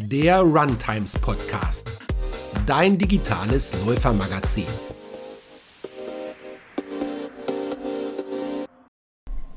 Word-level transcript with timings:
der 0.00 0.38
Runtimes 0.38 1.18
Podcast, 1.18 1.90
dein 2.66 2.96
digitales 2.96 3.74
Läufermagazin. 3.84 4.64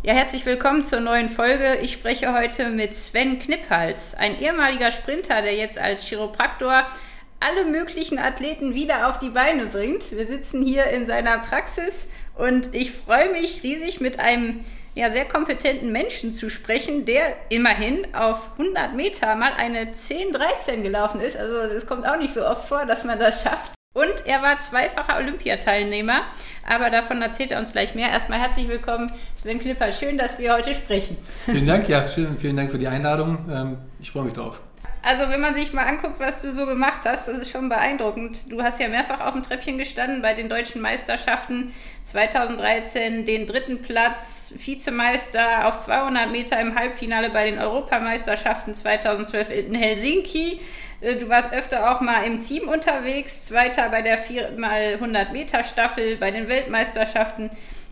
Ja, 0.01 0.13
herzlich 0.13 0.43
willkommen 0.47 0.83
zur 0.83 0.99
neuen 0.99 1.29
Folge. 1.29 1.77
Ich 1.83 1.93
spreche 1.93 2.33
heute 2.33 2.71
mit 2.71 2.96
Sven 2.96 3.38
Knipphals, 3.38 4.15
ein 4.15 4.39
ehemaliger 4.39 4.89
Sprinter, 4.89 5.43
der 5.43 5.55
jetzt 5.55 5.78
als 5.78 6.08
Chiropraktor 6.08 6.87
alle 7.39 7.65
möglichen 7.65 8.17
Athleten 8.17 8.73
wieder 8.73 9.10
auf 9.10 9.19
die 9.19 9.29
Beine 9.29 9.67
bringt. 9.67 10.12
Wir 10.12 10.26
sitzen 10.26 10.65
hier 10.65 10.85
in 10.85 11.05
seiner 11.05 11.37
Praxis 11.37 12.08
und 12.35 12.73
ich 12.73 12.92
freue 12.92 13.31
mich 13.31 13.62
riesig 13.62 14.01
mit 14.01 14.19
einem 14.19 14.65
ja, 14.96 15.12
sehr 15.12 15.26
kompetenten 15.26 15.92
Menschen 15.92 16.34
zu 16.34 16.49
sprechen, 16.49 17.05
der 17.05 17.35
immerhin 17.49 18.13
auf 18.13 18.49
100 18.57 18.94
Meter 18.94 19.35
mal 19.35 19.53
eine 19.57 19.91
10-13 19.91 20.81
gelaufen 20.81 21.21
ist. 21.21 21.38
Also 21.38 21.55
es 21.73 21.85
kommt 21.85 22.05
auch 22.05 22.17
nicht 22.17 22.33
so 22.33 22.45
oft 22.45 22.67
vor, 22.67 22.85
dass 22.85 23.03
man 23.03 23.19
das 23.19 23.43
schafft. 23.43 23.71
Und 23.93 24.25
er 24.25 24.41
war 24.41 24.57
zweifacher 24.57 25.17
Olympiateilnehmer, 25.17 26.21
aber 26.66 26.89
davon 26.89 27.21
erzählt 27.21 27.52
er 27.52 27.59
uns 27.59 27.73
gleich 27.73 27.93
mehr. 27.93 28.09
Erstmal 28.09 28.39
herzlich 28.39 28.69
willkommen, 28.69 29.11
Sven 29.35 29.59
Klipper. 29.59 29.91
Schön, 29.91 30.17
dass 30.17 30.39
wir 30.39 30.53
heute 30.53 30.73
sprechen. 30.73 31.17
Vielen 31.45 31.67
Dank, 31.67 31.89
ja, 31.89 32.08
schön. 32.08 32.38
Vielen 32.39 32.55
Dank 32.55 32.71
für 32.71 32.80
die 32.80 32.88
Einladung. 32.88 33.49
Ähm, 33.52 33.77
ich 33.99 34.11
freue 34.11 34.23
mich 34.23 34.33
drauf. 34.33 34.61
Also 35.03 35.29
wenn 35.29 35.41
man 35.41 35.55
sich 35.55 35.73
mal 35.73 35.87
anguckt, 35.87 36.19
was 36.19 36.41
du 36.41 36.51
so 36.51 36.67
gemacht 36.67 37.01
hast, 37.05 37.27
das 37.27 37.39
ist 37.39 37.51
schon 37.51 37.69
beeindruckend. 37.69 38.51
Du 38.51 38.61
hast 38.61 38.79
ja 38.79 38.87
mehrfach 38.87 39.19
auf 39.19 39.33
dem 39.33 39.41
Treppchen 39.41 39.79
gestanden 39.79 40.21
bei 40.21 40.35
den 40.35 40.47
deutschen 40.47 40.79
Meisterschaften 40.79 41.73
2013, 42.03 43.25
den 43.25 43.47
dritten 43.47 43.81
Platz, 43.81 44.53
Vizemeister 44.55 45.67
auf 45.67 45.79
200 45.79 46.29
Meter 46.31 46.61
im 46.61 46.75
Halbfinale 46.77 47.31
bei 47.31 47.49
den 47.49 47.57
Europameisterschaften 47.57 48.75
2012 48.75 49.49
in 49.49 49.73
Helsinki. 49.73 50.59
Äh, 51.02 51.15
du 51.15 51.27
warst 51.29 51.52
öfter 51.52 51.91
auch 51.91 52.02
mal 52.02 52.23
im 52.23 52.39
Team 52.39 52.69
unterwegs, 52.69 53.45
Zweiter 53.45 53.89
bei 53.89 54.03
der 54.03 54.23
4x100 54.23 55.31
Meter 55.31 55.63
Staffel 55.63 56.17
bei 56.17 56.30
den 56.30 56.47
Weltmeisterschaften 56.47 57.49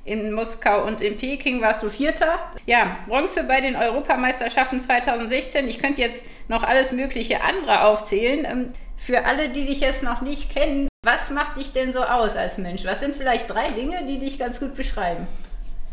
in 0.10 0.32
Moskau 0.32 0.86
und 0.86 1.02
in 1.02 1.18
Peking 1.18 1.62
warst 1.62 1.84
du 1.84 1.90
Vierter. 1.90 2.40
Ja, 2.66 2.98
Bronze 3.08 3.44
bei 3.44 3.62
den 3.62 3.76
Europameisterschaften 3.76 4.82
2016. 4.82 5.68
Ich 5.68 5.78
könnte 5.78 6.02
jetzt 6.02 6.24
noch 6.48 6.64
alles 6.64 6.92
mögliche 6.92 7.44
andere 7.44 7.86
aufzählen. 7.86 8.44
Ähm, 8.44 8.68
für 8.98 9.26
alle, 9.26 9.50
die 9.50 9.66
dich 9.66 9.82
jetzt 9.82 10.02
noch 10.02 10.22
nicht 10.22 10.52
kennen, 10.52 10.90
was 11.04 11.30
macht 11.30 11.58
dich 11.58 11.72
denn 11.74 11.94
so 11.94 12.02
aus 12.02 12.36
als 12.36 12.58
Mensch? 12.58 12.84
Was 12.86 13.00
sind 13.00 13.16
vielleicht 13.16 13.50
drei 13.50 13.70
Dinge, 13.70 14.06
die 14.08 14.18
dich 14.18 14.40
ganz 14.40 14.60
gut 14.60 14.76
beschreiben? 14.76 15.28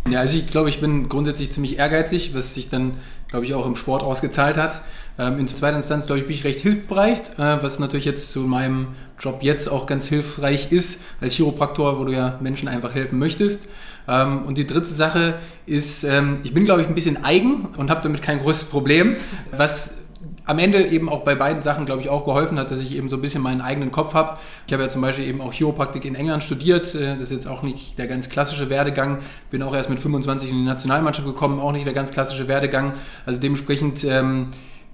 Ja, 0.09 0.21
also 0.21 0.39
ich 0.39 0.47
glaube, 0.47 0.71
ich 0.71 0.81
bin 0.81 1.09
grundsätzlich 1.09 1.53
ziemlich 1.53 1.79
ehrgeizig, 1.79 2.35
was 2.35 2.55
sich 2.55 2.71
dann, 2.71 2.99
glaube 3.29 3.45
ich, 3.45 3.55
auch 3.55 3.67
im 3.67 3.77
Sport 3.77 4.03
ausgezahlt 4.03 4.57
hat. 4.57 4.81
Ähm, 5.19 5.39
in 5.39 5.47
zweiter 5.47 5.77
Instanz, 5.77 6.07
glaube 6.07 6.21
ich, 6.21 6.27
bin 6.27 6.35
ich 6.35 6.45
recht 6.45 6.61
hilfsbereit, 6.61 7.39
äh, 7.39 7.63
was 7.63 7.79
natürlich 7.79 8.07
jetzt 8.07 8.33
zu 8.33 8.41
meinem 8.41 8.95
Job 9.19 9.43
jetzt 9.43 9.69
auch 9.69 9.87
ganz 9.87 10.07
hilfreich 10.07 10.73
ist, 10.73 11.05
als 11.21 11.35
Chiropraktor, 11.35 11.99
wo 11.99 12.05
du 12.05 12.13
ja 12.13 12.39
Menschen 12.41 12.69
einfach 12.69 12.95
helfen 12.95 13.19
möchtest. 13.19 13.69
Ähm, 14.09 14.45
und 14.45 14.59
die 14.59 14.67
dritte 14.67 14.87
Sache 14.87 15.35
ist, 15.67 16.05
ähm, 16.05 16.39
ich 16.43 16.55
bin, 16.55 16.65
glaube 16.65 16.83
ich, 16.83 16.89
ein 16.89 16.95
bisschen 16.95 17.23
eigen 17.25 17.69
und 17.77 17.91
habe 17.91 18.03
damit 18.03 18.23
kein 18.23 18.41
großes 18.41 18.65
Problem, 18.65 19.17
was 19.57 19.99
am 20.47 20.61
Ende 20.61 20.87
eben 20.87 21.09
auch 21.09 21.25
bei 21.25 21.35
beiden 21.35 21.61
Sachen, 21.61 21.87
glaube 21.87 22.03
ich, 22.03 22.09
auch 22.09 22.25
geholfen 22.25 22.59
hat, 22.59 22.71
dass 22.71 22.81
ich 22.81 22.97
eben 22.97 23.09
so 23.09 23.17
ein 23.17 23.23
bisschen 23.23 23.43
meinen 23.43 23.61
eigenen 23.61 23.91
Kopf 23.91 24.15
habe. 24.15 24.39
Ich 24.67 24.73
habe 24.73 24.85
ja 24.85 24.89
zum 24.89 25.03
Beispiel 25.03 25.27
eben 25.27 25.41
auch 25.41 25.53
Chiropraktik 25.53 26.05
in 26.05 26.15
England 26.15 26.45
studiert. 26.45 26.95
Äh, 26.95 27.15
das 27.15 27.25
ist 27.25 27.33
jetzt 27.33 27.49
auch 27.49 27.63
nicht 27.63 27.99
der 27.99 28.07
ganz 28.07 28.29
klassische 28.29 28.71
Werdegang. 28.71 29.19
Bin 29.51 29.63
auch 29.63 29.75
erst 29.75 29.91
mit 29.91 29.99
25 29.99 30.51
in 30.51 30.57
die 30.57 30.65
Nationalmannschaft 30.65 31.27
gekommen, 31.27 31.59
auch 31.59 31.73
nicht 31.73 31.85
der 31.85 31.95
ganz 31.95 32.13
klassische 32.13 32.47
Werdegang. 32.47 32.95
Also 33.27 33.41
dementsprechend 33.41 34.05
ähm, 34.05 34.49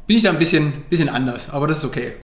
bin 0.07 0.17
ich 0.17 0.23
da 0.23 0.31
ein 0.31 0.39
bisschen, 0.39 0.73
bisschen 0.89 1.11
anders, 1.11 1.51
aber 1.51 1.67
das 1.67 1.79
ist 1.79 1.85
okay. 1.85 2.22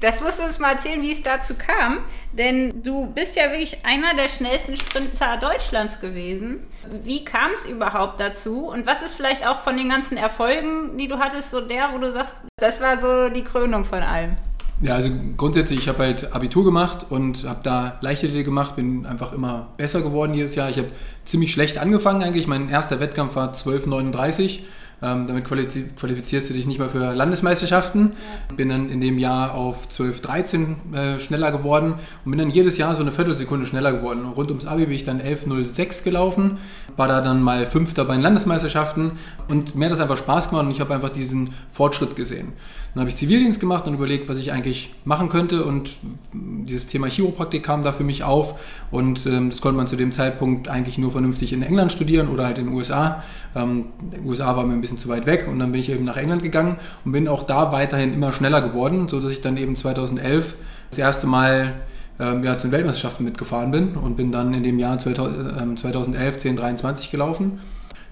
Das 0.00 0.20
musst 0.20 0.38
du 0.38 0.44
uns 0.44 0.60
mal 0.60 0.72
erzählen, 0.72 1.02
wie 1.02 1.10
es 1.10 1.22
dazu 1.22 1.54
kam, 1.54 1.98
denn 2.32 2.84
du 2.84 3.06
bist 3.06 3.36
ja 3.36 3.50
wirklich 3.50 3.84
einer 3.84 4.14
der 4.14 4.28
schnellsten 4.28 4.76
Sprinter 4.76 5.38
Deutschlands 5.38 6.00
gewesen. 6.00 6.60
Wie 7.02 7.24
kam 7.24 7.50
es 7.52 7.66
überhaupt 7.66 8.20
dazu 8.20 8.68
und 8.68 8.86
was 8.86 9.02
ist 9.02 9.14
vielleicht 9.14 9.44
auch 9.44 9.58
von 9.58 9.76
den 9.76 9.88
ganzen 9.88 10.16
Erfolgen, 10.16 10.96
die 10.96 11.08
du 11.08 11.18
hattest, 11.18 11.50
so 11.50 11.60
der, 11.60 11.90
wo 11.92 11.98
du 11.98 12.12
sagst, 12.12 12.42
das 12.58 12.80
war 12.80 13.00
so 13.00 13.28
die 13.28 13.42
Krönung 13.42 13.84
von 13.84 14.02
allem? 14.02 14.36
Ja, 14.80 14.94
also 14.94 15.10
grundsätzlich, 15.36 15.80
ich 15.80 15.88
habe 15.88 16.04
halt 16.04 16.32
Abitur 16.32 16.64
gemacht 16.64 17.06
und 17.10 17.44
habe 17.48 17.60
da 17.64 17.98
Leichtathletik 18.00 18.44
gemacht, 18.44 18.76
bin 18.76 19.04
einfach 19.06 19.32
immer 19.32 19.70
besser 19.76 20.02
geworden 20.02 20.34
jedes 20.34 20.54
Jahr. 20.54 20.70
Ich 20.70 20.78
habe 20.78 20.90
ziemlich 21.24 21.50
schlecht 21.50 21.78
angefangen 21.78 22.22
eigentlich. 22.22 22.46
Mein 22.46 22.68
erster 22.68 23.00
Wettkampf 23.00 23.34
war 23.34 23.52
12,39 23.52 24.60
ähm, 25.02 25.26
damit 25.26 25.44
qualifizierst 25.44 26.50
du 26.50 26.54
dich 26.54 26.66
nicht 26.66 26.78
mehr 26.78 26.88
für 26.88 27.12
Landesmeisterschaften. 27.12 28.12
Bin 28.56 28.68
dann 28.68 28.90
in 28.90 29.00
dem 29.00 29.18
Jahr 29.18 29.54
auf 29.54 29.88
12, 29.88 30.20
13 30.20 30.76
äh, 30.92 31.18
schneller 31.18 31.52
geworden 31.52 31.94
und 32.24 32.30
bin 32.30 32.38
dann 32.38 32.50
jedes 32.50 32.78
Jahr 32.78 32.94
so 32.94 33.02
eine 33.02 33.12
Viertelsekunde 33.12 33.66
schneller 33.66 33.92
geworden. 33.92 34.26
rund 34.26 34.50
ums 34.50 34.66
Abi 34.66 34.86
bin 34.86 34.94
ich 34.94 35.04
dann 35.04 35.20
11.06 35.20 36.02
gelaufen, 36.02 36.58
war 36.96 37.08
da 37.08 37.20
dann 37.20 37.42
mal 37.42 37.66
Fünfter 37.66 38.04
bei 38.04 38.14
den 38.14 38.22
Landesmeisterschaften 38.22 39.12
und 39.48 39.74
mir 39.74 39.86
hat 39.86 39.92
das 39.92 40.00
einfach 40.00 40.18
Spaß 40.18 40.50
gemacht 40.50 40.66
und 40.66 40.72
ich 40.72 40.80
habe 40.80 40.94
einfach 40.94 41.10
diesen 41.10 41.50
Fortschritt 41.70 42.16
gesehen. 42.16 42.52
Dann 42.94 43.00
habe 43.00 43.10
ich 43.10 43.16
Zivildienst 43.16 43.60
gemacht 43.60 43.86
und 43.86 43.94
überlegt, 43.94 44.28
was 44.28 44.38
ich 44.38 44.52
eigentlich 44.52 44.94
machen 45.04 45.28
könnte 45.28 45.64
und 45.64 45.96
dieses 46.32 46.86
Thema 46.86 47.06
Chiropraktik 47.06 47.62
kam 47.62 47.84
da 47.84 47.92
für 47.92 48.04
mich 48.04 48.24
auf 48.24 48.58
und 48.90 49.26
ähm, 49.26 49.50
das 49.50 49.60
konnte 49.60 49.76
man 49.76 49.86
zu 49.86 49.96
dem 49.96 50.10
Zeitpunkt 50.12 50.68
eigentlich 50.68 50.98
nur 50.98 51.12
vernünftig 51.12 51.52
in 51.52 51.62
England 51.62 51.92
studieren 51.92 52.28
oder 52.28 52.46
halt 52.46 52.58
in 52.58 52.66
den 52.66 52.74
USA. 52.74 53.22
Ähm, 53.54 53.86
in 54.12 54.26
USA 54.26 54.56
war 54.56 54.64
mir 54.64 54.72
ein 54.72 54.80
bisschen 54.80 54.98
zu 54.98 55.08
weit 55.08 55.26
weg 55.26 55.46
und 55.48 55.58
dann 55.58 55.70
bin 55.72 55.80
ich 55.80 55.90
eben 55.90 56.04
nach 56.04 56.16
England 56.16 56.42
gegangen 56.42 56.76
und 57.04 57.12
bin 57.12 57.28
auch 57.28 57.44
da 57.44 57.72
weiterhin 57.72 58.14
immer 58.14 58.32
schneller 58.32 58.62
geworden, 58.62 59.08
sodass 59.08 59.30
ich 59.30 59.42
dann 59.42 59.56
eben 59.56 59.76
2011 59.76 60.56
das 60.90 60.98
erste 60.98 61.26
Mal 61.26 61.74
ähm, 62.18 62.42
ja, 62.42 62.58
zu 62.58 62.68
den 62.68 62.72
Weltmeisterschaften 62.72 63.24
mitgefahren 63.24 63.70
bin 63.70 63.94
und 63.94 64.16
bin 64.16 64.32
dann 64.32 64.54
in 64.54 64.62
dem 64.62 64.78
Jahr 64.78 64.98
2000, 64.98 65.72
äh, 65.72 65.74
2011 65.76 66.34
1023 66.34 67.10
gelaufen. 67.10 67.60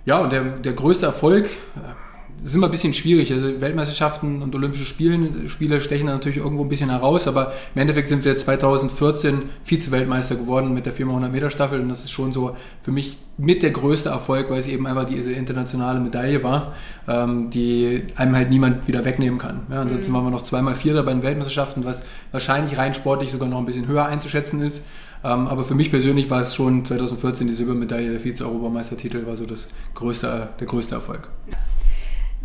Ja, 0.05 0.19
und 0.19 0.33
der, 0.33 0.43
der 0.45 0.73
größte 0.73 1.07
Erfolg, 1.07 1.49
das 1.75 2.06
ist 2.47 2.55
immer 2.55 2.69
ein 2.69 2.71
bisschen 2.71 2.95
schwierig. 2.95 3.33
Also 3.33 3.61
Weltmeisterschaften 3.61 4.41
und 4.41 4.55
Olympische 4.55 4.87
Spiele, 4.87 5.49
Spiele 5.49 5.81
stechen 5.81 6.07
natürlich 6.07 6.39
irgendwo 6.39 6.63
ein 6.63 6.69
bisschen 6.69 6.91
heraus, 6.91 7.27
aber 7.27 7.53
im 7.75 7.81
Endeffekt 7.81 8.09
sind 8.09 8.25
wir 8.25 8.37
2014 8.37 9.43
Vize-Weltmeister 9.65 10.37
geworden 10.37 10.73
mit 10.73 10.87
der 10.87 10.93
400 10.93 11.33
Meter 11.33 11.51
Staffel 11.51 11.81
und 11.81 11.89
das 11.89 12.05
ist 12.05 12.13
schon 12.13 12.33
so 12.33 12.57
für 12.83 12.93
mich 12.93 13.19
mit 13.37 13.65
der 13.65 13.71
größte 13.71 14.11
Erfolg, 14.11 14.49
weil 14.49 14.59
es 14.59 14.69
eben 14.69 14.87
einfach 14.87 15.05
diese 15.05 15.33
internationale 15.33 15.99
Medaille 15.99 16.43
war, 16.45 16.75
ähm, 17.09 17.51
die 17.51 18.05
einem 18.15 18.37
halt 18.37 18.51
niemand 18.51 18.87
wieder 18.87 19.05
wegnehmen 19.05 19.39
kann. 19.39 19.63
Ja, 19.69 19.81
ansonsten 19.81 20.13
mhm. 20.13 20.17
waren 20.17 20.25
wir 20.27 20.31
noch 20.31 20.43
zweimal 20.43 20.77
Vierter 20.77 21.03
bei 21.03 21.13
den 21.13 21.25
Weltmeisterschaften, 21.25 21.85
was 21.85 22.05
wahrscheinlich 22.31 22.79
rein 22.79 22.95
sportlich 22.95 23.33
sogar 23.33 23.49
noch 23.49 23.59
ein 23.59 23.67
bisschen 23.67 23.89
höher 23.89 24.07
einzuschätzen 24.07 24.63
ist. 24.63 24.85
Ähm, 25.25 25.49
aber 25.49 25.65
für 25.65 25.75
mich 25.75 25.91
persönlich 25.91 26.31
war 26.31 26.43
es 26.43 26.55
schon 26.55 26.85
2014 26.85 27.49
die 27.49 27.53
Silbermedaille, 27.53 28.13
der 28.13 28.21
Vize-Europameistertitel 28.21 29.27
war 29.27 29.37
so 29.37 29.47
das 29.47 29.69
größte, 29.95 30.51
der 30.61 30.67
größte 30.67 30.95
Erfolg 30.95 31.29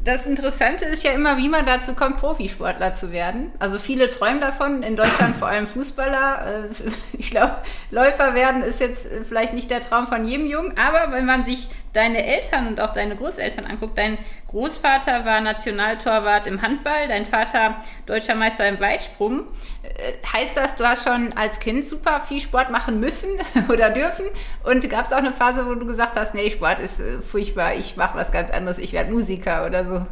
das 0.03 0.25
Interessante 0.25 0.85
ist 0.85 1.03
ja 1.03 1.11
immer, 1.11 1.37
wie 1.37 1.47
man 1.47 1.65
dazu 1.65 1.93
kommt, 1.93 2.17
Profisportler 2.17 2.93
zu 2.93 3.11
werden. 3.11 3.51
Also 3.59 3.77
viele 3.77 4.09
träumen 4.09 4.41
davon, 4.41 4.81
in 4.81 4.95
Deutschland 4.95 5.35
vor 5.35 5.47
allem 5.47 5.67
Fußballer. 5.67 6.65
Äh, 6.65 6.91
ich 7.17 7.29
glaube, 7.29 7.55
Läufer 7.91 8.33
werden 8.33 8.63
ist 8.63 8.79
jetzt 8.79 9.05
vielleicht 9.27 9.53
nicht 9.53 9.69
der 9.69 9.81
Traum 9.81 10.07
von 10.07 10.25
jedem 10.25 10.47
Jungen, 10.47 10.77
aber 10.77 11.11
wenn 11.11 11.25
man 11.25 11.45
sich 11.45 11.69
deine 11.93 12.25
Eltern 12.25 12.67
und 12.67 12.79
auch 12.79 12.93
deine 12.93 13.15
Großeltern 13.15 13.65
anguckt, 13.65 13.97
dein 13.97 14.17
Großvater 14.47 15.25
war 15.25 15.41
Nationaltorwart 15.41 16.47
im 16.47 16.61
Handball, 16.61 17.07
dein 17.07 17.25
Vater 17.25 17.75
deutscher 18.05 18.35
Meister 18.35 18.67
im 18.67 18.79
Weitsprung. 18.79 19.41
Äh, 19.83 20.13
heißt 20.25 20.55
das, 20.55 20.75
du 20.75 20.85
hast 20.85 21.03
schon 21.03 21.33
als 21.33 21.59
Kind 21.59 21.85
super 21.85 22.19
viel 22.19 22.39
Sport 22.39 22.71
machen 22.71 22.99
müssen 22.99 23.29
oder 23.69 23.89
dürfen? 23.89 24.25
Und 24.63 24.89
gab 24.89 25.05
es 25.05 25.13
auch 25.13 25.17
eine 25.17 25.33
Phase, 25.33 25.65
wo 25.65 25.75
du 25.75 25.85
gesagt 25.85 26.17
hast, 26.17 26.33
nee, 26.33 26.49
Sport 26.49 26.79
ist 26.79 26.99
äh, 26.99 27.21
furchtbar, 27.21 27.75
ich 27.75 27.97
mache 27.97 28.17
was 28.17 28.31
ganz 28.31 28.49
anderes, 28.51 28.77
ich 28.77 28.93
werde 28.93 29.11
Musiker 29.11 29.65
oder 29.65 29.85
so? 29.85 30.05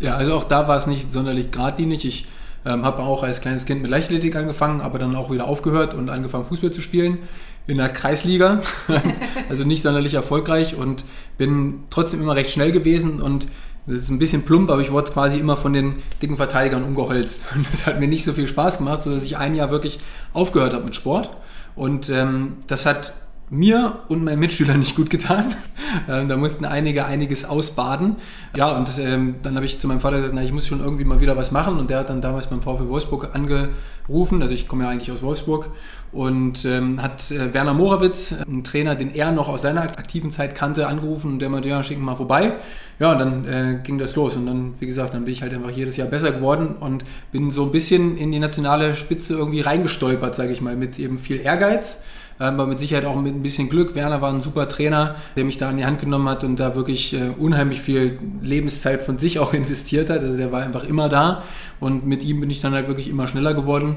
Ja, 0.00 0.16
also 0.16 0.34
auch 0.34 0.44
da 0.44 0.68
war 0.68 0.76
es 0.76 0.86
nicht 0.86 1.12
sonderlich 1.12 1.50
geradlinig. 1.50 2.04
Ich 2.04 2.26
ähm, 2.66 2.84
habe 2.84 3.02
auch 3.02 3.22
als 3.22 3.40
kleines 3.40 3.66
Kind 3.66 3.82
mit 3.82 3.90
Leichtathletik 3.90 4.36
angefangen, 4.36 4.80
aber 4.80 4.98
dann 4.98 5.14
auch 5.16 5.30
wieder 5.30 5.46
aufgehört 5.46 5.94
und 5.94 6.10
angefangen 6.10 6.44
Fußball 6.44 6.72
zu 6.72 6.80
spielen 6.80 7.18
in 7.66 7.78
der 7.78 7.88
Kreisliga, 7.88 8.60
also 9.48 9.64
nicht 9.64 9.82
sonderlich 9.82 10.14
erfolgreich 10.14 10.74
und 10.74 11.04
bin 11.36 11.84
trotzdem 11.90 12.20
immer 12.20 12.36
recht 12.36 12.50
schnell 12.50 12.72
gewesen 12.72 13.20
und 13.20 13.46
das 13.86 13.98
ist 13.98 14.08
ein 14.08 14.18
bisschen 14.18 14.44
plump, 14.44 14.70
aber 14.70 14.80
ich 14.80 14.92
wurde 14.92 15.12
quasi 15.12 15.38
immer 15.38 15.56
von 15.56 15.74
den 15.74 15.96
dicken 16.22 16.36
Verteidigern 16.36 16.84
umgeholzt. 16.84 17.44
Und 17.54 17.70
das 17.70 17.86
hat 17.86 18.00
mir 18.00 18.08
nicht 18.08 18.24
so 18.24 18.32
viel 18.32 18.46
Spaß 18.46 18.78
gemacht, 18.78 19.02
sodass 19.02 19.24
ich 19.24 19.36
ein 19.36 19.54
Jahr 19.54 19.70
wirklich 19.70 19.98
aufgehört 20.32 20.72
habe 20.72 20.86
mit 20.86 20.94
Sport. 20.94 21.28
Und 21.76 22.08
ähm, 22.08 22.58
das 22.66 22.86
hat 22.86 23.14
mir 23.50 24.00
und 24.08 24.24
meinen 24.24 24.40
Mitschülern 24.40 24.78
nicht 24.78 24.96
gut 24.96 25.10
getan. 25.10 25.54
Ähm, 26.08 26.28
da 26.28 26.36
mussten 26.36 26.64
einige 26.64 27.06
einiges 27.06 27.44
ausbaden. 27.44 28.16
Ja, 28.56 28.76
und 28.76 28.90
ähm, 28.98 29.36
dann 29.44 29.54
habe 29.54 29.64
ich 29.64 29.78
zu 29.78 29.86
meinem 29.86 30.00
Vater 30.00 30.16
gesagt, 30.16 30.34
na, 30.34 30.42
ich 30.42 30.50
muss 30.50 30.66
schon 30.66 30.80
irgendwie 30.80 31.04
mal 31.04 31.20
wieder 31.20 31.36
was 31.36 31.52
machen. 31.52 31.78
Und 31.78 31.88
der 31.88 32.00
hat 32.00 32.10
dann 32.10 32.20
damals 32.20 32.48
beim 32.48 32.62
VfL 32.62 32.88
Wolfsburg 32.88 33.30
angerufen. 33.32 34.42
Also 34.42 34.54
ich 34.54 34.66
komme 34.66 34.84
ja 34.84 34.90
eigentlich 34.90 35.12
aus 35.12 35.22
Wolfsburg. 35.22 35.68
Und 36.14 36.64
ähm, 36.64 37.02
hat 37.02 37.30
äh, 37.32 37.52
Werner 37.52 37.74
Morawitz, 37.74 38.32
ein 38.46 38.62
Trainer, 38.62 38.94
den 38.94 39.12
er 39.14 39.32
noch 39.32 39.48
aus 39.48 39.62
seiner 39.62 39.82
aktiven 39.82 40.30
Zeit 40.30 40.54
kannte, 40.54 40.86
angerufen. 40.86 41.32
Und 41.32 41.38
der 41.40 41.48
meinte, 41.48 41.68
ja, 41.68 41.82
schick 41.82 41.98
ihn 41.98 42.04
mal 42.04 42.14
vorbei. 42.14 42.52
Ja, 43.00 43.12
und 43.12 43.18
dann 43.18 43.44
äh, 43.46 43.80
ging 43.82 43.98
das 43.98 44.14
los. 44.14 44.36
Und 44.36 44.46
dann, 44.46 44.74
wie 44.78 44.86
gesagt, 44.86 45.14
dann 45.14 45.24
bin 45.24 45.34
ich 45.34 45.42
halt 45.42 45.52
einfach 45.52 45.70
jedes 45.70 45.96
Jahr 45.96 46.06
besser 46.06 46.30
geworden 46.30 46.76
und 46.78 47.04
bin 47.32 47.50
so 47.50 47.64
ein 47.64 47.72
bisschen 47.72 48.16
in 48.16 48.30
die 48.30 48.38
nationale 48.38 48.94
Spitze 48.94 49.34
irgendwie 49.34 49.60
reingestolpert, 49.60 50.36
sage 50.36 50.52
ich 50.52 50.60
mal, 50.60 50.76
mit 50.76 50.98
eben 51.00 51.18
viel 51.18 51.40
Ehrgeiz 51.40 51.98
aber 52.38 52.66
mit 52.66 52.78
Sicherheit 52.78 53.04
auch 53.04 53.20
mit 53.20 53.34
ein 53.34 53.42
bisschen 53.42 53.68
Glück. 53.68 53.94
Werner 53.94 54.20
war 54.20 54.32
ein 54.32 54.40
super 54.40 54.68
Trainer, 54.68 55.16
der 55.36 55.44
mich 55.44 55.58
da 55.58 55.70
in 55.70 55.76
die 55.76 55.84
Hand 55.84 56.00
genommen 56.00 56.28
hat 56.28 56.42
und 56.44 56.58
da 56.58 56.74
wirklich 56.74 57.14
äh, 57.14 57.30
unheimlich 57.38 57.80
viel 57.80 58.18
Lebenszeit 58.42 59.02
von 59.02 59.18
sich 59.18 59.38
auch 59.38 59.52
investiert 59.54 60.10
hat. 60.10 60.20
Also 60.20 60.36
der 60.36 60.50
war 60.52 60.62
einfach 60.62 60.84
immer 60.84 61.08
da 61.08 61.42
und 61.80 62.06
mit 62.06 62.24
ihm 62.24 62.40
bin 62.40 62.50
ich 62.50 62.60
dann 62.60 62.74
halt 62.74 62.88
wirklich 62.88 63.08
immer 63.08 63.26
schneller 63.26 63.54
geworden 63.54 63.96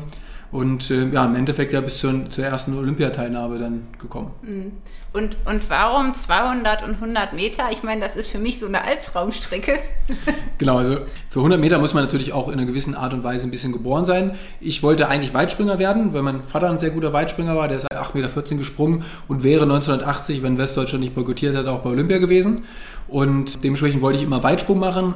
und 0.51 0.89
äh, 0.91 1.07
ja, 1.09 1.25
im 1.25 1.35
Endeffekt 1.35 1.73
ja 1.73 1.81
bis 1.81 1.99
zur, 1.99 2.29
zur 2.29 2.45
ersten 2.45 2.77
Olympiateilnahme 2.77 3.57
dann 3.57 3.87
gekommen. 3.99 4.31
Mhm. 4.41 4.71
Und, 5.13 5.35
und 5.45 5.69
warum 5.69 6.13
200 6.13 6.83
und 6.83 6.95
100 6.95 7.33
Meter? 7.33 7.63
Ich 7.71 7.81
meine, 7.81 8.01
das 8.01 8.15
ist 8.15 8.27
für 8.27 8.37
mich 8.37 8.59
so 8.59 8.67
eine 8.67 8.83
Albtraumstrecke. 8.83 9.79
genau, 10.59 10.77
also 10.77 10.97
für 11.29 11.39
100 11.39 11.59
Meter 11.59 11.79
muss 11.79 11.93
man 11.93 12.03
natürlich 12.03 12.33
auch 12.33 12.49
in 12.49 12.53
einer 12.53 12.65
gewissen 12.65 12.93
Art 12.93 13.13
und 13.13 13.23
Weise 13.23 13.47
ein 13.47 13.51
bisschen 13.51 13.71
geboren 13.71 14.05
sein. 14.05 14.35
Ich 14.59 14.83
wollte 14.83 15.07
eigentlich 15.07 15.33
Weitspringer 15.33 15.79
werden, 15.79 16.13
weil 16.13 16.21
mein 16.21 16.43
Vater 16.43 16.69
ein 16.69 16.77
sehr 16.77 16.91
guter 16.91 17.13
Weitspringer 17.13 17.55
war. 17.55 17.67
Der 17.67 17.77
ist 17.77 17.91
8,14 17.91 18.15
Meter 18.17 18.57
gesprungen 18.57 19.05
und 19.27 19.43
wäre 19.43 19.63
1980, 19.63 20.43
wenn 20.43 20.57
Westdeutschland 20.57 21.03
nicht 21.03 21.15
boykottiert 21.15 21.55
hätte, 21.55 21.71
auch 21.71 21.79
bei 21.79 21.89
Olympia 21.89 22.19
gewesen. 22.19 22.65
Und 23.07 23.63
dementsprechend 23.63 24.01
wollte 24.01 24.19
ich 24.19 24.23
immer 24.23 24.43
Weitsprung 24.43 24.77
machen, 24.77 25.15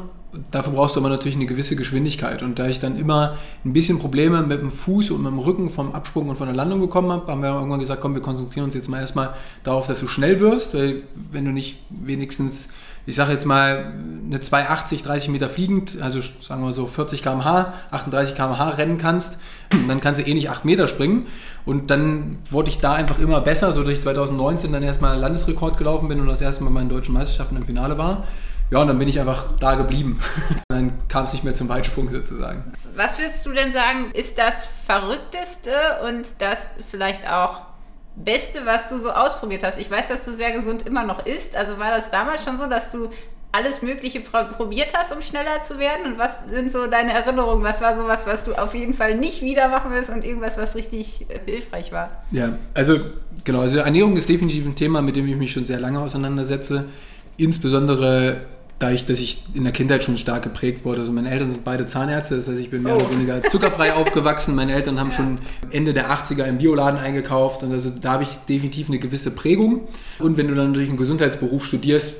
dafür 0.51 0.73
brauchst 0.73 0.95
du 0.95 0.99
aber 0.99 1.09
natürlich 1.09 1.35
eine 1.35 1.45
gewisse 1.45 1.75
Geschwindigkeit. 1.75 2.41
Und 2.43 2.57
da 2.57 2.67
ich 2.67 2.79
dann 2.79 2.97
immer 2.97 3.37
ein 3.65 3.73
bisschen 3.73 3.99
Probleme 3.99 4.41
mit 4.41 4.61
dem 4.61 4.71
Fuß 4.71 5.11
und 5.11 5.23
mit 5.23 5.31
dem 5.31 5.39
Rücken 5.39 5.69
vom 5.69 5.93
Absprung 5.93 6.29
und 6.29 6.37
von 6.37 6.47
der 6.47 6.55
Landung 6.55 6.79
bekommen 6.79 7.11
habe, 7.11 7.31
haben 7.31 7.41
wir 7.41 7.49
irgendwann 7.49 7.79
gesagt, 7.79 8.01
komm, 8.01 8.13
wir 8.13 8.21
konzentrieren 8.21 8.65
uns 8.65 8.75
jetzt 8.75 8.89
mal 8.89 8.99
erstmal 8.99 9.33
darauf, 9.63 9.87
dass 9.87 9.99
du 9.99 10.07
schnell 10.07 10.39
wirst, 10.39 10.73
weil 10.73 11.03
wenn 11.31 11.45
du 11.45 11.51
nicht 11.51 11.79
wenigstens, 11.89 12.69
ich 13.05 13.15
sage 13.15 13.33
jetzt 13.33 13.45
mal, 13.45 13.93
eine 14.25 14.39
280, 14.39 15.03
30 15.03 15.29
Meter 15.29 15.49
fliegend, 15.49 16.01
also 16.01 16.21
sagen 16.21 16.63
wir 16.63 16.71
so 16.71 16.85
40 16.85 17.23
km/h, 17.23 17.73
38 17.91 18.35
km/h 18.35 18.69
rennen 18.69 18.97
kannst, 18.97 19.37
dann 19.87 19.99
kannst 19.99 20.19
du 20.19 20.23
eh 20.25 20.33
nicht 20.33 20.49
8 20.49 20.63
Meter 20.65 20.87
springen. 20.87 21.25
Und 21.65 21.91
dann 21.91 22.37
wurde 22.49 22.69
ich 22.69 22.79
da 22.79 22.93
einfach 22.93 23.19
immer 23.19 23.41
besser, 23.41 23.73
sodass 23.73 23.93
ich 23.93 24.01
2019 24.01 24.71
dann 24.71 24.83
erstmal 24.83 25.17
Landesrekord 25.17 25.77
gelaufen 25.77 26.07
bin 26.07 26.19
und 26.21 26.27
das 26.27 26.41
erste 26.41 26.63
Mal 26.63 26.69
bei 26.69 26.75
meinen 26.75 26.89
deutschen 26.89 27.13
Meisterschaften 27.13 27.57
im 27.57 27.65
Finale 27.65 27.97
war. 27.97 28.23
Ja, 28.71 28.79
und 28.79 28.87
dann 28.87 28.97
bin 28.97 29.09
ich 29.09 29.19
einfach 29.19 29.51
da 29.59 29.75
geblieben. 29.75 30.19
dann 30.69 30.93
kam 31.09 31.25
es 31.25 31.33
nicht 31.33 31.43
mehr 31.43 31.53
zum 31.53 31.67
Weitsprung 31.67 32.09
sozusagen. 32.09 32.73
Was 32.95 33.19
würdest 33.19 33.45
du 33.45 33.51
denn 33.51 33.73
sagen, 33.73 34.11
ist 34.13 34.37
das 34.37 34.65
Verrückteste 34.65 35.71
und 36.07 36.41
das 36.41 36.69
vielleicht 36.89 37.29
auch 37.29 37.63
Beste, 38.15 38.65
was 38.65 38.87
du 38.87 38.97
so 38.97 39.11
ausprobiert 39.11 39.63
hast? 39.63 39.77
Ich 39.77 39.91
weiß, 39.91 40.07
dass 40.07 40.23
du 40.23 40.33
sehr 40.33 40.53
gesund 40.53 40.87
immer 40.87 41.03
noch 41.03 41.25
isst. 41.25 41.57
Also 41.57 41.79
war 41.79 41.91
das 41.91 42.11
damals 42.11 42.45
schon 42.45 42.57
so, 42.57 42.65
dass 42.65 42.91
du 42.91 43.09
alles 43.51 43.81
Mögliche 43.81 44.21
probiert 44.21 44.93
hast, 44.93 45.13
um 45.13 45.21
schneller 45.21 45.61
zu 45.61 45.77
werden? 45.77 46.13
Und 46.13 46.17
was 46.17 46.47
sind 46.49 46.71
so 46.71 46.87
deine 46.87 47.11
Erinnerungen? 47.11 47.63
Was 47.63 47.81
war 47.81 47.93
sowas, 47.93 48.25
was 48.25 48.45
du 48.45 48.53
auf 48.53 48.73
jeden 48.73 48.93
Fall 48.93 49.17
nicht 49.17 49.41
wieder 49.41 49.67
machen 49.67 49.91
willst 49.91 50.09
und 50.09 50.23
irgendwas, 50.23 50.57
was 50.57 50.75
richtig 50.75 51.29
äh, 51.29 51.39
hilfreich 51.45 51.91
war? 51.91 52.23
Ja, 52.31 52.53
also 52.73 52.99
genau, 53.43 53.59
also 53.61 53.79
Ernährung 53.79 54.15
ist 54.15 54.29
definitiv 54.29 54.65
ein 54.65 54.75
Thema, 54.75 55.01
mit 55.01 55.17
dem 55.17 55.27
ich 55.27 55.35
mich 55.35 55.51
schon 55.51 55.65
sehr 55.65 55.79
lange 55.79 55.99
auseinandersetze. 55.99 56.85
Insbesondere 57.35 58.45
dadurch, 58.81 59.05
dass 59.05 59.19
ich 59.19 59.43
in 59.53 59.63
der 59.63 59.73
Kindheit 59.73 60.03
schon 60.03 60.17
stark 60.17 60.43
geprägt 60.43 60.85
wurde. 60.85 61.01
Also 61.01 61.11
meine 61.11 61.29
Eltern 61.29 61.51
sind 61.51 61.63
beide 61.63 61.85
Zahnärzte, 61.85 62.35
das 62.35 62.47
heißt, 62.47 62.59
ich 62.59 62.69
bin 62.69 62.83
mehr 62.83 62.95
oh. 62.95 62.99
oder 62.99 63.11
weniger 63.11 63.43
zuckerfrei 63.43 63.93
aufgewachsen. 63.95 64.55
Meine 64.55 64.73
Eltern 64.73 64.99
haben 64.99 65.11
ja. 65.11 65.15
schon 65.15 65.37
Ende 65.69 65.93
der 65.93 66.11
80er 66.11 66.45
im 66.45 66.57
Bioladen 66.57 66.99
eingekauft 66.99 67.63
und 67.63 67.71
also 67.71 67.89
da 67.89 68.13
habe 68.13 68.23
ich 68.23 68.35
definitiv 68.49 68.89
eine 68.89 68.99
gewisse 68.99 69.31
Prägung. 69.31 69.81
Und 70.19 70.37
wenn 70.37 70.47
du 70.47 70.55
dann 70.55 70.67
natürlich 70.67 70.89
einen 70.89 70.97
Gesundheitsberuf 70.97 71.65
studierst, 71.65 72.15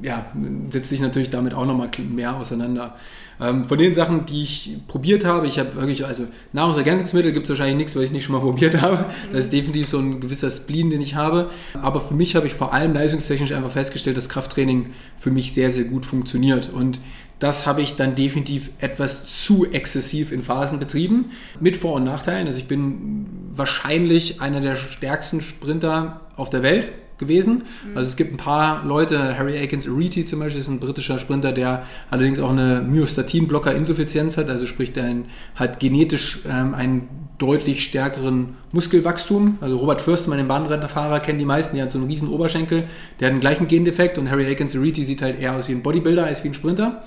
ja, 0.00 0.26
setzt 0.70 0.90
dich 0.90 1.00
natürlich 1.00 1.30
damit 1.30 1.54
auch 1.54 1.66
nochmal 1.66 1.90
mehr 2.08 2.36
auseinander. 2.36 2.94
Ähm, 3.40 3.64
von 3.64 3.78
den 3.78 3.94
Sachen, 3.94 4.26
die 4.26 4.42
ich 4.42 4.76
probiert 4.88 5.24
habe, 5.24 5.46
ich 5.46 5.58
habe 5.58 5.74
wirklich, 5.76 6.04
also 6.04 6.24
Nahrungsergänzungsmittel 6.52 7.32
gibt 7.32 7.44
es 7.44 7.50
wahrscheinlich 7.50 7.76
nichts, 7.76 7.96
weil 7.96 8.04
ich 8.04 8.10
nicht 8.10 8.24
schon 8.24 8.34
mal 8.34 8.40
probiert 8.42 8.80
habe. 8.80 9.06
Das 9.30 9.42
ist 9.42 9.52
definitiv 9.52 9.88
so 9.88 9.98
ein 9.98 10.20
gewisser 10.20 10.50
Spleen, 10.50 10.90
den 10.90 11.00
ich 11.00 11.14
habe. 11.14 11.50
Aber 11.80 12.00
für 12.00 12.14
mich 12.14 12.36
habe 12.36 12.46
ich 12.46 12.54
vor 12.54 12.72
allem 12.72 12.94
leistungstechnisch 12.94 13.52
einfach 13.52 13.70
festgestellt, 13.70 14.16
dass 14.16 14.28
Krafttraining 14.28 14.90
für 15.16 15.30
mich 15.30 15.52
sehr, 15.52 15.70
sehr 15.70 15.84
gut 15.84 16.04
funktioniert. 16.04 16.70
Und 16.72 17.00
das 17.38 17.66
habe 17.66 17.82
ich 17.82 17.94
dann 17.94 18.16
definitiv 18.16 18.70
etwas 18.78 19.44
zu 19.44 19.70
exzessiv 19.70 20.32
in 20.32 20.42
Phasen 20.42 20.80
betrieben, 20.80 21.26
mit 21.60 21.76
Vor- 21.76 21.94
und 21.94 22.04
Nachteilen. 22.04 22.48
Also 22.48 22.58
ich 22.58 22.66
bin 22.66 23.26
wahrscheinlich 23.54 24.40
einer 24.40 24.60
der 24.60 24.74
stärksten 24.74 25.40
Sprinter 25.40 26.22
auf 26.34 26.50
der 26.50 26.62
Welt 26.62 26.90
gewesen. 27.18 27.62
Mhm. 27.90 27.96
Also 27.96 28.08
es 28.08 28.16
gibt 28.16 28.32
ein 28.32 28.36
paar 28.36 28.84
Leute, 28.84 29.36
Harry 29.36 29.58
Akins 29.62 29.88
Ariti 29.88 30.24
zum 30.24 30.40
Beispiel 30.40 30.60
ist 30.60 30.68
ein 30.68 30.80
britischer 30.80 31.18
Sprinter, 31.18 31.52
der 31.52 31.84
allerdings 32.10 32.38
auch 32.40 32.50
eine 32.50 32.80
Myostatin-Blocker-Insuffizienz 32.80 34.38
hat, 34.38 34.48
also 34.50 34.66
sprich, 34.66 34.92
der 34.92 35.16
hat 35.54 35.80
genetisch 35.80 36.40
ähm, 36.48 36.74
einen 36.74 37.08
deutlich 37.38 37.84
stärkeren 37.84 38.56
Muskelwachstum. 38.72 39.58
Also 39.60 39.76
Robert 39.76 40.00
Fürstmann, 40.00 40.38
den 40.38 40.48
Bahnrennerfahrer, 40.48 41.20
kennen 41.20 41.38
die 41.38 41.44
meisten, 41.44 41.76
der 41.76 41.84
hat 41.84 41.92
so 41.92 41.98
einen 41.98 42.08
riesen 42.08 42.28
Oberschenkel, 42.28 42.84
der 43.20 43.28
hat 43.28 43.34
den 43.34 43.40
gleichen 43.40 43.68
Gendefekt 43.68 44.18
und 44.18 44.28
Harry 44.30 44.50
Akins 44.50 44.74
Ariti 44.74 45.04
sieht 45.04 45.22
halt 45.22 45.38
eher 45.38 45.54
aus 45.54 45.68
wie 45.68 45.72
ein 45.72 45.82
Bodybuilder 45.82 46.24
als 46.24 46.42
wie 46.42 46.48
ein 46.48 46.54
Sprinter. 46.54 47.02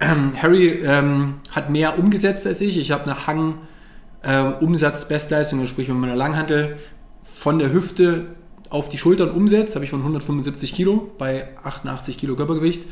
Ja. 0.00 0.12
Ähm, 0.12 0.32
Harry 0.40 0.80
ähm, 0.84 1.34
hat 1.50 1.70
mehr 1.70 1.98
umgesetzt 1.98 2.46
als 2.46 2.60
ich. 2.60 2.78
Ich 2.78 2.90
habe 2.90 3.04
eine 3.04 3.26
Hang- 3.26 3.58
äh, 4.22 4.40
Umsatz-Bestleistung, 4.60 5.60
also 5.60 5.70
sprich, 5.70 5.88
wenn 5.88 6.00
man 6.00 6.10
eine 6.10 6.18
Langhantel 6.18 6.76
von 7.22 7.58
der 7.58 7.72
Hüfte 7.72 8.26
auf 8.70 8.88
die 8.88 8.98
Schultern 8.98 9.30
umsetzt, 9.30 9.74
habe 9.74 9.84
ich 9.84 9.90
von 9.90 10.00
175 10.00 10.74
Kilo 10.74 11.10
bei 11.18 11.48
88 11.62 12.18
Kilo 12.18 12.36
Körpergewicht. 12.36 12.84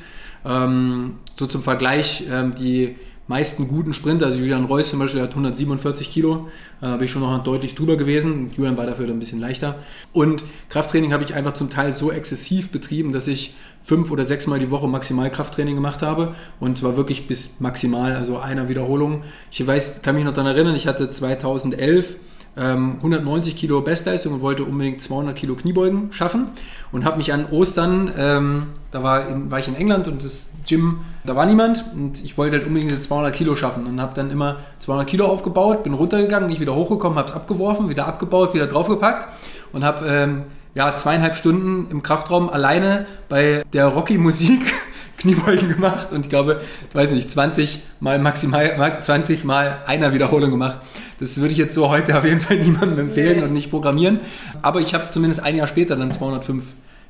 Ähm, 0.44 1.14
so 1.36 1.46
zum 1.46 1.62
Vergleich, 1.62 2.24
ähm, 2.30 2.54
die 2.54 2.96
meisten 3.26 3.68
guten 3.68 3.94
Sprinter, 3.94 4.26
also 4.26 4.38
Julian 4.38 4.64
Reus 4.64 4.90
zum 4.90 4.98
Beispiel, 4.98 5.22
hat 5.22 5.30
147 5.30 6.10
Kilo, 6.10 6.48
äh, 6.82 6.86
habe 6.86 7.06
ich 7.06 7.10
schon 7.10 7.22
noch 7.22 7.42
deutlich 7.42 7.74
drüber 7.74 7.96
gewesen. 7.96 8.50
Julian 8.56 8.76
war 8.76 8.86
dafür 8.86 9.08
ein 9.08 9.18
bisschen 9.18 9.40
leichter. 9.40 9.76
Und 10.12 10.44
Krafttraining 10.68 11.12
habe 11.12 11.24
ich 11.24 11.34
einfach 11.34 11.54
zum 11.54 11.70
Teil 11.70 11.92
so 11.92 12.12
exzessiv 12.12 12.70
betrieben, 12.70 13.12
dass 13.12 13.26
ich 13.26 13.54
fünf 13.82 14.10
oder 14.10 14.24
sechs 14.24 14.46
Mal 14.46 14.58
die 14.58 14.70
Woche 14.70 14.88
maximal 14.88 15.30
Krafttraining 15.30 15.74
gemacht 15.74 16.02
habe 16.02 16.34
und 16.60 16.78
zwar 16.78 16.96
wirklich 16.96 17.26
bis 17.26 17.60
maximal, 17.60 18.14
also 18.14 18.38
einer 18.38 18.68
Wiederholung. 18.68 19.22
Ich 19.50 19.66
weiß, 19.66 20.02
kann 20.02 20.14
mich 20.14 20.24
noch 20.24 20.32
daran 20.32 20.52
erinnern, 20.52 20.74
ich 20.74 20.86
hatte 20.86 21.08
2011 21.08 22.16
190 22.56 23.52
ähm, 23.52 23.58
Kilo 23.58 23.80
Bestleistung 23.80 24.34
und 24.34 24.40
wollte 24.40 24.64
unbedingt 24.64 25.02
200 25.02 25.34
Kilo 25.34 25.56
Kniebeugen 25.56 26.12
schaffen 26.12 26.46
und 26.92 27.04
habe 27.04 27.16
mich 27.16 27.32
an 27.32 27.46
Ostern, 27.50 28.12
ähm, 28.16 28.66
da 28.92 29.02
war, 29.02 29.28
in, 29.28 29.50
war 29.50 29.58
ich 29.58 29.66
in 29.66 29.74
England 29.74 30.06
und 30.06 30.22
das 30.22 30.46
Gym, 30.64 31.00
da 31.24 31.34
war 31.34 31.46
niemand 31.46 31.84
und 31.94 32.22
ich 32.22 32.38
wollte 32.38 32.56
halt 32.56 32.66
unbedingt 32.66 32.90
diese 32.90 33.00
200 33.00 33.34
Kilo 33.34 33.56
schaffen 33.56 33.86
und 33.86 34.00
habe 34.00 34.12
dann 34.14 34.30
immer 34.30 34.56
200 34.78 35.06
Kilo 35.06 35.26
aufgebaut, 35.26 35.82
bin 35.82 35.94
runtergegangen, 35.94 36.48
nicht 36.48 36.60
wieder 36.60 36.74
hochgekommen, 36.74 37.18
habe 37.18 37.28
es 37.28 37.34
abgeworfen, 37.34 37.88
wieder 37.88 38.06
abgebaut, 38.06 38.54
wieder 38.54 38.68
draufgepackt 38.68 39.28
und 39.72 39.84
habe 39.84 40.06
ähm, 40.06 40.42
ja, 40.74 40.94
zweieinhalb 40.94 41.34
Stunden 41.34 41.90
im 41.90 42.02
Kraftraum 42.02 42.50
alleine 42.50 43.06
bei 43.28 43.64
der 43.72 43.86
Rocky-Musik 43.86 44.60
Kniebeugen 45.24 45.70
gemacht 45.70 46.12
und 46.12 46.20
ich 46.20 46.28
glaube, 46.28 46.60
ich 46.86 46.94
weiß 46.94 47.12
nicht, 47.12 47.30
20 47.30 47.80
mal 47.98 48.18
maximal, 48.18 49.00
20 49.00 49.42
mal 49.44 49.78
einer 49.86 50.12
Wiederholung 50.12 50.50
gemacht. 50.50 50.78
Das 51.18 51.38
würde 51.38 51.52
ich 51.52 51.58
jetzt 51.58 51.74
so 51.74 51.88
heute 51.88 52.18
auf 52.18 52.24
jeden 52.26 52.42
Fall 52.42 52.56
niemandem 52.62 52.98
empfehlen 52.98 53.38
nee. 53.38 53.42
und 53.42 53.54
nicht 53.54 53.70
programmieren. 53.70 54.20
Aber 54.60 54.80
ich 54.80 54.92
habe 54.92 55.10
zumindest 55.10 55.42
ein 55.42 55.56
Jahr 55.56 55.66
später 55.66 55.96
dann 55.96 56.12
205 56.12 56.64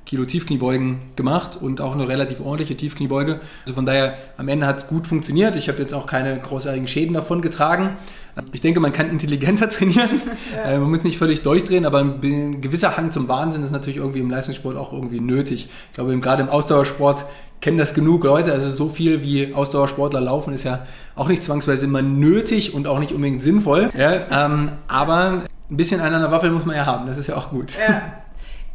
Kilo 0.06 0.26
Tiefkniebeugen 0.26 0.98
gemacht 1.16 1.56
und 1.60 1.80
auch 1.80 1.94
eine 1.94 2.06
relativ 2.06 2.40
ordentliche 2.40 2.76
Tiefkniebeuge. 2.76 3.40
Also 3.62 3.74
von 3.74 3.86
daher, 3.86 4.16
am 4.36 4.48
Ende 4.48 4.66
hat 4.66 4.78
es 4.78 4.86
gut 4.86 5.06
funktioniert. 5.06 5.56
Ich 5.56 5.68
habe 5.68 5.80
jetzt 5.80 5.94
auch 5.94 6.06
keine 6.06 6.38
großartigen 6.38 6.86
Schäden 6.86 7.14
davon 7.14 7.40
getragen. 7.40 7.96
Ich 8.52 8.60
denke, 8.60 8.80
man 8.80 8.92
kann 8.92 9.08
intelligenter 9.08 9.68
trainieren. 9.70 10.10
Ja. 10.54 10.72
Äh, 10.72 10.78
man 10.78 10.90
muss 10.90 11.04
nicht 11.04 11.18
völlig 11.18 11.42
durchdrehen, 11.42 11.86
aber 11.86 12.00
ein 12.00 12.60
gewisser 12.60 12.96
Hang 12.96 13.10
zum 13.10 13.28
Wahnsinn 13.28 13.64
ist 13.64 13.70
natürlich 13.70 13.96
irgendwie 13.96 14.20
im 14.20 14.30
Leistungssport 14.30 14.76
auch 14.76 14.92
irgendwie 14.92 15.20
nötig. 15.20 15.68
Ich 15.90 15.94
glaube, 15.94 16.16
gerade 16.18 16.42
im 16.42 16.48
Ausdauersport 16.50 17.24
kennen 17.64 17.78
das 17.78 17.94
genug 17.94 18.24
Leute. 18.24 18.52
Also 18.52 18.68
so 18.68 18.90
viel 18.90 19.22
wie 19.22 19.54
Ausdauersportler 19.54 20.20
laufen 20.20 20.52
ist 20.52 20.64
ja 20.64 20.86
auch 21.16 21.28
nicht 21.28 21.42
zwangsweise 21.42 21.86
immer 21.86 22.02
nötig 22.02 22.74
und 22.74 22.86
auch 22.86 22.98
nicht 22.98 23.10
unbedingt 23.10 23.42
sinnvoll. 23.42 23.88
Ja, 23.96 24.44
ähm, 24.44 24.72
aber 24.86 25.44
ein 25.70 25.76
bisschen 25.76 26.02
einen 26.02 26.16
an 26.16 26.20
der 26.20 26.30
Waffel 26.30 26.50
muss 26.50 26.66
man 26.66 26.76
ja 26.76 26.84
haben. 26.84 27.06
Das 27.06 27.16
ist 27.16 27.26
ja 27.26 27.36
auch 27.36 27.48
gut. 27.48 27.72
Ja. 27.72 28.02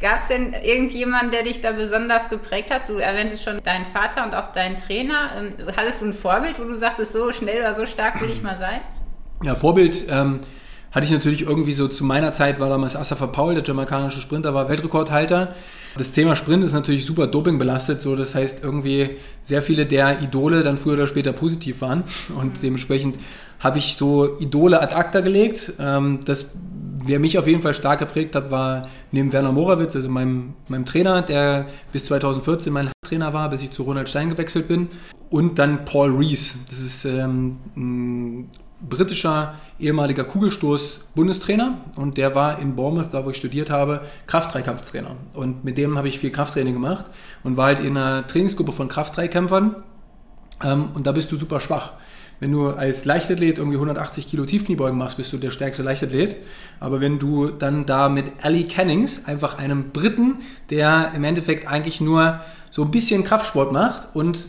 Gab 0.02 0.18
es 0.18 0.28
denn 0.28 0.54
irgendjemanden, 0.54 1.30
der 1.30 1.44
dich 1.44 1.62
da 1.62 1.74
besonders 1.74 2.30
geprägt 2.30 2.72
hat? 2.72 2.90
Du 2.90 2.94
erwähntest 2.94 3.44
schon 3.44 3.62
deinen 3.62 3.86
Vater 3.86 4.26
und 4.26 4.34
auch 4.34 4.52
deinen 4.54 4.76
Trainer. 4.76 5.30
Ähm, 5.38 5.50
hattest 5.78 6.02
du 6.02 6.06
ein 6.06 6.14
Vorbild, 6.14 6.60
wo 6.60 6.64
du 6.64 6.76
sagtest, 6.76 7.12
so 7.12 7.32
schnell 7.32 7.60
oder 7.60 7.76
so 7.76 7.86
stark 7.86 8.20
will 8.22 8.32
ich 8.32 8.42
mal 8.42 8.58
sein? 8.58 8.80
Ja, 9.44 9.54
Vorbild 9.54 10.06
ähm, 10.10 10.40
hatte 10.92 11.06
ich 11.06 11.12
natürlich 11.12 11.42
irgendwie 11.42 11.74
so 11.74 11.88
zu 11.88 12.04
meiner 12.04 12.34
Zeit 12.34 12.60
war 12.60 12.70
damals 12.70 12.96
Asafa 12.96 13.28
Paul, 13.28 13.56
der 13.56 13.64
jamaikanische 13.64 14.22
Sprinter, 14.22 14.54
war 14.54 14.70
Weltrekordhalter. 14.70 15.54
Das 15.98 16.12
Thema 16.12 16.36
Sprint 16.36 16.64
ist 16.64 16.74
natürlich 16.74 17.06
super 17.06 17.28
Doping 17.28 17.58
belastet, 17.58 18.02
so 18.02 18.16
das 18.16 18.36
heißt 18.36 18.64
irgendwie 18.64 19.18
sehr 19.42 19.62
viele 19.62 19.86
der 19.86 20.22
Idole 20.22 20.64
dann 20.64 20.78
früher 20.78 20.94
oder 20.94 21.08
später 21.08 21.34
positiv 21.34 21.82
waren 21.82 22.04
und 22.38 22.62
dementsprechend 22.62 23.18
habe 23.60 23.80
ich 23.80 23.96
so 23.96 24.38
Idole 24.40 24.82
ad 24.82 24.96
acta 24.96 25.20
gelegt. 25.22 25.74
Ähm, 25.80 26.20
das 26.26 26.52
wer 27.04 27.20
mich 27.20 27.38
auf 27.38 27.48
jeden 27.48 27.62
Fall 27.62 27.74
stark 27.74 28.00
geprägt 28.00 28.36
hat, 28.36 28.52
war 28.52 28.88
neben 29.12 29.34
Werner 29.34 29.52
Morawitz, 29.52 29.96
also 29.96 30.10
meinem, 30.10 30.54
meinem 30.68 30.86
Trainer, 30.86 31.22
der 31.22 31.68
bis 31.92 32.06
2014 32.06 32.72
mein 32.72 32.92
Trainer 33.06 33.34
war, 33.34 33.50
bis 33.50 33.62
ich 33.62 33.72
zu 33.72 33.84
Ronald 33.84 34.10
Stein 34.10 34.30
gewechselt 34.30 34.68
bin. 34.68 34.88
Und 35.30 35.60
dann 35.60 35.86
Paul 35.86 36.16
Rees. 36.16 36.56
Das 36.70 36.80
ist 36.80 37.06
ähm, 37.06 37.58
ein 37.76 38.50
britischer 38.82 39.56
ehemaliger 39.80 40.24
Kugelstoß-Bundestrainer 40.24 41.78
und 41.96 42.18
der 42.18 42.36
war 42.36 42.60
in 42.60 42.76
Bournemouth, 42.76 43.14
da 43.14 43.26
wo 43.26 43.30
ich 43.30 43.38
studiert 43.38 43.70
habe, 43.70 44.02
Kraft-Dreikampftrainer. 44.28 45.16
Und 45.34 45.64
mit 45.64 45.78
dem 45.78 45.98
habe 45.98 46.08
ich 46.08 46.20
viel 46.20 46.32
Krafttraining 46.32 46.74
gemacht 46.74 47.06
und 47.44 47.58
war 47.58 47.68
halt 47.68 47.80
in 47.80 47.98
einer 47.98 48.26
Trainingsgruppe 48.28 48.72
von 48.72 48.88
Kraft-Dreikämpfern 48.88 49.76
ähm, 50.64 50.90
und 50.94 51.08
da 51.08 51.12
bist 51.12 51.32
du 51.32 51.38
super 51.38 51.60
schwach. 51.60 51.94
Wenn 52.40 52.54
du 52.54 52.70
als 52.70 53.04
Leichtathlet 53.04 53.58
irgendwie 53.58 53.76
180 53.76 54.28
Kilo 54.28 54.46
Tiefkniebeugen 54.46 54.98
machst, 54.98 55.18
bist 55.18 55.34
du 55.34 55.38
der 55.38 55.50
stärkste 55.50 55.84
Leichtathlet. 55.84 56.38
Aber 56.80 57.02
wenn 57.02 57.20
du 57.20 57.48
dann 57.48 57.86
da 57.86 58.08
mit 58.08 58.26
Ali 58.44 58.64
Cannings, 58.64 59.26
einfach 59.26 59.58
einem 59.58 59.90
Briten, 59.92 60.38
der 60.70 61.12
im 61.16 61.26
Endeffekt 61.26 61.68
eigentlich 61.68 62.00
nur 62.00 62.40
so 62.72 62.84
ein 62.84 62.92
bisschen 62.92 63.26
Kraftsport 63.26 63.74
macht 63.74 64.16
und 64.16 64.48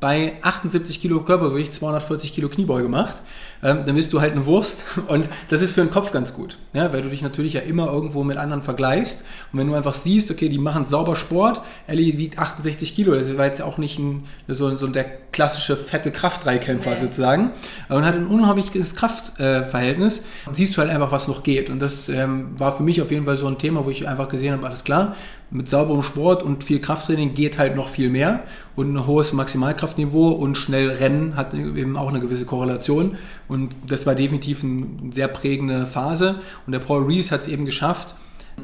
bei 0.00 0.34
78 0.42 1.00
Kilo 1.00 1.20
Körpergewicht 1.20 1.72
240 1.74 2.32
Kilo 2.32 2.48
Kniebeuge 2.48 2.88
macht, 2.88 3.22
ähm, 3.62 3.80
dann 3.84 3.94
bist 3.94 4.12
du 4.12 4.20
halt 4.20 4.32
eine 4.32 4.46
Wurst. 4.46 4.84
Und 5.08 5.28
das 5.48 5.62
ist 5.62 5.72
für 5.72 5.80
den 5.80 5.90
Kopf 5.90 6.12
ganz 6.12 6.34
gut, 6.34 6.58
ja, 6.72 6.92
weil 6.92 7.02
du 7.02 7.08
dich 7.08 7.22
natürlich 7.22 7.54
ja 7.54 7.60
immer 7.60 7.86
irgendwo 7.86 8.24
mit 8.24 8.36
anderen 8.36 8.62
vergleichst. 8.62 9.22
Und 9.52 9.58
wenn 9.58 9.66
du 9.66 9.74
einfach 9.74 9.94
siehst, 9.94 10.30
okay, 10.30 10.48
die 10.48 10.58
machen 10.58 10.84
sauber 10.84 11.16
Sport, 11.16 11.62
Ellie 11.86 12.18
wiegt 12.18 12.38
68 12.38 12.94
Kilo, 12.94 13.14
das 13.14 13.36
war 13.36 13.46
jetzt 13.46 13.62
auch 13.62 13.78
nicht 13.78 13.98
ein, 13.98 14.24
so, 14.48 14.74
so 14.76 14.86
der 14.86 15.04
klassische 15.04 15.76
fette 15.76 16.10
Kraftdreikämpfer 16.10 16.90
nee. 16.90 16.96
sozusagen, 16.96 17.50
aber 17.88 18.00
man 18.00 18.08
hat 18.08 18.14
ein 18.14 18.26
unheimliches 18.26 18.94
Kraftverhältnis, 18.94 20.18
äh, 20.18 20.22
siehst 20.52 20.76
du 20.76 20.80
halt 20.80 20.90
einfach, 20.90 21.12
was 21.12 21.28
noch 21.28 21.42
geht. 21.42 21.70
Und 21.70 21.80
das 21.80 22.08
ähm, 22.08 22.58
war 22.58 22.76
für 22.76 22.82
mich 22.82 23.02
auf 23.02 23.10
jeden 23.10 23.26
Fall 23.26 23.36
so 23.36 23.46
ein 23.46 23.58
Thema, 23.58 23.84
wo 23.84 23.90
ich 23.90 24.08
einfach 24.08 24.28
gesehen 24.28 24.52
habe, 24.52 24.66
alles 24.66 24.84
klar, 24.84 25.14
mit 25.50 25.68
sauberem 25.68 26.02
Sport 26.02 26.42
und 26.42 26.64
viel 26.64 26.80
Krafttraining 26.80 27.34
geht 27.34 27.58
halt 27.58 27.76
noch 27.76 27.88
viel 27.88 28.10
mehr. 28.10 28.40
Und 28.74 28.92
ein 28.92 29.06
hohes 29.06 29.32
Maximalkraftniveau 29.32 30.30
und 30.30 30.56
schnell 30.56 30.90
Rennen 30.90 31.36
hat 31.36 31.54
eben 31.54 31.96
auch 31.96 32.08
eine 32.08 32.20
gewisse 32.20 32.44
Korrelation 32.44 33.16
und 33.48 33.74
das 33.86 34.06
war 34.06 34.14
definitiv 34.14 34.62
eine 34.62 35.12
sehr 35.12 35.28
prägende 35.28 35.86
Phase 35.86 36.40
und 36.66 36.72
der 36.72 36.80
Paul 36.80 37.04
Rees 37.04 37.30
hat 37.32 37.42
es 37.42 37.48
eben 37.48 37.64
geschafft, 37.64 38.14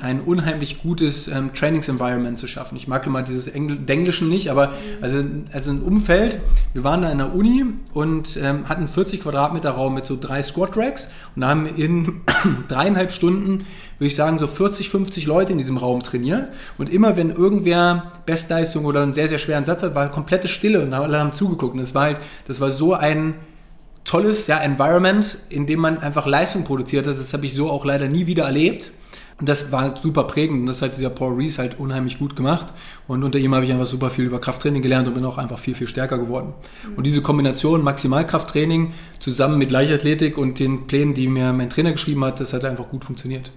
ein 0.00 0.20
unheimlich 0.22 0.82
gutes 0.82 1.28
ähm, 1.28 1.52
Trainings-Environment 1.52 2.38
zu 2.38 2.46
schaffen. 2.46 2.76
Ich 2.76 2.88
mag 2.88 3.06
immer 3.06 3.22
dieses 3.22 3.46
Engl 3.46 3.78
Englischen 3.86 4.28
nicht, 4.28 4.50
aber 4.50 4.72
also, 5.00 5.22
also 5.52 5.70
ein 5.70 5.82
Umfeld. 5.82 6.40
Wir 6.72 6.82
waren 6.82 7.02
da 7.02 7.10
in 7.10 7.18
der 7.18 7.34
Uni 7.34 7.64
und 7.92 8.38
ähm, 8.42 8.68
hatten 8.68 8.88
40 8.88 9.20
Quadratmeter 9.22 9.70
Raum 9.70 9.94
mit 9.94 10.06
so 10.06 10.16
drei 10.18 10.42
Squat-Racks 10.42 11.10
und 11.36 11.44
haben 11.44 11.66
in 11.66 12.22
dreieinhalb 12.68 13.12
Stunden, 13.12 13.66
würde 13.98 14.06
ich 14.06 14.14
sagen, 14.14 14.38
so 14.38 14.46
40, 14.46 14.88
50 14.88 15.26
Leute 15.26 15.52
in 15.52 15.58
diesem 15.58 15.76
Raum 15.76 16.02
trainiert. 16.02 16.48
Und 16.78 16.90
immer 16.90 17.16
wenn 17.16 17.30
irgendwer 17.30 18.12
Bestleistung 18.24 18.86
oder 18.86 19.02
einen 19.02 19.12
sehr, 19.12 19.28
sehr 19.28 19.38
schweren 19.38 19.66
Satz 19.66 19.82
hat, 19.82 19.94
war 19.94 20.08
komplette 20.08 20.48
Stille 20.48 20.82
und 20.82 20.94
alle 20.94 21.18
haben 21.18 21.32
zugeguckt. 21.32 21.74
Und 21.74 21.80
das 21.80 21.94
war 21.94 22.04
halt, 22.04 22.18
das 22.46 22.60
war 22.60 22.70
so 22.70 22.94
ein 22.94 23.34
tolles 24.04 24.46
ja, 24.46 24.58
Environment, 24.58 25.38
in 25.48 25.66
dem 25.66 25.80
man 25.80 25.98
einfach 25.98 26.26
Leistung 26.26 26.64
produziert 26.64 27.06
hat. 27.06 27.16
Das 27.18 27.32
habe 27.32 27.46
ich 27.46 27.54
so 27.54 27.70
auch 27.70 27.84
leider 27.84 28.08
nie 28.08 28.26
wieder 28.26 28.44
erlebt. 28.44 28.92
Und 29.38 29.48
das 29.48 29.72
war 29.72 29.96
super 29.96 30.24
prägend 30.24 30.60
und 30.60 30.66
das 30.66 30.82
hat 30.82 30.96
dieser 30.96 31.10
Paul 31.10 31.34
Rees 31.34 31.58
halt 31.58 31.78
unheimlich 31.80 32.18
gut 32.18 32.36
gemacht. 32.36 32.68
Und 33.08 33.24
unter 33.24 33.40
ihm 33.40 33.52
habe 33.54 33.64
ich 33.64 33.72
einfach 33.72 33.86
super 33.86 34.08
viel 34.08 34.26
über 34.26 34.40
Krafttraining 34.40 34.82
gelernt 34.82 35.08
und 35.08 35.14
bin 35.14 35.24
auch 35.24 35.36
einfach 35.36 35.58
viel, 35.58 35.74
viel 35.74 35.88
stärker 35.88 36.18
geworden. 36.18 36.54
Und 36.94 37.06
diese 37.06 37.22
Kombination 37.22 37.82
Maximalkrafttraining 37.82 38.92
zusammen 39.18 39.58
mit 39.58 39.72
Leichtathletik 39.72 40.38
und 40.38 40.60
den 40.60 40.86
Plänen, 40.86 41.14
die 41.14 41.26
mir 41.26 41.52
mein 41.52 41.70
Trainer 41.70 41.90
geschrieben 41.90 42.24
hat, 42.24 42.38
das 42.38 42.52
hat 42.52 42.64
einfach 42.64 42.88
gut 42.88 43.04
funktioniert. 43.04 43.50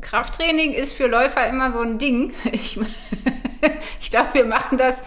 Krafttraining 0.00 0.72
ist 0.72 0.94
für 0.94 1.06
Läufer 1.06 1.46
immer 1.48 1.70
so 1.70 1.80
ein 1.80 1.98
Ding. 1.98 2.32
Ich, 2.52 2.78
ich 4.00 4.10
glaube, 4.10 4.30
wir 4.32 4.46
machen 4.46 4.78
das 4.78 5.02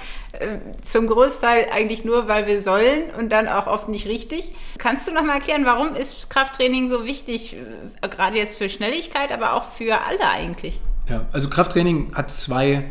zum 0.81 1.07
Großteil 1.07 1.67
eigentlich 1.71 2.03
nur, 2.03 2.27
weil 2.27 2.47
wir 2.47 2.59
sollen 2.59 3.11
und 3.17 3.29
dann 3.31 3.47
auch 3.47 3.67
oft 3.67 3.89
nicht 3.89 4.07
richtig. 4.07 4.51
Kannst 4.79 5.07
du 5.07 5.11
noch 5.11 5.23
mal 5.23 5.35
erklären, 5.35 5.65
warum 5.65 5.95
ist 5.95 6.29
Krafttraining 6.29 6.89
so 6.89 7.05
wichtig, 7.05 7.55
äh, 8.01 8.09
gerade 8.09 8.37
jetzt 8.37 8.57
für 8.57 8.67
Schnelligkeit, 8.67 9.31
aber 9.31 9.53
auch 9.53 9.63
für 9.63 10.01
alle 10.01 10.27
eigentlich? 10.27 10.79
Ja, 11.07 11.25
also 11.31 11.49
Krafttraining 11.49 12.15
hat 12.15 12.31
zwei, 12.31 12.85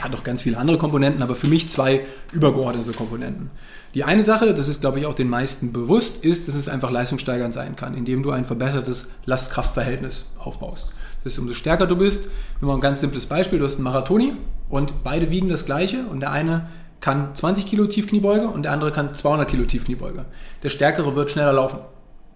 hat 0.00 0.14
auch 0.14 0.24
ganz 0.24 0.42
viele 0.42 0.58
andere 0.58 0.76
Komponenten, 0.76 1.22
aber 1.22 1.34
für 1.34 1.46
mich 1.46 1.70
zwei 1.70 2.04
übergeordnete 2.32 2.92
Komponenten. 2.92 3.50
Die 3.94 4.02
eine 4.04 4.24
Sache, 4.24 4.52
das 4.54 4.68
ist 4.68 4.80
glaube 4.80 4.98
ich 4.98 5.06
auch 5.06 5.14
den 5.14 5.28
meisten 5.28 5.72
bewusst, 5.72 6.24
ist, 6.24 6.48
dass 6.48 6.56
es 6.56 6.68
einfach 6.68 6.90
leistungssteigernd 6.90 7.54
sein 7.54 7.76
kann, 7.76 7.94
indem 7.94 8.22
du 8.22 8.32
ein 8.32 8.44
verbessertes 8.44 9.08
Last-Kraft-Verhältnis 9.24 10.32
aufbaust. 10.38 10.88
Das 11.22 11.32
ist, 11.32 11.38
umso 11.38 11.54
stärker 11.54 11.86
du 11.86 11.96
bist. 11.96 12.24
Wir 12.58 12.66
machen 12.66 12.78
ein 12.78 12.82
ganz 12.82 13.00
simples 13.00 13.26
Beispiel. 13.26 13.58
Du 13.58 13.64
hast 13.64 13.76
einen 13.76 13.84
Marathoni 13.84 14.34
und 14.68 15.02
beide 15.04 15.30
wiegen 15.30 15.48
das 15.48 15.64
Gleiche 15.64 16.04
und 16.10 16.20
der 16.20 16.32
eine 16.32 16.68
kann 17.00 17.34
20 17.34 17.66
Kilo 17.66 17.86
Tiefkniebeuge 17.86 18.48
und 18.48 18.64
der 18.64 18.72
andere 18.72 18.92
kann 18.92 19.14
200 19.14 19.48
Kilo 19.48 19.64
Tiefkniebeuge. 19.64 20.24
Der 20.62 20.70
Stärkere 20.70 21.16
wird 21.16 21.30
schneller 21.30 21.52
laufen, 21.52 21.78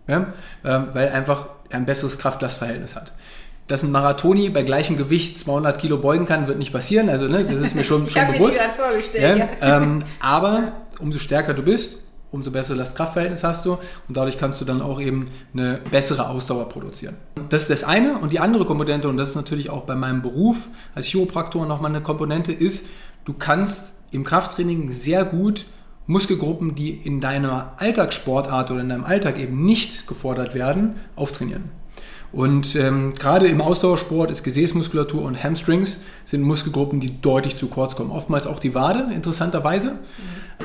ja? 0.06 0.32
Ähm, 0.64 0.88
weil 0.92 1.08
einfach 1.10 1.48
ein 1.70 1.86
besseres 1.86 2.18
Kraft-Last-Verhältnis 2.18 2.94
hat. 2.94 3.12
Dass 3.66 3.82
ein 3.82 3.90
Marathoni 3.90 4.48
bei 4.48 4.62
gleichem 4.62 4.96
Gewicht 4.96 5.38
200 5.38 5.78
Kilo 5.78 5.98
beugen 5.98 6.24
kann, 6.24 6.48
wird 6.48 6.58
nicht 6.58 6.72
passieren. 6.72 7.10
Also 7.10 7.28
ne, 7.28 7.44
das 7.44 7.62
ist 7.62 7.74
mir 7.74 7.84
schon, 7.84 8.08
schon 8.10 8.26
bewusst. 8.32 8.58
Mir 8.58 8.84
vorgestellt, 8.84 9.38
ja? 9.38 9.68
Ja. 9.68 9.82
Ähm, 9.82 10.04
aber 10.20 10.72
umso 11.00 11.18
stärker 11.18 11.54
du 11.54 11.62
bist, 11.62 11.96
umso 12.30 12.50
besser 12.50 12.76
das 12.76 12.94
Kraftverhältnis 12.94 13.44
hast 13.44 13.64
du 13.64 13.72
und 13.72 14.16
dadurch 14.16 14.38
kannst 14.38 14.60
du 14.60 14.64
dann 14.64 14.82
auch 14.82 15.00
eben 15.00 15.28
eine 15.54 15.80
bessere 15.90 16.28
Ausdauer 16.28 16.68
produzieren. 16.68 17.16
Das 17.48 17.62
ist 17.62 17.70
das 17.70 17.84
eine 17.84 18.18
und 18.18 18.32
die 18.32 18.40
andere 18.40 18.64
Komponente 18.64 19.08
und 19.08 19.16
das 19.16 19.30
ist 19.30 19.34
natürlich 19.34 19.70
auch 19.70 19.82
bei 19.82 19.94
meinem 19.94 20.22
Beruf 20.22 20.68
als 20.94 21.06
Chiropraktor 21.06 21.66
nochmal 21.66 21.90
eine 21.90 22.02
Komponente 22.02 22.52
ist, 22.52 22.86
du 23.24 23.32
kannst 23.32 23.94
im 24.10 24.24
Krafttraining 24.24 24.90
sehr 24.90 25.24
gut 25.24 25.66
Muskelgruppen, 26.06 26.74
die 26.74 26.90
in 26.90 27.20
deiner 27.20 27.74
Alltagssportart 27.76 28.70
oder 28.70 28.80
in 28.80 28.88
deinem 28.88 29.04
Alltag 29.04 29.38
eben 29.38 29.64
nicht 29.64 30.06
gefordert 30.06 30.54
werden, 30.54 30.96
auftrainieren. 31.16 31.64
Und 32.32 32.76
ähm, 32.76 33.14
gerade 33.14 33.46
im 33.46 33.60
Ausdauersport 33.60 34.30
ist 34.30 34.42
Gesäßmuskulatur 34.42 35.22
und 35.22 35.42
Hamstrings 35.42 36.00
sind 36.24 36.42
Muskelgruppen, 36.42 37.00
die 37.00 37.20
deutlich 37.20 37.56
zu 37.56 37.68
kurz 37.68 37.96
kommen. 37.96 38.10
Oftmals 38.10 38.46
auch 38.46 38.58
die 38.58 38.74
Wade, 38.74 39.12
interessanterweise. 39.14 39.98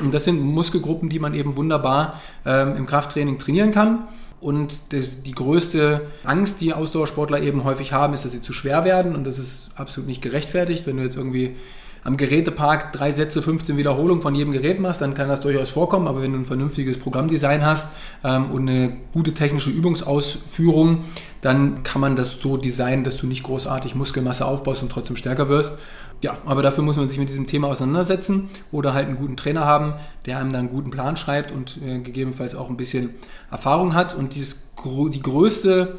Und 0.00 0.12
das 0.12 0.24
sind 0.24 0.40
Muskelgruppen, 0.40 1.08
die 1.08 1.18
man 1.18 1.34
eben 1.34 1.56
wunderbar 1.56 2.20
ähm, 2.44 2.76
im 2.76 2.86
Krafttraining 2.86 3.38
trainieren 3.38 3.72
kann. 3.72 4.08
Und 4.40 4.92
das, 4.92 5.22
die 5.22 5.32
größte 5.32 6.02
Angst, 6.24 6.60
die 6.60 6.74
Ausdauersportler 6.74 7.40
eben 7.40 7.64
häufig 7.64 7.92
haben, 7.92 8.12
ist, 8.12 8.24
dass 8.24 8.32
sie 8.32 8.42
zu 8.42 8.52
schwer 8.52 8.84
werden. 8.84 9.14
Und 9.14 9.24
das 9.24 9.38
ist 9.38 9.70
absolut 9.76 10.06
nicht 10.06 10.20
gerechtfertigt. 10.20 10.86
Wenn 10.86 10.98
du 10.98 11.02
jetzt 11.02 11.16
irgendwie 11.16 11.56
am 12.04 12.18
Gerätepark 12.18 12.92
drei 12.92 13.10
Sätze, 13.12 13.40
15 13.40 13.78
Wiederholungen 13.78 14.20
von 14.22 14.34
jedem 14.34 14.52
Gerät 14.52 14.78
machst, 14.78 15.00
dann 15.00 15.14
kann 15.14 15.28
das 15.28 15.40
durchaus 15.40 15.70
vorkommen. 15.70 16.06
Aber 16.06 16.20
wenn 16.20 16.32
du 16.32 16.38
ein 16.38 16.44
vernünftiges 16.44 16.98
Programmdesign 16.98 17.64
hast 17.64 17.92
ähm, 18.22 18.50
und 18.50 18.68
eine 18.68 18.94
gute 19.14 19.32
technische 19.32 19.70
Übungsausführung, 19.70 20.98
dann 21.40 21.82
kann 21.82 22.02
man 22.02 22.14
das 22.14 22.32
so 22.32 22.58
designen, 22.58 23.04
dass 23.04 23.16
du 23.16 23.26
nicht 23.26 23.42
großartig 23.42 23.94
Muskelmasse 23.94 24.44
aufbaust 24.44 24.82
und 24.82 24.92
trotzdem 24.92 25.16
stärker 25.16 25.48
wirst. 25.48 25.78
Ja, 26.24 26.38
aber 26.46 26.62
dafür 26.62 26.82
muss 26.82 26.96
man 26.96 27.06
sich 27.06 27.18
mit 27.18 27.28
diesem 27.28 27.46
Thema 27.46 27.68
auseinandersetzen 27.68 28.48
oder 28.72 28.94
halt 28.94 29.08
einen 29.08 29.18
guten 29.18 29.36
Trainer 29.36 29.66
haben, 29.66 29.92
der 30.24 30.38
einem 30.38 30.52
dann 30.52 30.60
einen 30.60 30.70
guten 30.70 30.90
Plan 30.90 31.18
schreibt 31.18 31.52
und 31.52 31.76
äh, 31.84 31.98
gegebenenfalls 31.98 32.54
auch 32.54 32.70
ein 32.70 32.78
bisschen 32.78 33.10
Erfahrung 33.50 33.92
hat. 33.92 34.14
Und 34.14 34.34
dieses, 34.34 34.56
die 34.86 35.20
größte 35.20 35.98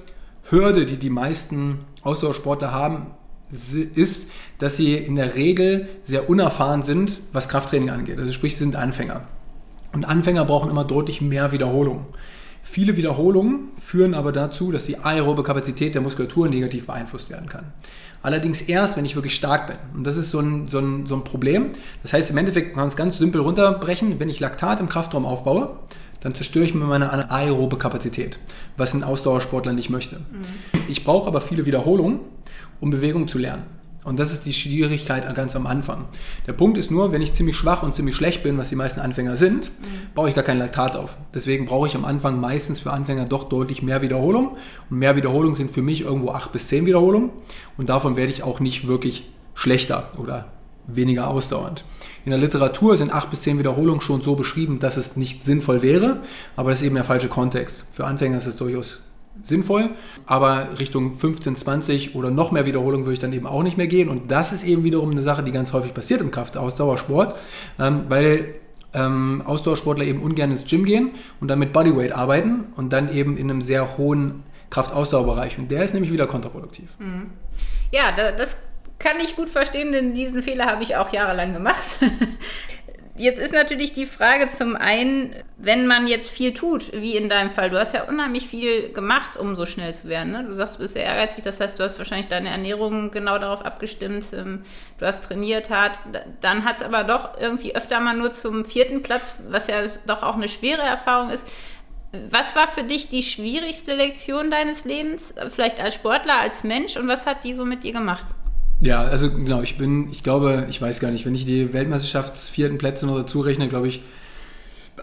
Hürde, 0.50 0.88
die 0.88 0.98
die 0.98 1.12
meisten 1.12 1.82
Ausdauersportler 2.02 2.72
haben, 2.72 3.12
ist, 3.52 4.24
dass 4.58 4.78
sie 4.78 4.96
in 4.96 5.16
der 5.16 5.36
Regel 5.36 5.90
sehr 6.02 6.28
unerfahren 6.28 6.82
sind, 6.82 7.22
was 7.32 7.48
Krafttraining 7.48 7.92
angeht. 7.92 8.18
Also 8.18 8.32
sprich, 8.32 8.54
sie 8.54 8.64
sind 8.64 8.76
Anfänger. 8.76 9.28
Und 9.94 10.06
Anfänger 10.06 10.44
brauchen 10.44 10.72
immer 10.72 10.86
deutlich 10.86 11.22
mehr 11.22 11.52
Wiederholungen. 11.52 12.08
Viele 12.64 12.98
Wiederholungen 12.98 13.70
führen 13.80 14.16
aber 14.16 14.32
dazu, 14.32 14.72
dass 14.72 14.88
die 14.88 14.98
aerobe 14.98 15.44
Kapazität 15.44 15.94
der 15.94 16.02
Muskulatur 16.02 16.50
negativ 16.50 16.88
beeinflusst 16.88 17.30
werden 17.30 17.48
kann. 17.48 17.74
Allerdings 18.26 18.62
erst, 18.62 18.98
wenn 18.98 19.06
ich 19.06 19.16
wirklich 19.16 19.36
stark 19.36 19.68
bin. 19.68 19.76
Und 19.94 20.04
das 20.04 20.18
ist 20.18 20.32
so 20.32 20.40
ein, 20.40 20.68
so 20.68 20.80
ein, 20.80 21.06
so 21.06 21.16
ein 21.16 21.24
Problem. 21.24 21.68
Das 22.02 22.12
heißt, 22.12 22.32
im 22.32 22.38
Endeffekt 22.38 22.70
kann 22.74 22.82
man 22.82 22.88
es 22.88 22.96
ganz 22.96 23.20
simpel 23.20 23.40
runterbrechen. 23.40 24.20
Wenn 24.20 24.30
ich 24.30 24.40
Laktat 24.40 24.80
im 24.80 24.90
Kraftraum 24.90 25.28
aufbaue, 25.28 25.78
dann 26.22 26.34
zerstöre 26.34 26.66
ich 26.66 26.74
mir 26.74 26.86
meine 26.86 27.30
aerobe 27.30 27.78
Kapazität, 27.78 28.40
was 28.78 28.96
ein 28.96 29.04
Ausdauersportler 29.04 29.74
nicht 29.74 29.92
möchte. 29.92 30.16
Mhm. 30.16 30.80
Ich 30.88 31.04
brauche 31.04 31.28
aber 31.28 31.40
viele 31.40 31.68
Wiederholungen, 31.68 32.20
um 32.80 32.90
Bewegung 32.90 33.28
zu 33.28 33.38
lernen. 33.38 33.75
Und 34.06 34.20
das 34.20 34.32
ist 34.32 34.46
die 34.46 34.54
Schwierigkeit 34.54 35.34
ganz 35.36 35.56
am 35.56 35.66
Anfang. 35.66 36.06
Der 36.46 36.54
Punkt 36.54 36.78
ist 36.78 36.92
nur, 36.92 37.12
wenn 37.12 37.24
ich 37.24 37.34
ziemlich 37.34 37.58
schwach 37.58 37.82
und 37.82 37.96
ziemlich 37.96 38.16
schlecht 38.16 38.44
bin, 38.44 38.58
was 38.58 38.70
die 38.70 38.76
meisten 38.76 39.00
Anfänger 39.00 39.36
sind, 39.36 39.72
mhm. 39.72 40.14
baue 40.14 40.30
ich 40.30 40.36
gar 40.36 40.44
kein 40.44 40.60
Laktat 40.60 40.96
auf. 40.96 41.18
Deswegen 41.34 41.66
brauche 41.66 41.88
ich 41.88 41.96
am 41.96 42.06
Anfang 42.06 42.40
meistens 42.40 42.80
für 42.80 42.94
Anfänger 42.94 43.26
doch 43.26 43.50
deutlich 43.50 43.82
mehr 43.82 44.04
Wiederholung. 44.04 44.58
Und 44.90 45.00
mehr 45.00 45.16
Wiederholung 45.16 45.56
sind 45.56 45.72
für 45.72 45.82
mich 45.82 46.02
irgendwo 46.02 46.30
8 46.30 46.52
bis 46.52 46.68
10 46.68 46.86
Wiederholungen. 46.86 47.32
Und 47.78 47.90
davon 47.90 48.16
werde 48.16 48.32
ich 48.32 48.44
auch 48.44 48.60
nicht 48.60 48.88
wirklich 48.88 49.28
schlechter 49.56 50.12
oder 50.22 50.46
weniger 50.88 51.28
ausdauernd. 51.28 51.84
In 52.26 52.30
der 52.32 52.40
Literatur 52.40 52.98
sind 52.98 53.12
8 53.12 53.32
bis 53.32 53.42
10 53.42 53.58
Wiederholungen 53.58 54.02
schon 54.02 54.22
so 54.22 54.36
beschrieben, 54.36 54.80
dass 54.80 54.98
es 54.98 55.16
nicht 55.16 55.46
sinnvoll 55.46 55.82
wäre, 55.82 56.22
aber 56.56 56.70
das 56.70 56.82
ist 56.82 56.86
eben 56.86 56.96
der 56.96 57.04
falsche 57.04 57.28
Kontext. 57.28 57.86
Für 57.92 58.06
Anfänger 58.06 58.38
ist 58.38 58.46
es 58.46 58.56
durchaus 58.56 59.02
sinnvoll, 59.44 59.92
aber 60.26 60.70
Richtung 60.80 61.14
15, 61.14 61.58
20 61.58 62.16
oder 62.16 62.32
noch 62.32 62.52
mehr 62.52 62.66
Wiederholung 62.66 63.02
würde 63.02 63.14
ich 63.14 63.20
dann 63.20 63.34
eben 63.34 63.48
auch 63.48 63.64
nicht 63.64 63.78
mehr 63.78 63.88
gehen. 63.88 64.10
Und 64.10 64.32
das 64.32 64.52
ist 64.52 64.64
eben 64.64 64.84
wiederum 64.84 65.12
eine 65.12 65.22
Sache, 65.22 65.44
die 65.44 65.52
ganz 65.52 65.74
häufig 65.74 65.94
passiert 65.94 66.22
im 66.22 66.32
Kraftausdauersport, 66.32 67.36
ähm, 67.80 68.06
weil 68.10 68.56
ähm, 68.94 69.44
Ausdauersportler 69.46 70.06
eben 70.06 70.22
ungern 70.22 70.52
ins 70.52 70.66
Gym 70.66 70.86
gehen 70.86 71.12
und 71.40 71.50
dann 71.50 71.60
mit 71.60 71.74
Bodyweight 71.74 72.14
arbeiten 72.14 72.66
und 72.76 72.94
dann 72.94 73.14
eben 73.14 73.38
in 73.38 73.50
einem 73.50 73.62
sehr 73.62 73.98
hohen 73.98 74.44
Kraftausdauerbereich. 74.70 75.58
Und 75.58 75.72
der 75.72 75.84
ist 75.84 75.94
nämlich 75.94 76.12
wieder 76.12 76.28
kontraproduktiv. 76.28 76.90
Mhm. 76.98 77.30
Ja, 77.92 78.12
das 78.12 78.58
kann 78.98 79.18
ich 79.24 79.36
gut 79.36 79.50
verstehen, 79.50 79.92
denn 79.92 80.14
diesen 80.14 80.42
Fehler 80.42 80.66
habe 80.66 80.84
ich 80.84 80.96
auch 80.96 81.12
jahrelang 81.12 81.54
gemacht. 81.54 81.84
Jetzt 83.18 83.40
ist 83.40 83.54
natürlich 83.54 83.94
die 83.94 84.08
Frage 84.08 84.50
zum 84.50 84.76
einen, 84.76 85.34
wenn 85.56 85.88
man 85.88 86.06
jetzt 86.06 86.30
viel 86.30 86.54
tut, 86.54 86.92
wie 86.92 87.16
in 87.16 87.30
deinem 87.30 87.50
Fall, 87.50 87.70
du 87.70 87.80
hast 87.80 87.94
ja 87.94 88.04
unheimlich 88.04 88.50
viel 88.50 88.92
gemacht, 88.92 89.38
um 89.38 89.56
so 89.56 89.66
schnell 89.66 89.94
zu 89.94 90.10
werden. 90.10 90.34
Ne? 90.34 90.44
Du 90.44 90.54
sagst, 90.54 90.76
du 90.76 90.80
bist 90.80 90.96
sehr 90.96 91.06
ehrgeizig, 91.06 91.46
das 91.46 91.62
heißt, 91.62 91.80
du 91.80 91.84
hast 91.86 91.98
wahrscheinlich 91.98 92.28
deine 92.28 92.50
Ernährung 92.50 93.12
genau 93.12 93.38
darauf 93.38 93.64
abgestimmt, 93.64 94.26
ähm, 94.34 94.66
du 94.98 95.06
hast 95.06 95.24
trainiert 95.24 95.70
hart, 95.70 95.98
dann 96.42 96.66
hat 96.66 96.76
es 96.76 96.82
aber 96.82 97.06
doch 97.06 97.40
irgendwie 97.40 97.74
öfter 97.74 98.02
mal 98.02 98.18
nur 98.18 98.34
zum 98.34 98.66
vierten 98.66 99.02
Platz, 99.02 99.38
was 99.48 99.68
ja 99.68 99.78
doch 100.08 100.22
auch 100.22 100.36
eine 100.36 100.50
schwere 100.50 100.82
Erfahrung 100.82 101.30
ist. 101.30 101.48
Was 102.30 102.54
war 102.58 102.68
für 102.68 102.84
dich 102.84 103.08
die 103.08 103.24
schwierigste 103.24 103.96
Lektion 103.96 104.52
deines 104.52 104.84
Lebens, 104.84 105.34
vielleicht 105.50 105.80
als 105.80 105.96
Sportler, 105.96 106.40
als 106.42 106.66
Mensch 106.66 106.98
und 106.98 107.08
was 107.08 107.26
hat 107.26 107.46
die 107.46 107.54
so 107.54 107.64
mit 107.64 107.86
dir 107.86 107.94
gemacht? 107.94 108.26
Ja, 108.82 109.02
also 109.02 109.32
genau, 109.32 109.62
ich 109.62 109.78
bin, 109.78 110.10
ich 110.12 110.22
glaube, 110.24 110.68
ich 110.70 110.82
weiß 110.82 111.00
gar 111.00 111.12
nicht, 111.12 111.26
wenn 111.26 111.36
ich 111.36 111.46
die 111.46 111.74
Weltmeisterschaftsvierten 111.74 112.78
Plätze 112.78 113.06
noch 113.06 113.16
dazu 113.16 113.40
rechne, 113.40 113.70
glaube 113.70 113.88
ich, 113.88 114.02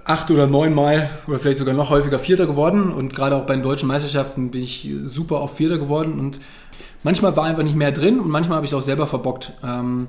acht 0.04 0.30
oder 0.30 0.46
neun 0.46 0.74
Mal 0.74 1.10
oder 1.26 1.38
vielleicht 1.38 1.58
sogar 1.58 1.74
noch 1.74 1.90
häufiger 1.90 2.18
Vierter 2.18 2.46
geworden. 2.46 2.92
Und 2.92 3.14
gerade 3.14 3.36
auch 3.36 3.46
bei 3.46 3.54
den 3.54 3.62
deutschen 3.62 3.88
Meisterschaften 3.88 4.50
bin 4.50 4.62
ich 4.62 4.90
super 5.06 5.40
oft 5.40 5.56
Vierter 5.56 5.78
geworden. 5.78 6.18
Und 6.18 6.40
manchmal 7.02 7.36
war 7.36 7.44
einfach 7.44 7.62
nicht 7.62 7.76
mehr 7.76 7.92
drin 7.92 8.20
und 8.20 8.28
manchmal 8.28 8.56
habe 8.56 8.66
ich 8.66 8.72
es 8.72 8.76
auch 8.76 8.82
selber 8.82 9.06
verbockt. 9.06 9.52
Ähm, 9.64 10.08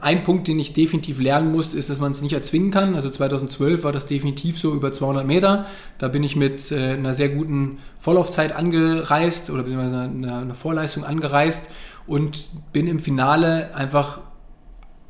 ein 0.00 0.22
Punkt, 0.22 0.46
den 0.46 0.60
ich 0.60 0.74
definitiv 0.74 1.18
lernen 1.18 1.50
muss, 1.50 1.74
ist, 1.74 1.90
dass 1.90 1.98
man 1.98 2.12
es 2.12 2.22
nicht 2.22 2.32
erzwingen 2.32 2.70
kann. 2.70 2.94
Also 2.94 3.10
2012 3.10 3.82
war 3.82 3.92
das 3.92 4.06
definitiv 4.06 4.58
so 4.58 4.72
über 4.72 4.92
200 4.92 5.26
Meter. 5.26 5.66
Da 5.98 6.08
bin 6.08 6.22
ich 6.22 6.36
mit 6.36 6.70
äh, 6.70 6.92
einer 6.92 7.14
sehr 7.14 7.30
guten 7.30 7.78
Vorlaufzeit 7.98 8.54
angereist 8.54 9.50
oder 9.50 9.64
beziehungsweise 9.64 9.98
einer, 9.98 10.38
einer 10.38 10.54
Vorleistung 10.54 11.04
angereist 11.04 11.68
und 12.06 12.48
bin 12.72 12.86
im 12.86 12.98
Finale 12.98 13.74
einfach 13.74 14.18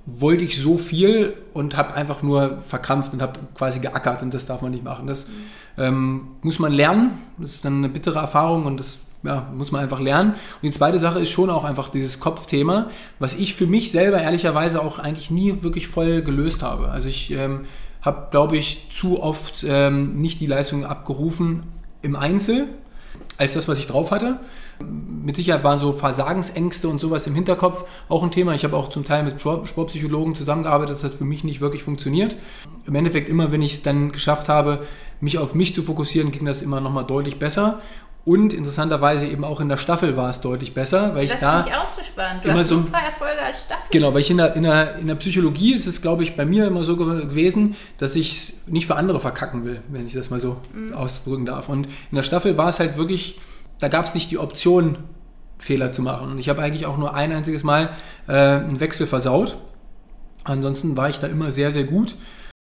wollte 0.06 0.44
ich 0.44 0.56
so 0.60 0.78
viel 0.78 1.34
und 1.52 1.76
habe 1.76 1.94
einfach 1.94 2.22
nur 2.22 2.62
verkrampft 2.66 3.12
und 3.12 3.20
habe 3.20 3.40
quasi 3.56 3.80
geackert 3.80 4.22
und 4.22 4.32
das 4.32 4.46
darf 4.46 4.62
man 4.62 4.70
nicht 4.70 4.84
machen. 4.84 5.08
Das 5.08 5.26
ähm, 5.76 6.28
muss 6.42 6.60
man 6.60 6.72
lernen. 6.72 7.18
Das 7.38 7.54
ist 7.54 7.64
dann 7.64 7.78
eine 7.78 7.88
bittere 7.88 8.20
Erfahrung 8.20 8.66
und 8.66 8.78
das 8.78 8.98
ja, 9.24 9.48
muss 9.52 9.72
man 9.72 9.82
einfach 9.82 10.00
lernen. 10.00 10.30
Und 10.30 10.62
die 10.62 10.70
zweite 10.70 11.00
Sache 11.00 11.18
ist 11.18 11.30
schon 11.30 11.50
auch 11.50 11.64
einfach 11.64 11.88
dieses 11.88 12.20
Kopfthema, 12.20 12.88
was 13.18 13.34
ich 13.34 13.54
für 13.56 13.66
mich 13.66 13.90
selber 13.90 14.20
ehrlicherweise 14.20 14.80
auch 14.80 15.00
eigentlich 15.00 15.30
nie 15.30 15.62
wirklich 15.62 15.88
voll 15.88 16.22
gelöst 16.22 16.62
habe. 16.62 16.88
Also 16.88 17.08
ich 17.08 17.32
ähm, 17.32 17.64
habe, 18.02 18.28
glaube 18.30 18.56
ich, 18.56 18.88
zu 18.90 19.20
oft 19.20 19.64
ähm, 19.68 20.16
nicht 20.16 20.38
die 20.38 20.46
Leistung 20.46 20.84
abgerufen 20.84 21.64
im 22.02 22.14
Einzel, 22.14 22.68
als 23.38 23.54
das, 23.54 23.66
was 23.66 23.80
ich 23.80 23.88
drauf 23.88 24.12
hatte. 24.12 24.38
Mit 24.80 25.36
Sicherheit 25.36 25.64
waren 25.64 25.78
so 25.78 25.92
Versagensängste 25.92 26.88
und 26.88 27.00
sowas 27.00 27.26
im 27.26 27.34
Hinterkopf 27.34 27.84
auch 28.08 28.22
ein 28.22 28.30
Thema. 28.30 28.54
Ich 28.54 28.64
habe 28.64 28.76
auch 28.76 28.90
zum 28.90 29.04
Teil 29.04 29.24
mit 29.24 29.40
Sportpsychologen 29.40 30.34
zusammengearbeitet, 30.34 30.96
das 30.96 31.04
hat 31.04 31.14
für 31.14 31.24
mich 31.24 31.44
nicht 31.44 31.60
wirklich 31.60 31.82
funktioniert. 31.82 32.36
Im 32.86 32.94
Endeffekt 32.94 33.28
immer, 33.28 33.50
wenn 33.50 33.62
ich 33.62 33.74
es 33.74 33.82
dann 33.82 34.12
geschafft 34.12 34.48
habe, 34.48 34.86
mich 35.20 35.38
auf 35.38 35.54
mich 35.54 35.74
zu 35.74 35.82
fokussieren, 35.82 36.30
ging 36.30 36.44
das 36.44 36.62
immer 36.62 36.80
nochmal 36.80 37.04
deutlich 37.04 37.38
besser. 37.38 37.80
Und 38.26 38.52
interessanterweise 38.52 39.24
eben 39.26 39.44
auch 39.44 39.60
in 39.60 39.68
der 39.68 39.76
Staffel 39.76 40.16
war 40.16 40.28
es 40.28 40.40
deutlich 40.40 40.74
besser, 40.74 41.14
weil 41.14 41.26
ich 41.26 41.30
das 41.30 41.40
da. 41.40 41.58
Das 41.58 41.64
finde 41.66 41.78
ich 41.78 41.84
auch 41.84 41.96
so 41.96 42.02
spannend. 42.02 42.44
Du 42.44 42.48
immer 42.48 42.58
hast 42.58 42.68
super 42.68 42.88
so, 42.90 43.06
Erfolge 43.06 43.40
als 43.40 43.62
Staffel. 43.62 43.84
Genau, 43.92 44.14
weil 44.14 44.20
ich 44.20 44.30
in 44.32 44.38
der, 44.38 44.56
in 44.56 44.64
der, 44.64 44.96
in 44.96 45.06
der 45.06 45.14
Psychologie 45.14 45.74
ist 45.74 45.86
es, 45.86 46.02
glaube 46.02 46.24
ich, 46.24 46.34
bei 46.34 46.44
mir 46.44 46.66
immer 46.66 46.82
so 46.82 46.96
gewesen, 46.96 47.76
dass 47.98 48.16
ich 48.16 48.32
es 48.32 48.66
nicht 48.66 48.88
für 48.88 48.96
andere 48.96 49.20
verkacken 49.20 49.64
will, 49.64 49.80
wenn 49.90 50.06
ich 50.06 50.12
das 50.12 50.30
mal 50.30 50.40
so 50.40 50.56
mhm. 50.74 50.92
ausdrücken 50.92 51.46
darf. 51.46 51.68
Und 51.68 51.86
in 51.86 52.16
der 52.16 52.24
Staffel 52.24 52.58
war 52.58 52.68
es 52.68 52.80
halt 52.80 52.96
wirklich 52.96 53.38
da 53.78 53.88
gab 53.88 54.06
es 54.06 54.14
nicht 54.14 54.30
die 54.30 54.38
Option, 54.38 54.98
Fehler 55.58 55.90
zu 55.90 56.02
machen. 56.02 56.30
Und 56.30 56.38
ich 56.38 56.48
habe 56.48 56.62
eigentlich 56.62 56.86
auch 56.86 56.98
nur 56.98 57.14
ein 57.14 57.32
einziges 57.32 57.64
Mal 57.64 57.90
äh, 58.28 58.32
einen 58.32 58.80
Wechsel 58.80 59.06
versaut. 59.06 59.58
Ansonsten 60.44 60.96
war 60.96 61.08
ich 61.08 61.18
da 61.18 61.26
immer 61.26 61.50
sehr, 61.50 61.70
sehr 61.70 61.84
gut. 61.84 62.14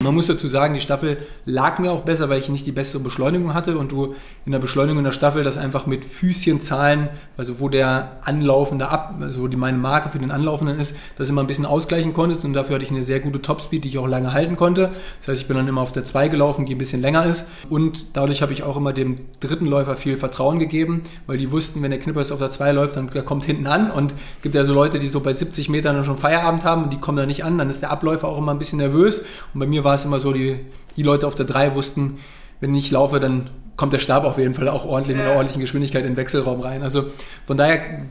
Man 0.04 0.14
muss 0.14 0.26
dazu 0.26 0.48
sagen, 0.48 0.74
die 0.74 0.80
Staffel 0.80 1.16
lag 1.46 1.78
mir 1.78 1.90
auch 1.90 2.02
besser, 2.02 2.28
weil 2.28 2.38
ich 2.38 2.50
nicht 2.50 2.66
die 2.66 2.72
bessere 2.72 3.02
Beschleunigung 3.02 3.54
hatte 3.54 3.78
und 3.78 3.90
du 3.90 4.14
in 4.44 4.52
der 4.52 4.58
Beschleunigung 4.58 4.98
in 4.98 5.04
der 5.04 5.12
Staffel 5.12 5.42
das 5.42 5.56
einfach 5.56 5.86
mit 5.86 6.04
Füßchenzahlen, 6.04 7.08
also 7.38 7.58
wo 7.58 7.70
der 7.70 8.18
Anlaufende 8.22 8.88
ab, 8.88 9.14
also 9.20 9.40
wo 9.40 9.48
die 9.48 9.56
meine 9.56 9.78
Marke 9.78 10.10
für 10.10 10.18
den 10.18 10.30
Anlaufenden 10.30 10.78
ist, 10.78 10.94
das 11.16 11.30
immer 11.30 11.42
ein 11.42 11.46
bisschen 11.46 11.64
ausgleichen 11.64 12.12
konntest 12.12 12.44
und 12.44 12.52
dafür 12.52 12.74
hatte 12.74 12.84
ich 12.84 12.90
eine 12.90 13.02
sehr 13.02 13.20
gute 13.20 13.40
Topspeed, 13.40 13.82
die 13.82 13.88
ich 13.88 13.98
auch 13.98 14.06
lange 14.06 14.34
halten 14.34 14.56
konnte. 14.56 14.90
Das 15.20 15.28
heißt, 15.28 15.40
ich 15.40 15.48
bin 15.48 15.56
dann 15.56 15.66
immer 15.66 15.80
auf 15.80 15.92
der 15.92 16.04
2 16.04 16.28
gelaufen, 16.28 16.66
die 16.66 16.74
ein 16.74 16.78
bisschen 16.78 17.00
länger 17.00 17.24
ist 17.24 17.46
und 17.70 18.14
dadurch 18.14 18.42
habe 18.42 18.52
ich 18.52 18.62
auch 18.62 18.76
immer 18.76 18.92
dem 18.92 19.16
dritten 19.40 19.66
Läufer 19.66 19.96
viel 19.96 20.18
Vertrauen 20.18 20.58
gegeben, 20.58 21.02
weil 21.26 21.38
die 21.38 21.50
wussten, 21.50 21.82
wenn 21.82 21.90
der 21.90 22.00
Knippers 22.00 22.30
auf 22.30 22.40
der 22.40 22.50
2 22.50 22.72
läuft, 22.72 22.96
dann 22.96 23.08
der 23.08 23.22
kommt 23.22 23.46
hinten 23.46 23.66
an 23.66 23.90
und 23.90 24.14
gibt 24.42 24.54
ja 24.54 24.64
so 24.64 24.74
Leute, 24.74 24.98
die 24.98 25.08
so 25.08 25.20
bei 25.20 25.32
70 25.32 25.70
Metern 25.70 26.04
schon 26.04 26.18
Feierabend 26.18 26.64
haben 26.64 26.84
und 26.84 26.92
die 26.92 26.98
kommen 26.98 27.16
da 27.16 27.24
nicht 27.24 27.42
an, 27.44 27.56
dann 27.56 27.70
ist 27.70 27.80
der 27.80 27.90
Abläufer 27.90 28.28
auch 28.28 28.36
immer 28.36 28.52
ein 28.52 28.58
bisschen 28.58 28.78
nervös 28.78 29.22
und 29.54 29.60
bei 29.60 29.66
mir 29.66 29.82
war 29.82 29.93
es 29.94 30.04
immer 30.04 30.18
so, 30.18 30.32
die, 30.32 30.58
die 30.96 31.02
Leute 31.02 31.26
auf 31.26 31.34
der 31.34 31.46
3 31.46 31.74
wussten, 31.74 32.18
wenn 32.60 32.74
ich 32.74 32.90
laufe, 32.90 33.20
dann 33.20 33.50
kommt 33.76 33.92
der 33.92 33.98
Stab 33.98 34.24
auf 34.24 34.38
jeden 34.38 34.54
Fall 34.54 34.68
auch 34.68 34.84
ordentlich 34.84 35.16
mit 35.16 35.26
einer 35.26 35.34
ordentlichen 35.34 35.60
Geschwindigkeit 35.60 36.02
in 36.04 36.12
den 36.12 36.16
Wechselraum 36.16 36.60
rein. 36.60 36.82
Also 36.82 37.06
von 37.46 37.56
daher 37.56 38.02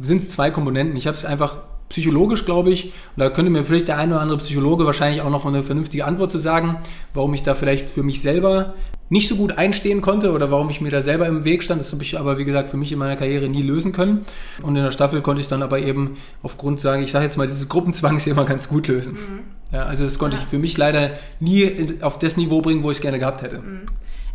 sind 0.00 0.22
es 0.22 0.30
zwei 0.30 0.50
Komponenten. 0.50 0.96
Ich 0.96 1.06
habe 1.06 1.16
es 1.16 1.24
einfach 1.24 1.58
psychologisch, 1.92 2.44
glaube 2.44 2.70
ich, 2.70 2.86
und 2.86 2.92
da 3.18 3.30
könnte 3.30 3.50
mir 3.50 3.64
vielleicht 3.64 3.88
der 3.88 3.98
eine 3.98 4.14
oder 4.14 4.22
andere 4.22 4.38
Psychologe 4.38 4.84
wahrscheinlich 4.86 5.22
auch 5.22 5.30
noch 5.30 5.46
eine 5.46 5.62
vernünftige 5.62 6.04
Antwort 6.04 6.32
zu 6.32 6.38
sagen, 6.38 6.78
warum 7.14 7.32
ich 7.34 7.42
da 7.42 7.54
vielleicht 7.54 7.88
für 7.88 8.02
mich 8.02 8.20
selber 8.20 8.74
nicht 9.12 9.28
so 9.28 9.36
gut 9.36 9.58
einstehen 9.58 10.00
konnte 10.00 10.32
oder 10.32 10.50
warum 10.50 10.70
ich 10.70 10.80
mir 10.80 10.88
da 10.88 11.02
selber 11.02 11.26
im 11.26 11.44
Weg 11.44 11.62
stand. 11.62 11.82
Das 11.82 11.92
habe 11.92 12.02
ich 12.02 12.18
aber, 12.18 12.38
wie 12.38 12.46
gesagt, 12.46 12.70
für 12.70 12.78
mich 12.78 12.90
in 12.92 12.98
meiner 12.98 13.16
Karriere 13.16 13.46
nie 13.46 13.60
lösen 13.60 13.92
können. 13.92 14.22
Und 14.62 14.74
in 14.74 14.82
der 14.82 14.90
Staffel 14.90 15.20
konnte 15.20 15.42
ich 15.42 15.48
dann 15.48 15.62
aber 15.62 15.80
eben 15.80 16.16
aufgrund, 16.42 16.80
sagen, 16.80 17.02
ich 17.02 17.12
sage 17.12 17.26
jetzt 17.26 17.36
mal, 17.36 17.46
dieses 17.46 17.68
Gruppenzwangs 17.68 18.26
immer 18.26 18.46
ganz 18.46 18.70
gut 18.70 18.88
lösen. 18.88 19.12
Mhm. 19.12 19.74
Ja, 19.76 19.82
also 19.84 20.04
das 20.04 20.18
konnte 20.18 20.38
ja. 20.38 20.42
ich 20.42 20.48
für 20.48 20.58
mich 20.58 20.78
leider 20.78 21.10
nie 21.40 21.98
auf 22.00 22.18
das 22.18 22.38
Niveau 22.38 22.62
bringen, 22.62 22.82
wo 22.82 22.90
ich 22.90 22.96
es 22.96 23.02
gerne 23.02 23.18
gehabt 23.18 23.42
hätte. 23.42 23.58
Mhm. 23.58 23.80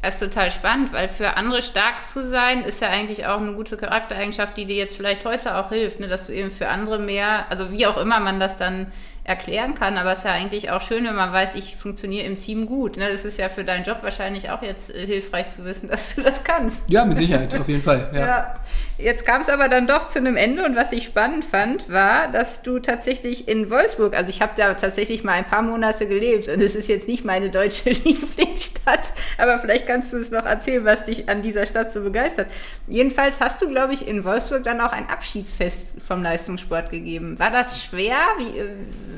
Das 0.01 0.15
ist 0.15 0.19
total 0.19 0.51
spannend, 0.51 0.93
weil 0.93 1.09
für 1.09 1.37
andere 1.37 1.61
stark 1.61 2.05
zu 2.05 2.23
sein, 2.23 2.63
ist 2.63 2.81
ja 2.81 2.89
eigentlich 2.89 3.25
auch 3.25 3.41
eine 3.41 3.53
gute 3.53 3.77
Charaktereigenschaft, 3.77 4.55
die 4.55 4.65
dir 4.65 4.75
jetzt 4.75 4.95
vielleicht 4.95 5.25
heute 5.25 5.55
auch 5.55 5.69
hilft, 5.69 5.99
ne? 5.99 6.07
dass 6.07 6.27
du 6.27 6.33
eben 6.33 6.51
für 6.51 6.69
andere 6.69 6.99
mehr, 6.99 7.45
also 7.49 7.71
wie 7.71 7.87
auch 7.87 7.97
immer 7.97 8.19
man 8.19 8.39
das 8.39 8.57
dann 8.57 8.91
erklären 9.27 9.75
kann, 9.75 9.97
aber 9.97 10.13
es 10.13 10.19
ist 10.19 10.25
ja 10.25 10.31
eigentlich 10.31 10.71
auch 10.71 10.79
schön, 10.79 11.03
wenn 11.03 11.15
man 11.15 11.33
weiß, 11.33 11.55
ich 11.55 11.75
funktioniere 11.75 12.25
im 12.25 12.37
Team 12.37 12.65
gut. 12.65 12.95
Ne? 12.95 13.11
Das 13.11 13.25
ist 13.25 13.37
ja 13.37 13.49
für 13.49 13.65
deinen 13.65 13.83
Job 13.83 13.97
wahrscheinlich 14.01 14.49
auch 14.49 14.61
jetzt 14.61 14.95
äh, 14.95 15.05
hilfreich 15.05 15.49
zu 15.49 15.65
wissen, 15.65 15.89
dass 15.91 16.15
du 16.15 16.21
das 16.21 16.45
kannst. 16.45 16.83
Ja, 16.87 17.03
mit 17.03 17.17
Sicherheit, 17.17 17.53
auf 17.53 17.67
jeden 17.67 17.83
Fall. 17.83 18.09
Ja. 18.13 18.19
ja. 18.25 18.53
Jetzt 18.97 19.25
kam 19.25 19.41
es 19.41 19.49
aber 19.49 19.67
dann 19.67 19.85
doch 19.85 20.07
zu 20.07 20.17
einem 20.17 20.37
Ende 20.37 20.63
und 20.63 20.77
was 20.77 20.93
ich 20.93 21.03
spannend 21.03 21.43
fand, 21.43 21.89
war, 21.89 22.31
dass 22.31 22.63
du 22.63 22.79
tatsächlich 22.79 23.49
in 23.49 23.69
Wolfsburg, 23.69 24.15
also 24.15 24.29
ich 24.29 24.41
habe 24.41 24.53
da 24.55 24.73
tatsächlich 24.73 25.25
mal 25.25 25.33
ein 25.33 25.45
paar 25.45 25.61
Monate 25.61 26.07
gelebt 26.07 26.47
und 26.47 26.61
es 26.61 26.73
ist 26.73 26.87
jetzt 26.87 27.07
nicht 27.07 27.25
meine 27.25 27.49
deutsche 27.49 27.89
Lieblingsstadt, 27.91 29.11
aber 29.37 29.59
vielleicht 29.59 29.87
kannst 29.87 30.13
du 30.13 30.17
es 30.17 30.31
noch 30.31 30.45
erzählen, 30.45 30.85
was 30.85 31.03
dich 31.03 31.27
an 31.27 31.41
dieser 31.41 31.65
Stadt 31.65 31.91
so 31.91 32.01
begeistert. 32.01 32.47
Jedenfalls 32.87 33.41
hast 33.41 33.61
du, 33.61 33.67
glaube 33.67 33.93
ich, 33.93 34.07
in 34.07 34.23
Wolfsburg 34.23 34.63
dann 34.63 34.79
auch 34.79 34.93
ein 34.93 35.09
Abschiedsfest 35.09 35.95
vom 36.01 36.23
Leistungssport 36.23 36.89
gegeben. 36.89 37.37
War 37.37 37.51
das 37.51 37.83
schwer? 37.83 38.17
Wie, 38.39 38.57
äh, 38.57 38.69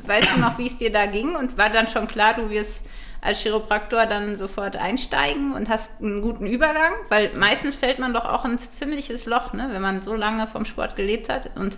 weißt 0.07 0.35
du 0.35 0.39
noch, 0.39 0.57
wie 0.57 0.67
es 0.67 0.77
dir 0.77 0.91
da 0.91 1.05
ging? 1.05 1.35
Und 1.35 1.57
war 1.57 1.69
dann 1.69 1.87
schon 1.87 2.07
klar, 2.07 2.33
du 2.33 2.49
wirst 2.49 2.85
als 3.21 3.39
Chiropraktor 3.41 4.05
dann 4.05 4.35
sofort 4.35 4.77
einsteigen 4.77 5.53
und 5.53 5.69
hast 5.69 6.01
einen 6.01 6.21
guten 6.21 6.45
Übergang? 6.45 6.93
Weil 7.09 7.31
meistens 7.35 7.75
fällt 7.75 7.99
man 7.99 8.13
doch 8.13 8.25
auch 8.25 8.45
ins 8.45 8.73
ziemliches 8.73 9.25
Loch, 9.25 9.53
ne? 9.53 9.69
wenn 9.71 9.81
man 9.81 10.01
so 10.01 10.15
lange 10.15 10.47
vom 10.47 10.65
Sport 10.65 10.95
gelebt 10.95 11.29
hat 11.29 11.51
und 11.55 11.77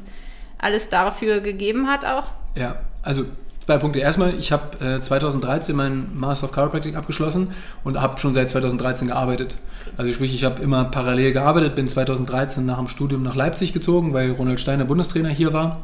alles 0.57 0.89
dafür 0.89 1.39
gegeben 1.39 1.89
hat 1.89 2.05
auch. 2.05 2.25
Ja, 2.55 2.75
also 3.01 3.25
zwei 3.65 3.77
Punkte. 3.77 3.99
Erstmal, 3.99 4.33
ich 4.37 4.51
habe 4.51 4.85
äh, 4.85 5.01
2013 5.01 5.75
meinen 5.75 6.19
Master 6.19 6.45
of 6.45 6.53
Chiropractic 6.53 6.95
abgeschlossen 6.95 7.51
und 7.83 7.99
habe 7.99 8.19
schon 8.19 8.33
seit 8.33 8.51
2013 8.51 9.07
gearbeitet. 9.07 9.57
Also 9.97 10.11
sprich, 10.11 10.35
ich 10.35 10.43
habe 10.43 10.61
immer 10.61 10.85
parallel 10.85 11.33
gearbeitet, 11.33 11.75
bin 11.75 11.87
2013 11.87 12.65
nach 12.65 12.77
dem 12.77 12.87
Studium 12.87 13.23
nach 13.23 13.35
Leipzig 13.35 13.73
gezogen, 13.73 14.13
weil 14.13 14.31
Ronald 14.31 14.59
Steiner 14.59 14.85
Bundestrainer 14.85 15.29
hier 15.29 15.53
war 15.53 15.83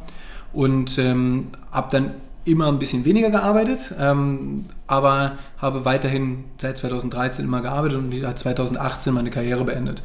und 0.54 0.98
ähm, 1.00 1.48
habe 1.72 1.88
dann 1.92 2.12
immer 2.48 2.68
ein 2.68 2.80
bisschen 2.80 3.06
weniger 3.06 3.30
gearbeitet, 3.30 3.94
ähm, 4.00 4.64
aber 4.88 5.34
habe 5.58 5.86
weiterhin 5.86 6.46
seit 6.58 6.78
2013 6.78 7.46
immer 7.46 7.62
gearbeitet 7.62 7.98
und 7.98 8.38
2018 8.38 9.14
meine 9.14 9.30
Karriere 9.30 9.64
beendet. 9.64 10.02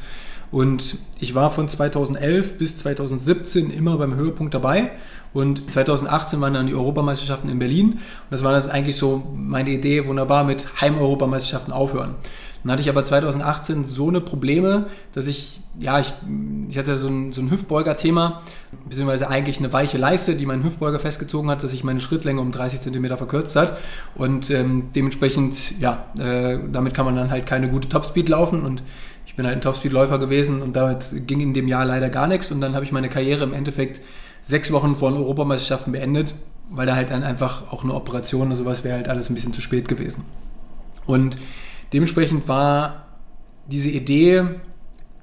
Und 0.52 0.98
ich 1.18 1.34
war 1.34 1.50
von 1.50 1.66
2011 1.66 2.58
bis 2.58 2.76
2017 2.76 3.70
immer 3.70 3.96
beim 3.96 4.14
Höhepunkt 4.14 4.52
dabei. 4.52 4.90
Und 5.32 5.70
2018 5.70 6.42
waren 6.42 6.52
dann 6.52 6.66
die 6.66 6.74
Europameisterschaften 6.74 7.48
in 7.48 7.58
Berlin. 7.58 7.92
Und 7.92 8.00
das 8.30 8.44
war 8.44 8.52
das 8.52 8.68
eigentlich 8.68 8.96
so 8.96 9.22
meine 9.34 9.70
Idee, 9.70 10.06
wunderbar 10.06 10.44
mit 10.44 10.80
Heim-Europameisterschaften 10.82 11.72
aufhören. 11.72 12.16
Dann 12.62 12.72
hatte 12.72 12.82
ich 12.82 12.88
aber 12.88 13.04
2018 13.04 13.84
so 13.84 14.08
eine 14.08 14.20
Probleme, 14.20 14.86
dass 15.12 15.26
ich, 15.26 15.60
ja, 15.78 15.98
ich, 15.98 16.12
ich 16.68 16.78
hatte 16.78 16.96
so 16.96 17.08
ein, 17.08 17.32
so 17.32 17.40
ein 17.40 17.50
Hüftbeuger-Thema, 17.50 18.42
beziehungsweise 18.88 19.28
eigentlich 19.28 19.58
eine 19.58 19.72
weiche 19.72 19.98
Leiste, 19.98 20.36
die 20.36 20.46
meinen 20.46 20.62
Hüftbeuger 20.62 21.00
festgezogen 21.00 21.50
hat, 21.50 21.62
dass 21.62 21.72
sich 21.72 21.82
meine 21.82 22.00
Schrittlänge 22.00 22.40
um 22.40 22.52
30 22.52 22.80
Zentimeter 22.80 23.18
verkürzt 23.18 23.56
hat. 23.56 23.78
Und 24.14 24.50
ähm, 24.50 24.90
dementsprechend, 24.94 25.80
ja, 25.80 26.04
äh, 26.18 26.58
damit 26.70 26.94
kann 26.94 27.04
man 27.04 27.16
dann 27.16 27.30
halt 27.30 27.46
keine 27.46 27.68
gute 27.68 27.88
Topspeed 27.88 28.28
laufen 28.28 28.62
und 28.62 28.82
ich 29.26 29.36
bin 29.36 29.46
halt 29.46 29.56
ein 29.56 29.62
Topspeed-Läufer 29.62 30.18
gewesen 30.18 30.62
und 30.62 30.76
damit 30.76 31.26
ging 31.26 31.40
in 31.40 31.54
dem 31.54 31.66
Jahr 31.66 31.84
leider 31.84 32.10
gar 32.10 32.26
nichts 32.26 32.52
und 32.52 32.60
dann 32.60 32.74
habe 32.74 32.84
ich 32.84 32.92
meine 32.92 33.08
Karriere 33.08 33.44
im 33.44 33.54
Endeffekt 33.54 34.02
sechs 34.42 34.70
Wochen 34.72 34.96
vor 34.96 35.10
den 35.10 35.18
Europameisterschaften 35.18 35.92
beendet, 35.92 36.34
weil 36.70 36.86
da 36.86 36.96
halt 36.96 37.10
dann 37.10 37.22
einfach 37.22 37.72
auch 37.72 37.82
eine 37.82 37.94
Operation 37.94 38.48
oder 38.48 38.56
sowas 38.56 38.84
wäre 38.84 38.96
halt 38.96 39.08
alles 39.08 39.30
ein 39.30 39.34
bisschen 39.34 39.54
zu 39.54 39.60
spät 39.60 39.88
gewesen. 39.88 40.24
Und 41.06 41.36
Dementsprechend 41.92 42.48
war 42.48 43.06
diese 43.66 43.90
Idee, 43.90 44.44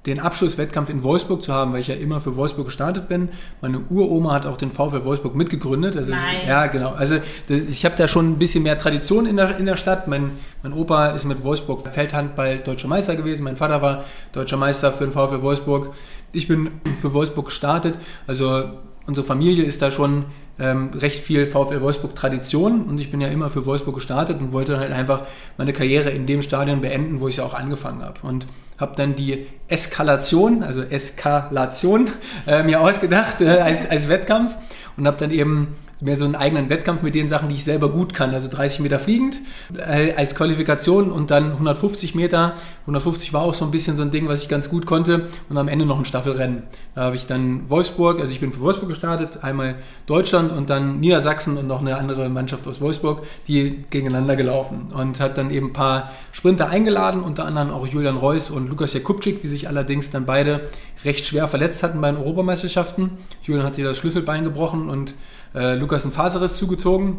den 0.05 0.19
Abschlusswettkampf 0.19 0.89
in 0.89 1.03
Wolfsburg 1.03 1.43
zu 1.43 1.53
haben, 1.53 1.73
weil 1.73 1.81
ich 1.81 1.87
ja 1.87 1.95
immer 1.95 2.21
für 2.21 2.35
Wolfsburg 2.35 2.67
gestartet 2.67 3.09
bin. 3.09 3.29
Meine 3.61 3.79
Uroma 3.89 4.33
hat 4.33 4.45
auch 4.45 4.55
den 4.55 4.71
VfL 4.71 5.03
Wolfsburg 5.03 5.35
mitgegründet. 5.35 5.97
Also 5.97 6.11
Nein. 6.11 6.37
Ich, 6.41 6.47
ja, 6.47 6.67
genau. 6.67 6.91
Also 6.91 7.17
ich 7.49 7.83
habe 7.83 7.95
da 7.97 8.07
schon 8.07 8.31
ein 8.31 8.39
bisschen 8.39 8.63
mehr 8.63 8.77
Tradition 8.77 9.25
in 9.25 9.35
der, 9.35 9.57
in 9.57 9.65
der 9.65 9.75
Stadt. 9.75 10.07
Mein, 10.07 10.31
mein 10.63 10.73
Opa 10.73 11.07
ist 11.07 11.25
mit 11.25 11.43
Wolfsburg 11.43 11.85
Feldhandball 11.91 12.59
deutscher 12.59 12.87
Meister 12.87 13.15
gewesen. 13.15 13.43
Mein 13.43 13.57
Vater 13.57 13.81
war 13.81 14.05
deutscher 14.31 14.57
Meister 14.57 14.93
für 14.93 15.03
den 15.03 15.11
VfL 15.11 15.41
Wolfsburg. 15.41 15.93
Ich 16.31 16.47
bin 16.47 16.71
für 17.01 17.13
Wolfsburg 17.13 17.47
gestartet. 17.47 17.99
Also 18.25 18.69
unsere 19.05 19.27
Familie 19.27 19.65
ist 19.65 19.81
da 19.81 19.91
schon 19.91 20.25
ähm, 20.59 20.91
recht 20.93 21.23
viel 21.23 21.47
VfL 21.47 21.81
Wolfsburg 21.81 22.15
Tradition 22.15 22.83
und 22.83 22.99
ich 22.99 23.11
bin 23.11 23.21
ja 23.21 23.27
immer 23.27 23.49
für 23.49 23.65
Wolfsburg 23.65 23.95
gestartet 23.95 24.39
und 24.39 24.51
wollte 24.51 24.79
halt 24.79 24.91
einfach 24.91 25.23
meine 25.57 25.73
Karriere 25.73 26.09
in 26.09 26.25
dem 26.25 26.41
Stadion 26.41 26.81
beenden, 26.81 27.19
wo 27.19 27.27
ich 27.27 27.37
ja 27.37 27.43
auch 27.43 27.53
angefangen 27.53 28.01
habe. 28.03 28.19
Und 28.23 28.45
habe 28.77 28.95
dann 28.95 29.15
die 29.15 29.47
Eskalation, 29.67 30.63
also 30.63 30.81
Eskalation, 30.81 32.09
äh, 32.47 32.63
mir 32.63 32.81
ausgedacht 32.81 33.41
äh, 33.41 33.47
als, 33.49 33.89
als 33.89 34.09
Wettkampf 34.09 34.55
und 34.97 35.07
habe 35.07 35.17
dann 35.17 35.31
eben 35.31 35.75
mehr 36.01 36.15
so 36.15 36.25
einen 36.25 36.35
eigenen 36.35 36.69
Wettkampf 36.69 37.01
mit 37.01 37.15
den 37.15 37.27
Sachen, 37.27 37.49
die 37.49 37.55
ich 37.55 37.63
selber 37.63 37.89
gut 37.89 38.13
kann. 38.13 38.33
Also 38.33 38.47
30 38.47 38.79
Meter 38.79 38.99
fliegend 38.99 39.39
äh, 39.75 40.13
als 40.13 40.35
Qualifikation 40.35 41.11
und 41.11 41.31
dann 41.31 41.51
150 41.51 42.15
Meter. 42.15 42.53
150 42.81 43.33
war 43.33 43.41
auch 43.41 43.53
so 43.53 43.65
ein 43.65 43.71
bisschen 43.71 43.97
so 43.97 44.03
ein 44.03 44.11
Ding, 44.11 44.27
was 44.27 44.41
ich 44.41 44.49
ganz 44.49 44.69
gut 44.69 44.85
konnte. 44.85 45.27
Und 45.49 45.57
am 45.57 45.67
Ende 45.67 45.85
noch 45.85 45.99
ein 45.99 46.05
Staffelrennen. 46.05 46.63
Da 46.95 47.03
habe 47.03 47.15
ich 47.15 47.27
dann 47.27 47.69
Wolfsburg, 47.69 48.19
also 48.19 48.31
ich 48.31 48.39
bin 48.39 48.51
für 48.51 48.61
Wolfsburg 48.61 48.89
gestartet, 48.89 49.43
einmal 49.43 49.75
Deutschland 50.05 50.51
und 50.51 50.69
dann 50.69 50.99
Niedersachsen 50.99 51.57
und 51.57 51.67
noch 51.67 51.81
eine 51.81 51.97
andere 51.97 52.29
Mannschaft 52.29 52.65
aus 52.67 52.79
Wolfsburg, 52.79 53.23
die 53.47 53.83
gegeneinander 53.89 54.35
gelaufen. 54.35 54.91
Und 54.93 55.19
hat 55.19 55.37
dann 55.37 55.51
eben 55.51 55.67
ein 55.67 55.73
paar 55.73 56.11
Sprinter 56.31 56.69
eingeladen, 56.69 57.21
unter 57.21 57.45
anderem 57.45 57.71
auch 57.71 57.85
Julian 57.85 58.17
Reuss 58.17 58.49
und 58.49 58.69
Lukas 58.69 58.93
Jakubczyk, 58.93 59.41
die 59.41 59.47
sich 59.47 59.67
allerdings 59.67 60.11
dann 60.11 60.25
beide 60.25 60.61
recht 61.03 61.25
schwer 61.25 61.47
verletzt 61.47 61.83
hatten 61.83 62.01
bei 62.01 62.11
den 62.11 62.17
Europameisterschaften. 62.17 63.11
Julian 63.43 63.65
hat 63.65 63.75
sich 63.75 63.83
das 63.83 63.97
Schlüsselbein 63.97 64.43
gebrochen 64.43 64.89
und 64.89 65.13
äh, 65.55 65.75
Lukas 65.75 66.05
ein 66.05 66.11
Faseres 66.11 66.57
zugezogen. 66.57 67.17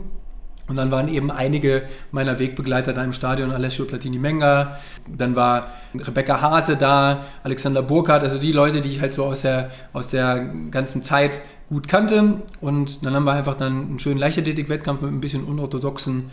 Und 0.71 0.77
dann 0.77 0.93
waren 0.93 1.09
eben 1.09 1.33
einige 1.33 1.83
meiner 2.13 2.39
Wegbegleiter 2.39 2.93
da 2.93 3.03
im 3.03 3.13
Stadion, 3.13 3.51
Alessio 3.51 3.87
Platini-Menga, 3.87 4.79
dann 5.09 5.35
war 5.35 5.67
Rebecca 5.93 6.41
Hase 6.41 6.77
da, 6.77 7.25
Alexander 7.43 7.83
Burkhardt, 7.83 8.23
also 8.23 8.39
die 8.39 8.53
Leute, 8.53 8.81
die 8.81 8.91
ich 8.91 9.01
halt 9.01 9.13
so 9.13 9.25
aus 9.25 9.43
der, 9.43 9.73
aus 9.93 10.11
der 10.11 10.39
ganzen 10.71 11.03
Zeit 11.03 11.43
gut 11.71 11.89
kannte. 11.89 12.43
Und 12.61 13.05
dann 13.05 13.15
haben 13.15 13.25
wir 13.25 13.33
einfach 13.33 13.55
dann 13.55 13.89
einen 13.89 13.99
schönen 13.99 14.19
Leichtathletik-Wettkampf 14.19 15.01
mit 15.03 15.13
ein 15.13 15.21
bisschen 15.21 15.45
unorthodoxen 15.45 16.31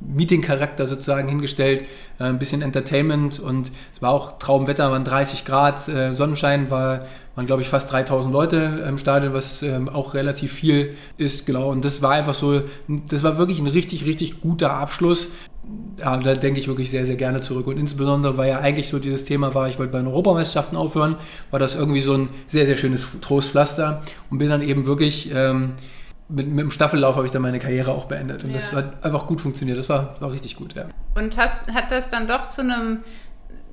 Meeting-Charakter 0.00 0.86
sozusagen 0.86 1.28
hingestellt, 1.28 1.84
äh, 2.18 2.24
ein 2.24 2.38
bisschen 2.38 2.62
Entertainment 2.62 3.38
und 3.38 3.70
es 3.92 4.00
war 4.00 4.10
auch 4.10 4.38
Traumwetter, 4.38 4.90
waren 4.90 5.04
30 5.04 5.44
Grad, 5.44 5.88
äh, 5.88 6.12
Sonnenschein, 6.14 6.70
war, 6.70 7.06
waren 7.38 7.46
glaube 7.46 7.62
ich 7.62 7.68
fast 7.68 7.92
3000 7.92 8.32
Leute 8.32 8.84
im 8.86 8.98
Stadion, 8.98 9.32
was 9.32 9.62
ähm, 9.62 9.88
auch 9.88 10.12
relativ 10.14 10.52
viel 10.52 10.96
ist, 11.16 11.46
genau. 11.46 11.70
Und 11.70 11.84
das 11.84 12.02
war 12.02 12.10
einfach 12.10 12.34
so, 12.34 12.62
das 12.88 13.22
war 13.22 13.38
wirklich 13.38 13.60
ein 13.60 13.68
richtig, 13.68 14.04
richtig 14.04 14.40
guter 14.40 14.72
Abschluss 14.72 15.30
ja, 15.98 16.16
da 16.16 16.32
denke 16.32 16.60
ich 16.60 16.68
wirklich 16.68 16.90
sehr, 16.90 17.04
sehr 17.04 17.16
gerne 17.16 17.40
zurück. 17.40 17.66
Und 17.66 17.78
insbesondere, 17.78 18.36
weil 18.36 18.48
ja 18.48 18.60
eigentlich 18.60 18.88
so 18.88 18.98
dieses 18.98 19.24
Thema 19.24 19.54
war, 19.54 19.68
ich 19.68 19.78
wollte 19.78 19.92
bei 19.92 19.98
den 19.98 20.06
Europameisterschaften 20.06 20.76
aufhören, 20.76 21.16
war 21.50 21.58
das 21.58 21.74
irgendwie 21.74 22.00
so 22.00 22.14
ein 22.14 22.28
sehr, 22.46 22.66
sehr 22.66 22.76
schönes 22.76 23.06
Trostpflaster 23.20 24.00
und 24.30 24.38
bin 24.38 24.48
dann 24.48 24.62
eben 24.62 24.86
wirklich 24.86 25.30
ähm, 25.34 25.72
mit, 26.28 26.48
mit 26.48 26.60
dem 26.60 26.70
Staffellauf 26.70 27.16
habe 27.16 27.26
ich 27.26 27.32
dann 27.32 27.42
meine 27.42 27.58
Karriere 27.58 27.92
auch 27.92 28.06
beendet. 28.06 28.44
Und 28.44 28.50
ja. 28.50 28.56
das 28.56 28.72
hat 28.72 29.04
einfach 29.04 29.26
gut 29.26 29.40
funktioniert. 29.40 29.78
Das 29.78 29.88
war, 29.88 30.16
war 30.20 30.32
richtig 30.32 30.56
gut, 30.56 30.74
ja. 30.74 30.86
Und 31.14 31.36
hast, 31.36 31.70
hat 31.72 31.90
das 31.90 32.08
dann 32.08 32.26
doch 32.26 32.48
zu 32.48 32.62
einem 32.62 33.00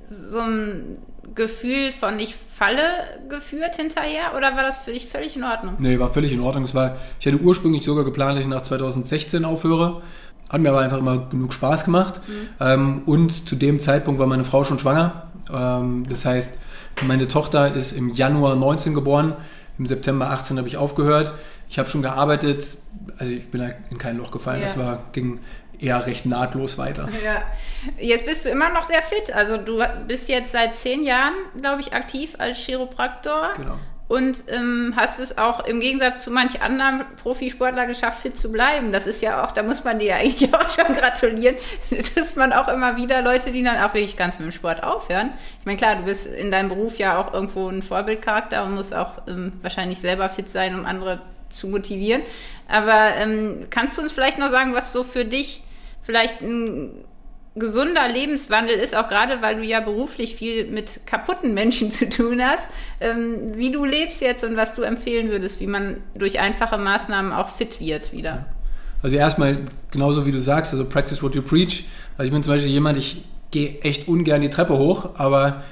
so 0.08 0.40
ein 0.40 0.98
Gefühl 1.34 1.92
von 1.92 2.20
ich 2.20 2.36
falle 2.36 2.82
geführt 3.30 3.76
hinterher 3.76 4.36
oder 4.38 4.56
war 4.56 4.64
das 4.64 4.78
für 4.78 4.94
dich 4.94 5.08
völlig 5.08 5.36
in 5.36 5.44
Ordnung? 5.44 5.76
Nee, 5.80 6.00
war 6.00 6.14
völlig 6.14 6.32
in 6.32 6.42
Ordnung. 6.42 6.64
Es 6.64 6.76
war, 6.76 6.98
ich 7.20 7.26
hatte 7.26 7.40
ursprünglich 7.40 7.84
sogar 7.84 8.06
geplant, 8.06 8.36
dass 8.36 8.44
ich 8.44 8.50
nach 8.50 8.62
2016 8.62 9.44
aufhöre. 9.44 10.02
Hat 10.50 10.62
mir 10.62 10.70
aber 10.70 10.82
einfach 10.82 11.00
immer 11.00 11.28
genug 11.28 11.54
Spaß 11.54 11.86
gemacht. 11.86 12.22
Mhm. 12.28 12.34
Ähm, 12.60 13.02
und 13.06 13.48
zu 13.48 13.56
dem 13.56 13.80
Zeitpunkt 13.80 14.20
war 14.20 14.28
meine 14.28 14.44
Frau 14.44 14.64
schon 14.64 14.78
schwanger. 14.78 15.32
Ähm, 15.52 16.06
das 16.08 16.26
heißt, 16.26 16.60
meine 17.08 17.28
Tochter 17.28 17.74
ist 17.74 17.92
im 17.92 18.14
Januar 18.14 18.56
19 18.56 18.94
geboren. 18.94 19.34
Im 19.78 19.88
September 19.88 20.30
18 20.30 20.58
habe 20.58 20.68
ich 20.68 20.78
aufgehört. 20.78 21.34
Ich 21.70 21.80
habe 21.80 21.90
schon 21.90 22.02
gearbeitet. 22.02 22.78
Also 23.18 23.32
ich 23.32 23.50
bin 23.50 23.74
in 23.90 23.98
kein 23.98 24.18
Loch 24.18 24.32
gefallen. 24.32 24.62
Ja. 24.62 24.68
Das 24.68 24.78
war, 24.78 25.00
ging 25.12 25.40
eher 25.82 26.06
recht 26.06 26.26
nahtlos 26.26 26.78
weiter. 26.78 27.08
Ja. 27.24 27.44
Jetzt 28.00 28.26
bist 28.26 28.46
du 28.46 28.50
immer 28.50 28.70
noch 28.70 28.84
sehr 28.84 29.02
fit. 29.02 29.34
Also 29.34 29.58
du 29.58 29.84
bist 30.08 30.30
jetzt 30.30 30.52
seit 30.52 30.76
zehn 30.76 31.04
Jahren, 31.04 31.34
glaube 31.60 31.82
ich, 31.82 31.94
aktiv 31.94 32.36
als 32.38 32.58
Chiropraktor. 32.58 33.54
Genau 33.58 33.78
und 34.08 34.44
ähm, 34.50 34.94
hast 34.96 35.20
es 35.20 35.38
auch 35.38 35.66
im 35.66 35.80
Gegensatz 35.80 36.24
zu 36.24 36.30
manch 36.30 36.62
anderen 36.62 37.04
Profisportler 37.22 37.88
geschafft, 37.88 38.20
fit 38.20 38.38
zu 38.38 38.52
bleiben. 38.52 38.92
Das 38.92 39.08
ist 39.08 39.22
ja 39.22 39.44
auch, 39.44 39.52
da 39.52 39.64
muss 39.64 39.84
man 39.84 39.98
dir 39.98 40.10
ja 40.10 40.16
eigentlich 40.18 40.54
auch 40.54 40.70
schon 40.70 40.96
gratulieren. 40.96 41.56
Da 41.90 41.98
trifft 41.98 42.38
man 42.38 42.54
auch 42.54 42.68
immer 42.68 42.98
wieder 42.98 43.22
Leute, 43.22 43.52
die 43.52 43.64
dann 43.64 43.78
auch 43.78 43.94
wirklich 43.94 44.16
ganz 44.16 44.38
mit 44.38 44.48
dem 44.48 44.52
Sport 44.52 44.84
aufhören. 44.84 45.32
Ich 45.60 45.66
meine, 45.66 45.78
klar, 45.78 45.96
du 45.96 46.04
bist 46.04 46.28
in 46.28 46.52
deinem 46.52 46.70
Beruf 46.70 46.98
ja 47.00 47.20
auch 47.20 47.34
irgendwo 47.34 47.68
ein 47.68 47.82
Vorbildcharakter 47.82 48.64
und 48.66 48.76
musst 48.76 48.94
auch 48.94 49.28
ähm, 49.28 49.54
wahrscheinlich 49.62 50.00
selber 50.00 50.30
fit 50.30 50.50
sein, 50.50 50.76
um 50.76 50.86
andere 50.86 51.22
zu 51.56 51.68
motivieren. 51.68 52.22
Aber 52.68 53.16
ähm, 53.16 53.68
kannst 53.70 53.98
du 53.98 54.02
uns 54.02 54.12
vielleicht 54.12 54.38
noch 54.38 54.50
sagen, 54.50 54.74
was 54.74 54.92
so 54.94 55.04
für 55.04 55.26
dich 55.26 55.64
vielleicht 56.02 56.42
ein 56.42 57.06
gesunder 57.56 58.08
Lebenswandel 58.10 58.76
ist, 58.76 58.96
auch 58.96 59.08
gerade 59.08 59.42
weil 59.42 59.56
du 59.56 59.64
ja 59.64 59.80
beruflich 59.80 60.36
viel 60.36 60.68
mit 60.68 61.02
kaputten 61.06 61.54
Menschen 61.54 61.92
zu 61.92 62.10
tun 62.10 62.42
hast, 62.44 62.68
ähm, 63.00 63.56
wie 63.56 63.72
du 63.72 63.86
lebst 63.86 64.22
jetzt 64.22 64.44
und 64.44 64.58
was 64.58 64.74
du 64.74 64.82
empfehlen 64.82 65.30
würdest, 65.30 65.60
wie 65.60 65.68
man 65.68 65.98
durch 66.16 66.40
einfache 66.40 66.78
Maßnahmen 66.78 67.32
auch 67.32 67.50
fit 67.50 67.80
wird 67.80 68.12
wieder. 68.12 68.46
Also 69.02 69.18
erstmal 69.18 69.58
genauso 69.92 70.26
wie 70.26 70.32
du 70.32 70.42
sagst, 70.42 70.74
also 70.74 70.86
practice 70.86 71.22
what 71.22 71.36
you 71.36 71.42
preach. 71.42 71.86
Also 72.18 72.28
ich 72.28 72.32
bin 72.32 72.44
zum 72.44 72.54
Beispiel 72.54 72.72
jemand, 72.72 72.98
ich 72.98 73.24
gehe 73.52 73.80
echt 73.82 74.08
ungern 74.08 74.42
die 74.42 74.50
Treppe 74.50 74.78
hoch, 74.78 75.12
aber 75.16 75.64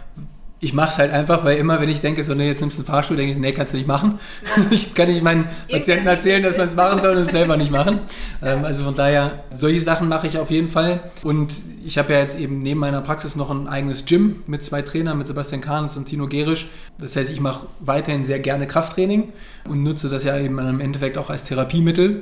ich 0.63 0.73
mache 0.73 0.89
es 0.89 0.97
halt 0.97 1.11
einfach, 1.11 1.43
weil 1.43 1.57
immer, 1.57 1.81
wenn 1.81 1.89
ich 1.89 1.99
denke, 1.99 2.23
so, 2.23 2.33
nee, 2.33 2.47
jetzt 2.47 2.61
nimmst 2.61 2.77
du 2.77 2.81
einen 2.81 2.87
Fahrstuhl, 2.87 3.17
denke 3.17 3.33
ich, 3.33 3.37
nee, 3.37 3.51
kannst 3.51 3.73
du 3.73 3.77
nicht 3.77 3.87
machen. 3.87 4.19
ich 4.71 4.93
kann 4.93 5.09
nicht 5.09 5.21
meinen 5.21 5.45
Patienten 5.69 6.07
erzählen, 6.07 6.41
dass 6.41 6.57
man 6.57 6.67
es 6.67 6.75
machen 6.75 7.01
soll 7.01 7.17
und 7.17 7.23
es 7.23 7.29
selber 7.29 7.57
nicht 7.57 7.71
machen. 7.71 7.99
Ähm, 8.41 8.63
also 8.63 8.85
von 8.85 8.95
daher, 8.95 9.43
solche 9.55 9.81
Sachen 9.81 10.07
mache 10.07 10.27
ich 10.27 10.37
auf 10.37 10.49
jeden 10.49 10.69
Fall. 10.69 11.01
Und 11.21 11.53
ich 11.85 11.97
habe 11.97 12.13
ja 12.13 12.19
jetzt 12.19 12.39
eben 12.39 12.61
neben 12.61 12.79
meiner 12.79 13.01
Praxis 13.01 13.35
noch 13.35 13.51
ein 13.51 13.67
eigenes 13.67 14.05
Gym 14.05 14.43
mit 14.47 14.63
zwei 14.63 14.81
Trainern, 14.81 15.17
mit 15.17 15.27
Sebastian 15.27 15.59
Kahns 15.59 15.97
und 15.97 16.05
Tino 16.05 16.27
Gerisch. 16.27 16.67
Das 16.97 17.15
heißt, 17.15 17.29
ich 17.29 17.41
mache 17.41 17.67
weiterhin 17.81 18.23
sehr 18.23 18.39
gerne 18.39 18.65
Krafttraining 18.65 19.33
und 19.67 19.83
nutze 19.83 20.07
das 20.07 20.23
ja 20.23 20.37
eben 20.37 20.59
im 20.59 20.79
Endeffekt 20.79 21.17
auch 21.17 21.29
als 21.29 21.43
Therapiemittel 21.43 22.21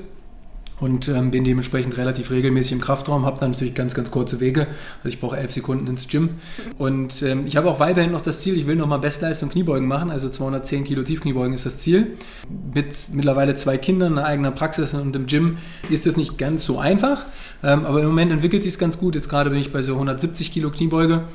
und 0.81 1.07
ähm, 1.07 1.29
bin 1.29 1.43
dementsprechend 1.43 1.95
relativ 1.95 2.31
regelmäßig 2.31 2.73
im 2.73 2.81
Kraftraum, 2.81 3.25
habe 3.25 3.39
dann 3.39 3.51
natürlich 3.51 3.75
ganz, 3.75 3.93
ganz 3.93 4.09
kurze 4.09 4.39
Wege. 4.39 4.67
Also 5.03 5.09
ich 5.09 5.19
brauche 5.19 5.37
elf 5.37 5.51
Sekunden 5.51 5.85
ins 5.85 6.07
Gym. 6.07 6.31
Und 6.77 7.21
ähm, 7.21 7.45
ich 7.45 7.55
habe 7.55 7.69
auch 7.69 7.79
weiterhin 7.79 8.11
noch 8.11 8.21
das 8.21 8.39
Ziel, 8.39 8.57
ich 8.57 8.65
will 8.65 8.75
nochmal 8.75 8.97
Bestleistung 8.99 9.49
Kniebeugen 9.49 9.87
machen, 9.87 10.09
also 10.09 10.27
210 10.27 10.83
Kilo 10.83 11.03
Tiefkniebeugen 11.03 11.53
ist 11.53 11.67
das 11.67 11.77
Ziel. 11.77 12.17
Mit 12.73 12.87
mittlerweile 13.13 13.53
zwei 13.53 13.77
Kindern, 13.77 14.17
einer 14.17 14.25
eigenen 14.25 14.55
Praxis 14.55 14.95
und 14.95 15.15
im 15.15 15.27
Gym 15.27 15.59
ist 15.91 16.07
das 16.07 16.17
nicht 16.17 16.39
ganz 16.39 16.65
so 16.65 16.79
einfach, 16.79 17.25
ähm, 17.63 17.85
aber 17.85 18.01
im 18.01 18.07
Moment 18.07 18.31
entwickelt 18.31 18.63
sich 18.63 18.73
es 18.73 18.79
ganz 18.79 18.97
gut. 18.97 19.13
Jetzt 19.13 19.29
gerade 19.29 19.51
bin 19.51 19.59
ich 19.59 19.71
bei 19.71 19.83
so 19.83 19.93
170 19.93 20.51
Kilo 20.51 20.71
Kniebeuge 20.71 21.25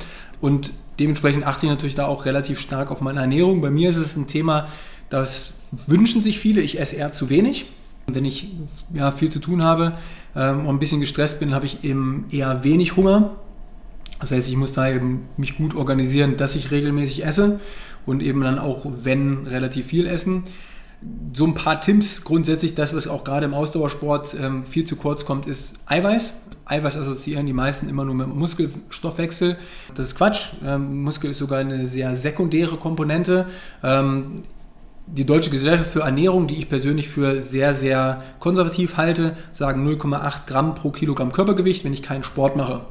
und 0.41 0.73
dementsprechend 0.99 1.47
achte 1.47 1.67
ich 1.67 1.71
natürlich 1.71 1.95
da 1.95 2.07
auch 2.07 2.25
relativ 2.25 2.59
stark 2.59 2.91
auf 2.91 3.01
meine 3.01 3.21
Ernährung. 3.21 3.61
Bei 3.61 3.71
mir 3.71 3.91
ist 3.91 3.97
es 3.97 4.17
ein 4.17 4.27
Thema, 4.27 4.67
das 5.09 5.53
wünschen 5.87 6.21
sich 6.21 6.41
viele, 6.41 6.63
ich 6.63 6.81
esse 6.81 6.97
eher 6.97 7.13
zu 7.13 7.31
wenig. 7.31 7.67
Wenn 8.07 8.25
ich 8.25 8.53
ja, 8.95 9.11
viel 9.11 9.31
zu 9.31 9.41
tun 9.41 9.63
habe 9.63 9.93
ähm, 10.35 10.67
und 10.67 10.77
ein 10.77 10.79
bisschen 10.79 11.01
gestresst 11.01 11.41
bin, 11.41 11.55
habe 11.55 11.67
ich 11.67 11.85
eben 11.85 12.27
eher 12.31 12.63
wenig 12.63 12.97
Hunger. 12.97 13.37
Das 14.21 14.31
heißt, 14.31 14.49
ich 14.49 14.57
muss 14.57 14.73
da 14.73 14.89
eben 14.89 15.29
mich 15.37 15.57
gut 15.57 15.75
organisieren, 15.75 16.37
dass 16.37 16.57
ich 16.57 16.71
regelmäßig 16.71 17.25
esse 17.25 17.61
und 18.07 18.23
eben 18.23 18.41
dann 18.41 18.59
auch, 18.59 18.87
wenn, 18.87 19.47
relativ 19.47 19.87
viel 19.87 20.07
essen. 20.07 20.45
So 21.35 21.47
ein 21.47 21.55
paar 21.55 21.81
Tipps 21.81 22.25
grundsätzlich, 22.25 22.75
das, 22.75 22.95
was 22.95 23.07
auch 23.07 23.25
gerade 23.25 23.45
im 23.45 23.53
Ausdauersport 23.53 24.35
ähm, 24.41 24.63
viel 24.63 24.85
zu 24.85 24.97
kurz 24.97 25.27
kommt, 25.27 25.47
ist 25.47 25.75
Eiweiß. 25.87 26.33
Eiweiß 26.65 26.97
assoziieren 26.97 27.47
die 27.47 27.53
meisten 27.53 27.89
immer 27.89 28.05
nur 28.05 28.15
mit 28.15 28.29
Muskelstoffwechsel. 28.29 29.57
Das 29.95 30.07
ist 30.07 30.17
Quatsch. 30.17 30.49
Ähm, 30.65 31.03
Muskel 31.03 31.31
ist 31.31 31.39
sogar 31.39 31.59
eine 31.59 31.87
sehr 31.87 32.17
sekundäre 32.17 32.77
Komponente. 32.77 33.47
Ähm, 33.83 34.43
die 35.07 35.25
Deutsche 35.25 35.51
Gesellschaft 35.51 35.91
für 35.91 36.01
Ernährung, 36.01 36.47
die 36.47 36.57
ich 36.57 36.69
persönlich 36.69 37.09
für 37.09 37.41
sehr, 37.41 37.75
sehr 37.75 38.23
konservativ 38.41 38.97
halte, 38.97 39.37
sagen 39.53 39.87
0,8 39.87 40.47
Gramm 40.47 40.75
pro 40.75 40.91
Kilogramm 40.91 41.33
Körpergewicht, 41.33 41.85
wenn 41.85 41.93
ich 41.93 42.03
keinen 42.03 42.25
Sport 42.25 42.57
mache. 42.57 42.83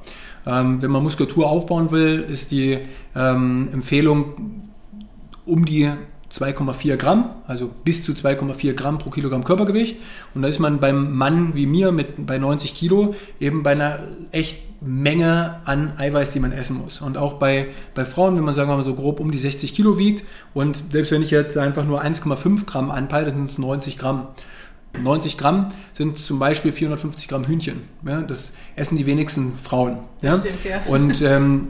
Ähm, 0.47 0.81
wenn 0.81 0.91
man 0.91 1.03
Muskulatur 1.03 1.49
aufbauen 1.49 1.91
will, 1.91 2.19
ist 2.21 2.51
die 2.51 2.79
ähm, 3.15 3.69
Empfehlung 3.73 4.69
um 5.45 5.65
die 5.65 5.91
2,4 6.35 6.97
Gramm, 6.97 7.29
also 7.47 7.69
bis 7.83 8.03
zu 8.03 8.11
2,4 8.11 8.73
Gramm 8.73 8.97
pro 8.97 9.09
Kilogramm 9.09 9.43
Körpergewicht. 9.43 9.97
Und 10.33 10.41
da 10.41 10.47
ist 10.49 10.59
man 10.59 10.79
beim 10.79 11.15
Mann 11.15 11.55
wie 11.55 11.65
mir 11.65 11.91
mit 11.91 12.25
bei 12.25 12.37
90 12.37 12.75
Kilo 12.75 13.15
eben 13.39 13.63
bei 13.63 13.71
einer 13.71 13.99
echt 14.31 14.57
Menge 14.81 15.61
an 15.63 15.93
Eiweiß, 15.97 16.33
die 16.33 16.39
man 16.39 16.51
essen 16.51 16.77
muss. 16.77 17.01
Und 17.01 17.17
auch 17.17 17.33
bei, 17.33 17.67
bei 17.93 18.05
Frauen, 18.05 18.35
wenn 18.35 18.43
man 18.43 18.53
sagen 18.53 18.69
wir 18.69 18.75
mal 18.75 18.83
so 18.83 18.95
grob 18.95 19.19
um 19.19 19.31
die 19.31 19.39
60 19.39 19.73
Kilo 19.73 19.97
wiegt 19.97 20.23
und 20.53 20.83
selbst 20.91 21.11
wenn 21.11 21.21
ich 21.21 21.31
jetzt 21.31 21.57
einfach 21.57 21.85
nur 21.85 22.03
1,5 22.03 22.65
Gramm 22.65 22.91
anpeile, 22.91 23.31
sind 23.31 23.49
es 23.49 23.57
90 23.57 23.97
Gramm. 23.97 24.27
90 25.01 25.37
Gramm 25.37 25.71
sind 25.93 26.17
zum 26.17 26.39
Beispiel 26.39 26.71
450 26.71 27.27
Gramm 27.27 27.45
Hühnchen. 27.45 27.81
Ja, 28.05 28.21
das 28.21 28.53
essen 28.75 28.97
die 28.97 29.05
wenigsten 29.05 29.53
Frauen. 29.61 29.99
Ja? 30.21 30.37
Stimmt, 30.39 30.63
ja. 30.63 30.81
Und 30.87 31.21
ähm. 31.21 31.67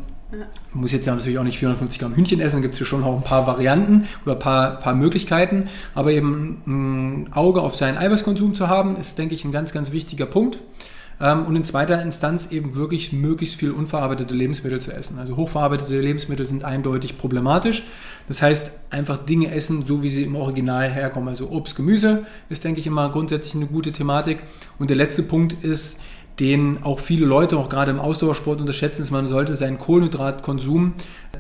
Man 0.71 0.82
muss 0.82 0.91
jetzt 0.91 1.06
ja 1.06 1.15
natürlich 1.15 1.39
auch 1.39 1.43
nicht 1.43 1.58
450 1.58 2.00
Gramm 2.00 2.15
Hühnchen 2.15 2.39
essen, 2.39 2.58
da 2.58 2.62
gibt 2.62 2.74
es 2.74 2.80
ja 2.80 2.86
schon 2.86 3.04
auch 3.04 3.15
ein 3.15 3.24
paar 3.24 3.48
Varianten 3.48 4.06
oder 4.24 4.34
ein 4.34 4.39
paar, 4.39 4.80
paar 4.80 4.95
Möglichkeiten. 4.95 5.69
Aber 5.93 6.12
eben 6.12 6.62
ein 6.67 7.34
Auge 7.34 7.62
auf 7.62 7.76
seinen 7.76 7.98
Eiweißkonsum 7.98 8.56
zu 8.56 8.67
haben, 8.67 8.98
ist, 8.98 9.17
denke 9.17 9.36
ich, 9.36 9.45
ein 9.45 9.52
ganz, 9.52 9.71
ganz 9.74 9.91
wichtiger 9.91 10.26
Punkt. 10.26 10.60
Ähm, 11.21 11.45
und 11.45 11.56
in 11.56 11.63
zweiter 11.63 12.02
Instanz 12.02 12.52
eben 12.52 12.76
wirklich 12.76 13.13
möglichst 13.13 13.60
viel 13.60 13.71
unverarbeitete 13.71 14.36
Lebensmittel 14.36 14.80
zu 14.82 14.91
essen. 14.91 15.17
Also 15.17 15.38
hochverarbeitete 15.38 16.00
Lebensmittel 16.00 16.45
sind 16.45 16.63
eindeutig 16.63 17.17
problematisch. 17.17 17.84
Das 18.28 18.41
heißt, 18.41 18.71
einfach 18.89 19.17
Dinge 19.17 19.52
essen, 19.52 19.86
so 19.86 20.04
wie 20.04 20.10
sie 20.10 20.24
im 20.24 20.36
Original 20.36 20.89
herkommen. 20.89 21.30
Also 21.30 21.50
Obst, 21.50 21.76
Gemüse 21.76 22.26
ist, 22.50 22.63
denke 22.63 22.80
ich, 22.80 22.88
immer 22.88 23.10
grundsätzlich 23.10 23.56
eine 23.56 23.67
gute 23.67 23.91
Thematik. 23.91 24.39
Und 24.80 24.89
der 24.89 24.98
letzte 24.98 25.24
Punkt 25.24 25.54
ist, 25.63 26.00
den 26.39 26.84
auch 26.84 27.00
viele 27.00 27.26
Leute 27.26 27.58
auch 27.58 27.69
gerade 27.69 27.91
im 27.91 28.00
Ausdauersport 28.00 28.60
unterschätzen, 28.60 29.02
ist, 29.02 29.12
man 29.12 29.26
sollte 29.26 29.56
seinen 29.56 29.78
Kohlenhydratkonsum 29.78 30.93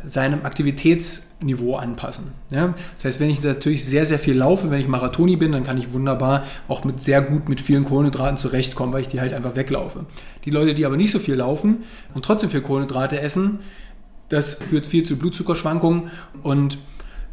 seinem 0.03 0.45
Aktivitätsniveau 0.45 1.75
anpassen. 1.75 2.31
Ja? 2.49 2.75
Das 2.95 3.05
heißt, 3.05 3.19
wenn 3.19 3.29
ich 3.29 3.41
natürlich 3.41 3.85
sehr, 3.85 4.05
sehr 4.05 4.19
viel 4.19 4.35
laufe, 4.35 4.69
wenn 4.69 4.79
ich 4.79 4.87
Marathoni 4.87 5.35
bin, 5.35 5.51
dann 5.51 5.63
kann 5.63 5.77
ich 5.77 5.93
wunderbar 5.93 6.43
auch 6.67 6.83
mit 6.85 7.03
sehr 7.03 7.21
gut 7.21 7.49
mit 7.49 7.59
vielen 7.59 7.85
Kohlenhydraten 7.85 8.37
zurechtkommen, 8.37 8.93
weil 8.93 9.01
ich 9.01 9.07
die 9.07 9.19
halt 9.19 9.33
einfach 9.33 9.55
weglaufe. 9.55 10.05
Die 10.45 10.51
Leute, 10.51 10.75
die 10.75 10.85
aber 10.85 10.97
nicht 10.97 11.11
so 11.11 11.19
viel 11.19 11.35
laufen 11.35 11.83
und 12.13 12.23
trotzdem 12.23 12.49
viel 12.49 12.61
Kohlenhydrate 12.61 13.19
essen, 13.19 13.59
das 14.29 14.55
führt 14.55 14.87
viel 14.87 15.03
zu 15.03 15.17
Blutzuckerschwankungen 15.17 16.09
und 16.41 16.77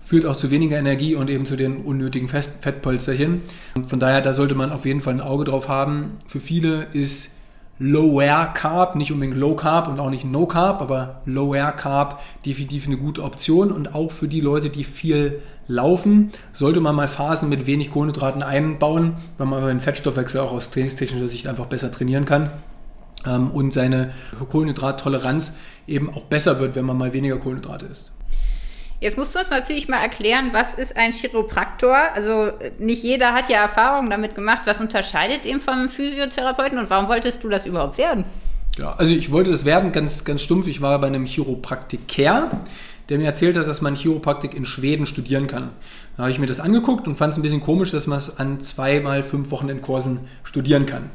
führt 0.01 0.27
auch 0.27 0.37
zu 0.37 0.51
weniger 0.51 0.79
Energie 0.79 1.14
und 1.14 1.31
eben 1.31 1.46
zu 1.46 1.57
den 1.57 1.79
unnötigen 1.79 2.29
Fettpolsterchen. 2.29 3.40
Von 3.87 4.01
daher, 4.01 4.20
da 4.20 4.35
sollte 4.35 4.55
man 4.55 4.72
auf 4.72 4.85
jeden 4.85 5.01
Fall 5.01 5.14
ein 5.14 5.20
Auge 5.20 5.44
drauf 5.44 5.68
haben. 5.68 6.18
Für 6.27 6.40
viele 6.40 6.88
ist 6.92 7.31
Lower 7.78 8.46
Carb, 8.46 8.96
nicht 8.96 9.12
unbedingt 9.12 9.37
Low 9.37 9.54
Carb 9.54 9.88
und 9.88 9.98
auch 9.98 10.11
nicht 10.11 10.24
No 10.24 10.46
Carb, 10.46 10.80
aber 10.80 11.22
Lower 11.24 11.72
Carb 11.72 12.20
definitiv 12.46 12.87
eine 12.87 12.96
gute 12.96 13.22
Option 13.22 13.72
und 13.72 13.94
auch 13.94 14.12
für 14.12 14.28
die 14.28 14.40
Leute, 14.40 14.70
die 14.70 14.85
viel 14.85 15.42
laufen, 15.66 16.30
sollte 16.52 16.80
man 16.80 16.94
mal 16.94 17.08
Phasen 17.08 17.48
mit 17.48 17.66
wenig 17.66 17.90
Kohlenhydraten 17.90 18.42
einbauen, 18.42 19.14
weil 19.38 19.46
man 19.46 19.66
den 19.66 19.80
Fettstoffwechsel 19.80 20.40
auch 20.40 20.52
aus 20.52 20.70
trainingstechnischer 20.70 21.28
Sicht 21.28 21.46
einfach 21.46 21.66
besser 21.66 21.90
trainieren 21.90 22.24
kann 22.24 22.50
ähm, 23.26 23.50
und 23.50 23.72
seine 23.72 24.12
Kohlenhydrattoleranz 24.50 25.54
eben 25.87 26.11
auch 26.11 26.24
besser 26.24 26.61
wird, 26.61 26.76
wenn 26.76 26.85
man 26.85 26.98
mal 26.98 27.12
weniger 27.12 27.38
Kohlenhydrate 27.38 27.87
isst. 27.87 28.12
Jetzt 29.02 29.18
musst 29.18 29.34
du 29.34 29.40
uns 29.40 29.50
natürlich 29.50 29.88
mal 29.88 30.00
erklären, 30.00 30.50
was 30.52 30.74
ist 30.74 30.96
ein 30.96 31.10
Chiropraktor? 31.10 31.96
Also 32.14 32.52
nicht 32.78 33.02
jeder 33.02 33.34
hat 33.34 33.50
ja 33.50 33.60
Erfahrungen 33.60 34.10
damit 34.10 34.36
gemacht. 34.36 34.62
Was 34.64 34.80
unterscheidet 34.80 35.44
ihn 35.44 35.58
vom 35.58 35.88
Physiotherapeuten 35.88 36.78
und 36.78 36.88
warum 36.88 37.08
wolltest 37.08 37.42
du 37.42 37.48
das 37.48 37.66
überhaupt 37.66 37.98
werden? 37.98 38.24
Ja, 38.78 38.92
also 38.92 39.12
ich 39.12 39.32
wollte 39.32 39.50
das 39.50 39.64
werden, 39.64 39.90
ganz, 39.90 40.22
ganz 40.22 40.40
stumpf. 40.40 40.68
Ich 40.68 40.82
war 40.82 41.00
bei 41.00 41.08
einem 41.08 41.24
Chiropraktiker, 41.24 42.60
der 43.08 43.18
mir 43.18 43.26
erzählt 43.26 43.56
hat, 43.56 43.66
dass 43.66 43.80
man 43.80 43.96
Chiropraktik 43.96 44.54
in 44.54 44.64
Schweden 44.64 45.04
studieren 45.06 45.48
kann. 45.48 45.70
Da 46.16 46.22
habe 46.22 46.30
ich 46.30 46.38
mir 46.38 46.46
das 46.46 46.60
angeguckt 46.60 47.08
und 47.08 47.16
fand 47.16 47.32
es 47.32 47.40
ein 47.40 47.42
bisschen 47.42 47.60
komisch, 47.60 47.90
dass 47.90 48.06
man 48.06 48.18
es 48.18 48.38
an 48.38 48.60
zweimal 48.60 49.24
fünf 49.24 49.50
Wochen 49.50 49.68
in 49.68 49.82
Kursen 49.82 50.28
studieren 50.44 50.86
kann. 50.86 51.10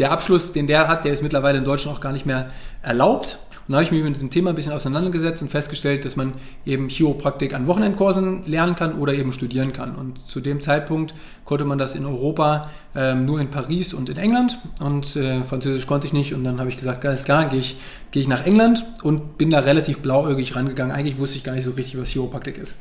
Der 0.00 0.10
Abschluss, 0.10 0.52
den 0.52 0.66
der 0.66 0.88
hat, 0.88 1.04
der 1.04 1.12
ist 1.12 1.22
mittlerweile 1.22 1.58
in 1.58 1.64
Deutschland 1.64 1.96
auch 1.96 2.00
gar 2.00 2.12
nicht 2.12 2.26
mehr 2.26 2.50
erlaubt. 2.82 3.38
Und 3.70 3.74
da 3.74 3.76
habe 3.76 3.84
ich 3.84 3.92
mich 3.92 4.02
mit 4.02 4.16
diesem 4.16 4.30
Thema 4.30 4.50
ein 4.50 4.56
bisschen 4.56 4.72
auseinandergesetzt 4.72 5.42
und 5.42 5.48
festgestellt, 5.48 6.04
dass 6.04 6.16
man 6.16 6.32
eben 6.66 6.88
Chiropraktik 6.88 7.54
an 7.54 7.68
Wochenendkursen 7.68 8.42
lernen 8.46 8.74
kann 8.74 8.98
oder 8.98 9.14
eben 9.14 9.32
studieren 9.32 9.72
kann. 9.72 9.94
Und 9.94 10.26
zu 10.26 10.40
dem 10.40 10.60
Zeitpunkt 10.60 11.14
konnte 11.44 11.64
man 11.64 11.78
das 11.78 11.94
in 11.94 12.04
Europa 12.04 12.68
ähm, 12.96 13.26
nur 13.26 13.40
in 13.40 13.46
Paris 13.46 13.94
und 13.94 14.08
in 14.08 14.16
England. 14.16 14.58
Und 14.80 15.14
äh, 15.14 15.44
Französisch 15.44 15.86
konnte 15.86 16.08
ich 16.08 16.12
nicht. 16.12 16.34
Und 16.34 16.42
dann 16.42 16.58
habe 16.58 16.68
ich 16.68 16.78
gesagt, 16.78 17.06
alles 17.06 17.22
klar, 17.22 17.48
gehe 17.48 17.60
ich, 17.60 17.76
gehe 18.10 18.20
ich 18.20 18.26
nach 18.26 18.44
England 18.44 18.84
und 19.04 19.38
bin 19.38 19.50
da 19.50 19.60
relativ 19.60 20.00
blauäugig 20.00 20.56
rangegangen. 20.56 20.92
Eigentlich 20.92 21.18
wusste 21.18 21.38
ich 21.38 21.44
gar 21.44 21.54
nicht 21.54 21.62
so 21.62 21.70
richtig, 21.70 21.96
was 21.96 22.08
Chiropraktik 22.08 22.58
ist. 22.58 22.76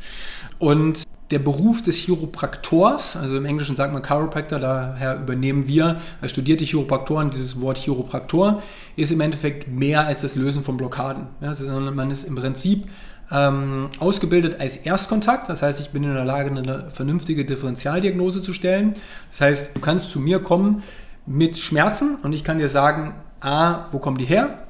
Und 0.57 1.03
der 1.31 1.39
Beruf 1.39 1.83
des 1.83 1.97
Chiropraktors, 1.97 3.15
also 3.15 3.37
im 3.37 3.45
Englischen 3.45 3.75
sagt 3.75 3.93
man 3.93 4.01
Chiropractor, 4.01 4.59
daher 4.59 5.17
übernehmen 5.17 5.67
wir 5.67 6.01
als 6.21 6.31
studierte 6.31 6.65
Chiropraktoren 6.65 7.29
dieses 7.29 7.61
Wort 7.61 7.77
Chiropraktor, 7.77 8.63
ist 8.95 9.11
im 9.11 9.21
Endeffekt 9.21 9.67
mehr 9.67 10.07
als 10.07 10.21
das 10.21 10.35
Lösen 10.35 10.63
von 10.63 10.77
Blockaden. 10.77 11.27
Ja, 11.41 11.53
sondern 11.53 11.95
man 11.95 12.09
ist 12.09 12.23
im 12.23 12.35
Prinzip 12.35 12.87
ähm, 13.31 13.89
ausgebildet 13.99 14.59
als 14.59 14.77
Erstkontakt, 14.77 15.49
das 15.49 15.61
heißt, 15.61 15.79
ich 15.79 15.89
bin 15.89 16.03
in 16.03 16.15
der 16.15 16.25
Lage, 16.25 16.49
eine 16.49 16.89
vernünftige 16.91 17.45
Differentialdiagnose 17.45 18.41
zu 18.41 18.53
stellen. 18.53 18.95
Das 19.29 19.41
heißt, 19.41 19.75
du 19.75 19.81
kannst 19.81 20.09
zu 20.09 20.19
mir 20.19 20.39
kommen 20.39 20.81
mit 21.27 21.59
Schmerzen 21.59 22.15
und 22.23 22.33
ich 22.33 22.43
kann 22.43 22.57
dir 22.57 22.69
sagen, 22.69 23.13
A, 23.39 23.85
wo 23.91 23.99
kommen 23.99 24.17
die 24.17 24.25
her? 24.25 24.65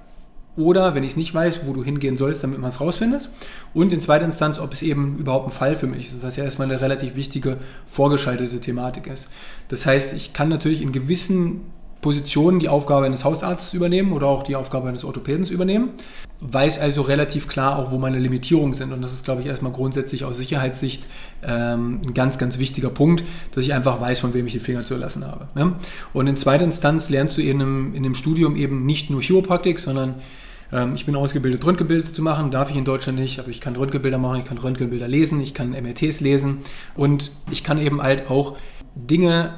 Oder 0.57 0.95
wenn 0.95 1.03
ich 1.03 1.15
nicht 1.15 1.33
weiß, 1.33 1.62
wo 1.65 1.73
du 1.73 1.83
hingehen 1.83 2.17
sollst, 2.17 2.43
damit 2.43 2.59
man 2.59 2.69
es 2.69 2.81
rausfindet. 2.81 3.29
Und 3.73 3.93
in 3.93 4.01
zweiter 4.01 4.25
Instanz, 4.25 4.59
ob 4.59 4.73
es 4.73 4.81
eben 4.81 5.17
überhaupt 5.17 5.47
ein 5.47 5.51
Fall 5.51 5.75
für 5.75 5.88
mich 5.88 6.07
ist, 6.07 6.21
was 6.21 6.35
ja 6.35 6.43
erstmal 6.43 6.69
eine 6.69 6.81
relativ 6.81 7.15
wichtige 7.15 7.57
vorgeschaltete 7.88 8.59
Thematik 8.59 9.07
ist. 9.07 9.29
Das 9.69 9.85
heißt, 9.85 10.13
ich 10.13 10.33
kann 10.33 10.49
natürlich 10.49 10.81
in 10.81 10.91
gewissen 10.91 11.62
Positionen 12.01 12.59
die 12.59 12.69
Aufgabe 12.69 13.05
eines 13.05 13.25
Hausarztes 13.25 13.73
übernehmen 13.73 14.13
oder 14.13 14.27
auch 14.27 14.43
die 14.43 14.55
Aufgabe 14.55 14.88
eines 14.88 15.03
Orthopädens 15.03 15.49
übernehmen. 15.49 15.89
Weiß 16.41 16.79
also 16.79 17.01
relativ 17.01 17.49
klar 17.49 17.77
auch, 17.77 17.91
wo 17.91 17.97
meine 17.97 18.17
Limitierungen 18.17 18.73
sind. 18.73 18.93
Und 18.93 19.01
das 19.01 19.12
ist, 19.12 19.25
glaube 19.25 19.41
ich, 19.41 19.47
erstmal 19.47 19.73
grundsätzlich 19.73 20.23
aus 20.23 20.38
Sicherheitssicht 20.38 21.07
ähm, 21.43 21.99
ein 22.05 22.13
ganz, 22.13 22.38
ganz 22.38 22.57
wichtiger 22.57 22.89
Punkt, 22.89 23.25
dass 23.53 23.65
ich 23.65 23.73
einfach 23.73 23.99
weiß, 23.99 24.19
von 24.19 24.33
wem 24.33 24.47
ich 24.47 24.53
die 24.53 24.59
Finger 24.59 24.81
zu 24.81 24.95
lassen 24.95 25.25
habe. 25.25 25.49
Ne? 25.55 25.73
Und 26.13 26.27
in 26.27 26.38
zweiter 26.38 26.63
Instanz 26.63 27.09
lernst 27.09 27.38
du 27.38 27.41
in 27.41 27.62
einem, 27.62 27.93
in 27.93 28.05
einem 28.05 28.15
Studium 28.15 28.55
eben 28.55 28.85
nicht 28.85 29.09
nur 29.09 29.21
Chiropraktik, 29.21 29.79
sondern 29.79 30.15
ähm, 30.71 30.95
ich 30.95 31.05
bin 31.05 31.17
ausgebildet, 31.17 31.65
Röntgenbilder 31.65 32.13
zu 32.13 32.21
machen, 32.21 32.51
darf 32.51 32.69
ich 32.69 32.77
in 32.77 32.85
Deutschland 32.85 33.19
nicht, 33.19 33.39
aber 33.39 33.49
ich 33.49 33.59
kann 33.59 33.75
Röntgenbilder 33.75 34.17
machen, 34.17 34.39
ich 34.39 34.45
kann 34.45 34.57
Röntgenbilder 34.57 35.07
lesen, 35.09 35.41
ich 35.41 35.53
kann 35.53 35.71
MRTs 35.71 36.21
lesen 36.21 36.59
und 36.95 37.31
ich 37.51 37.63
kann 37.65 37.77
eben 37.77 38.01
halt 38.01 38.29
auch 38.29 38.55
Dinge 38.95 39.55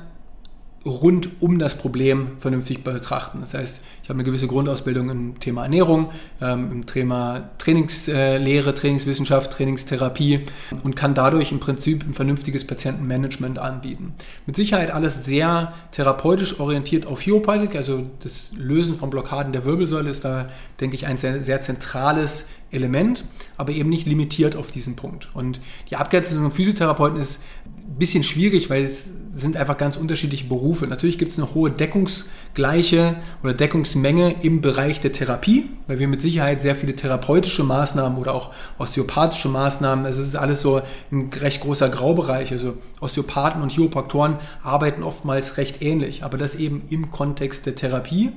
rund 0.86 1.30
um 1.40 1.60
das 1.60 1.76
Problem 1.76 2.30
vernünftig 2.40 2.84
betrachten. 2.84 3.40
Das 3.42 3.54
heißt, 3.54 3.82
ich 4.02 4.10
habe 4.10 4.18
eine 4.18 4.24
gewisse 4.24 4.48
Grundausbildung 4.48 5.10
im 5.10 5.40
Thema 5.40 5.64
Ernährung, 5.64 6.10
ähm, 6.42 6.72
im 6.72 6.86
Thema 6.88 7.52
Trainingslehre, 7.60 8.74
Trainingswissenschaft, 8.74 9.52
Trainingstherapie 9.54 10.42
und 10.84 10.96
kann 10.96 11.14
dadurch 11.14 11.52
im 11.52 11.60
Prinzip 11.60 12.04
ein 12.04 12.14
vernünftiges 12.14 12.66
Patientenmanagement 12.66 13.60
anbieten. 13.60 14.14
Mit 14.48 14.56
Sicherheit 14.56 14.90
alles 14.90 15.24
sehr 15.24 15.74
therapeutisch 15.92 16.60
orientiert 16.60 17.06
auf 17.06 17.22
Chiropraktik, 17.22 17.76
also 17.76 18.10
das 18.24 18.52
Lösen 18.58 18.96
von 18.96 19.12
Blockaden 19.12 19.54
der 19.54 19.66
Wirbelsäule 19.66 20.10
ist 20.10 20.26
da, 20.26 20.50
denke 20.80 20.96
ich, 20.96 21.06
ein 21.06 21.18
sehr, 21.18 21.42
sehr 21.42 21.62
zentrales 21.62 22.48
Element, 22.72 23.26
aber 23.58 23.74
eben 23.74 23.90
nicht 23.90 24.08
limitiert 24.08 24.56
auf 24.56 24.72
diesen 24.72 24.96
Punkt. 24.96 25.30
Und 25.34 25.60
die 25.90 25.96
Abgrenzung 25.96 26.38
zum 26.38 26.52
Physiotherapeuten 26.52 27.20
ist 27.20 27.42
ein 27.66 28.00
bisschen 28.00 28.24
schwierig, 28.24 28.70
weil 28.70 28.84
es 28.84 29.12
sind 29.34 29.56
einfach 29.56 29.78
ganz 29.78 29.96
unterschiedliche 29.96 30.46
Berufe. 30.46 30.88
Natürlich 30.88 31.18
gibt 31.18 31.32
es 31.32 31.40
eine 31.40 31.54
hohe 31.54 31.72
Deckungsgleiche 31.72 33.16
oder 33.44 33.54
Deckungsmenge 33.54 34.36
im 34.42 34.62
Bereich 34.62 35.00
der 35.00 35.14
Therapie, 35.14 35.70
weil 35.88 36.00
wir 36.00 36.08
mit 36.08 36.22
Sicherheit 36.22 36.62
sehr 36.62 36.76
viele 36.76 36.96
therapeutische 36.96 37.64
Maßnahmen 37.64 38.18
oder 38.18 38.34
auch 38.34 38.52
osteopathische 38.78 39.48
Maßnahmen, 39.48 40.06
es 40.06 40.18
ist 40.18 40.36
alles 40.36 40.62
so 40.62 40.82
ein 41.12 41.30
recht 41.34 41.62
großer 41.62 41.90
Graubereich. 41.90 42.52
Also 42.52 42.74
Osteopathen 43.00 43.62
und 43.62 43.72
Chiropraktoren 43.72 44.36
arbeiten 44.64 45.04
oftmals 45.04 45.58
recht 45.58 45.82
ähnlich, 45.82 46.24
aber 46.24 46.38
das 46.38 46.56
eben 46.56 46.84
im 46.90 47.12
Kontext 47.12 47.66
der 47.66 47.76
Therapie. 47.76 48.32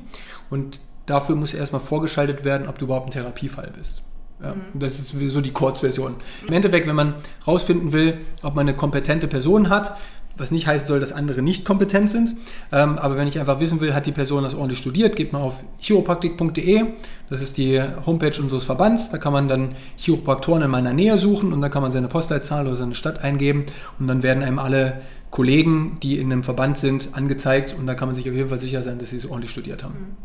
Und 0.48 0.78
dafür 1.06 1.34
muss 1.34 1.54
erstmal 1.54 1.80
vorgeschaltet 1.80 2.44
werden, 2.44 2.68
ob 2.68 2.78
du 2.78 2.84
überhaupt 2.84 3.08
ein 3.08 3.12
Therapiefall 3.12 3.72
bist. 3.76 4.02
Ja, 4.42 4.54
mhm. 4.54 4.78
Das 4.78 4.98
ist 4.98 5.14
so 5.30 5.40
die 5.40 5.52
Kurzversion. 5.52 6.16
Im 6.46 6.52
Endeffekt, 6.52 6.86
wenn 6.86 6.96
man 6.96 7.14
rausfinden 7.46 7.92
will, 7.92 8.18
ob 8.42 8.54
man 8.54 8.68
eine 8.68 8.76
kompetente 8.76 9.26
Person 9.26 9.68
hat, 9.68 9.96
was 10.36 10.50
nicht 10.50 10.66
heißen 10.66 10.86
soll, 10.86 11.00
dass 11.00 11.12
andere 11.12 11.42
nicht 11.42 11.64
kompetent 11.64 12.10
sind. 12.10 12.34
Ähm, 12.72 12.98
aber 12.98 13.16
wenn 13.16 13.28
ich 13.28 13.38
einfach 13.38 13.60
wissen 13.60 13.80
will, 13.80 13.94
hat 13.94 14.06
die 14.06 14.12
Person 14.12 14.42
das 14.42 14.54
ordentlich 14.54 14.78
studiert, 14.78 15.16
geht 15.16 15.32
mal 15.32 15.40
auf 15.40 15.62
chiropraktik.de. 15.80 16.84
Das 17.30 17.40
ist 17.40 17.56
die 17.56 17.80
Homepage 18.06 18.40
unseres 18.40 18.64
Verbands. 18.64 19.10
Da 19.10 19.18
kann 19.18 19.32
man 19.32 19.48
dann 19.48 19.74
Chiropraktoren 19.96 20.62
in 20.62 20.70
meiner 20.70 20.92
Nähe 20.92 21.18
suchen 21.18 21.52
und 21.52 21.60
da 21.60 21.68
kann 21.68 21.82
man 21.82 21.92
seine 21.92 22.08
Postleitzahl 22.08 22.66
oder 22.66 22.76
seine 22.76 22.94
Stadt 22.94 23.22
eingeben 23.22 23.64
und 23.98 24.08
dann 24.08 24.22
werden 24.22 24.42
einem 24.42 24.58
alle 24.58 25.00
Kollegen, 25.34 25.96
die 26.00 26.20
in 26.20 26.30
einem 26.30 26.44
Verband 26.44 26.78
sind, 26.78 27.08
angezeigt 27.16 27.74
und 27.76 27.88
da 27.88 27.94
kann 27.94 28.06
man 28.06 28.14
sich 28.14 28.30
auf 28.30 28.36
jeden 28.36 28.48
Fall 28.48 28.60
sicher 28.60 28.82
sein, 28.82 29.00
dass 29.00 29.10
sie 29.10 29.16
es 29.16 29.28
ordentlich 29.28 29.50
studiert 29.50 29.82
haben. 29.82 29.94
Mhm. 29.94 30.16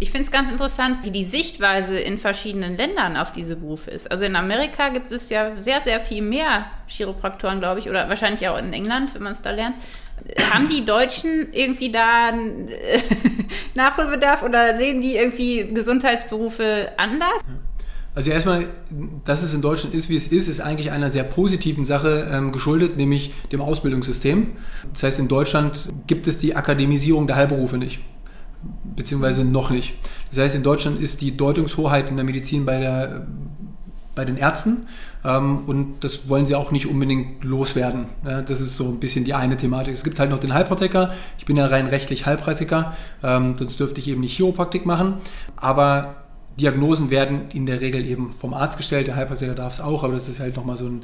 Ich 0.00 0.10
finde 0.10 0.24
es 0.24 0.32
ganz 0.32 0.50
interessant, 0.50 1.04
wie 1.04 1.12
die 1.12 1.22
Sichtweise 1.22 1.96
in 1.96 2.18
verschiedenen 2.18 2.76
Ländern 2.76 3.16
auf 3.16 3.30
diese 3.30 3.54
Berufe 3.54 3.92
ist. 3.92 4.10
Also 4.10 4.24
in 4.24 4.34
Amerika 4.34 4.88
gibt 4.88 5.12
es 5.12 5.30
ja 5.30 5.52
sehr, 5.62 5.80
sehr 5.82 6.00
viel 6.00 6.20
mehr 6.20 6.66
Chiropraktoren, 6.88 7.60
glaube 7.60 7.78
ich, 7.78 7.88
oder 7.88 8.08
wahrscheinlich 8.08 8.48
auch 8.48 8.58
in 8.58 8.72
England, 8.72 9.14
wenn 9.14 9.22
man 9.22 9.30
es 9.30 9.40
da 9.40 9.52
lernt. 9.52 9.76
Haben 10.50 10.66
die 10.66 10.84
Deutschen 10.84 11.52
irgendwie 11.52 11.92
da 11.92 12.32
Nachholbedarf 13.76 14.42
oder 14.42 14.76
sehen 14.76 15.00
die 15.00 15.14
irgendwie 15.14 15.68
Gesundheitsberufe 15.72 16.90
anders? 16.96 17.38
Ja. 17.46 17.54
Also 18.16 18.30
erstmal, 18.30 18.68
dass 19.26 19.42
es 19.42 19.52
in 19.52 19.60
Deutschland 19.60 19.94
ist, 19.94 20.08
wie 20.08 20.16
es 20.16 20.28
ist, 20.28 20.48
ist 20.48 20.60
eigentlich 20.60 20.90
einer 20.90 21.10
sehr 21.10 21.22
positiven 21.22 21.84
Sache 21.84 22.26
ähm, 22.32 22.50
geschuldet, 22.50 22.96
nämlich 22.96 23.34
dem 23.52 23.60
Ausbildungssystem. 23.60 24.52
Das 24.90 25.02
heißt, 25.02 25.18
in 25.18 25.28
Deutschland 25.28 25.90
gibt 26.06 26.26
es 26.26 26.38
die 26.38 26.56
Akademisierung 26.56 27.26
der 27.26 27.36
Heilberufe 27.36 27.76
nicht, 27.76 28.00
beziehungsweise 28.96 29.44
noch 29.44 29.68
nicht. 29.68 29.98
Das 30.30 30.38
heißt, 30.38 30.54
in 30.54 30.62
Deutschland 30.62 30.98
ist 30.98 31.20
die 31.20 31.36
Deutungshoheit 31.36 32.08
in 32.08 32.16
der 32.16 32.24
Medizin 32.24 32.64
bei, 32.64 32.80
der, 32.80 33.26
bei 34.14 34.24
den 34.24 34.38
Ärzten 34.38 34.86
ähm, 35.22 35.64
und 35.66 35.96
das 36.00 36.26
wollen 36.26 36.46
sie 36.46 36.54
auch 36.54 36.70
nicht 36.70 36.86
unbedingt 36.86 37.44
loswerden. 37.44 38.06
Ja, 38.24 38.40
das 38.40 38.62
ist 38.62 38.78
so 38.78 38.88
ein 38.88 38.98
bisschen 38.98 39.26
die 39.26 39.34
eine 39.34 39.58
Thematik. 39.58 39.92
Es 39.92 40.04
gibt 40.04 40.18
halt 40.18 40.30
noch 40.30 40.38
den 40.38 40.54
Heilpraktiker. 40.54 41.12
Ich 41.36 41.44
bin 41.44 41.58
ja 41.58 41.66
rein 41.66 41.86
rechtlich 41.86 42.24
Heilpraktiker, 42.24 42.96
ähm, 43.22 43.56
sonst 43.58 43.78
dürfte 43.78 44.00
ich 44.00 44.08
eben 44.08 44.22
nicht 44.22 44.34
Chiropraktik 44.34 44.86
machen. 44.86 45.16
Aber 45.56 46.25
Diagnosen 46.60 47.10
werden 47.10 47.42
in 47.52 47.66
der 47.66 47.80
Regel 47.80 48.04
eben 48.06 48.30
vom 48.30 48.54
Arzt 48.54 48.76
gestellt, 48.76 49.06
der 49.06 49.16
Heilpraktiker 49.16 49.54
darf 49.54 49.74
es 49.74 49.80
auch, 49.80 50.04
aber 50.04 50.14
das 50.14 50.28
ist 50.28 50.40
halt 50.40 50.56
nochmal 50.56 50.76
so 50.76 50.86
ein, 50.86 51.02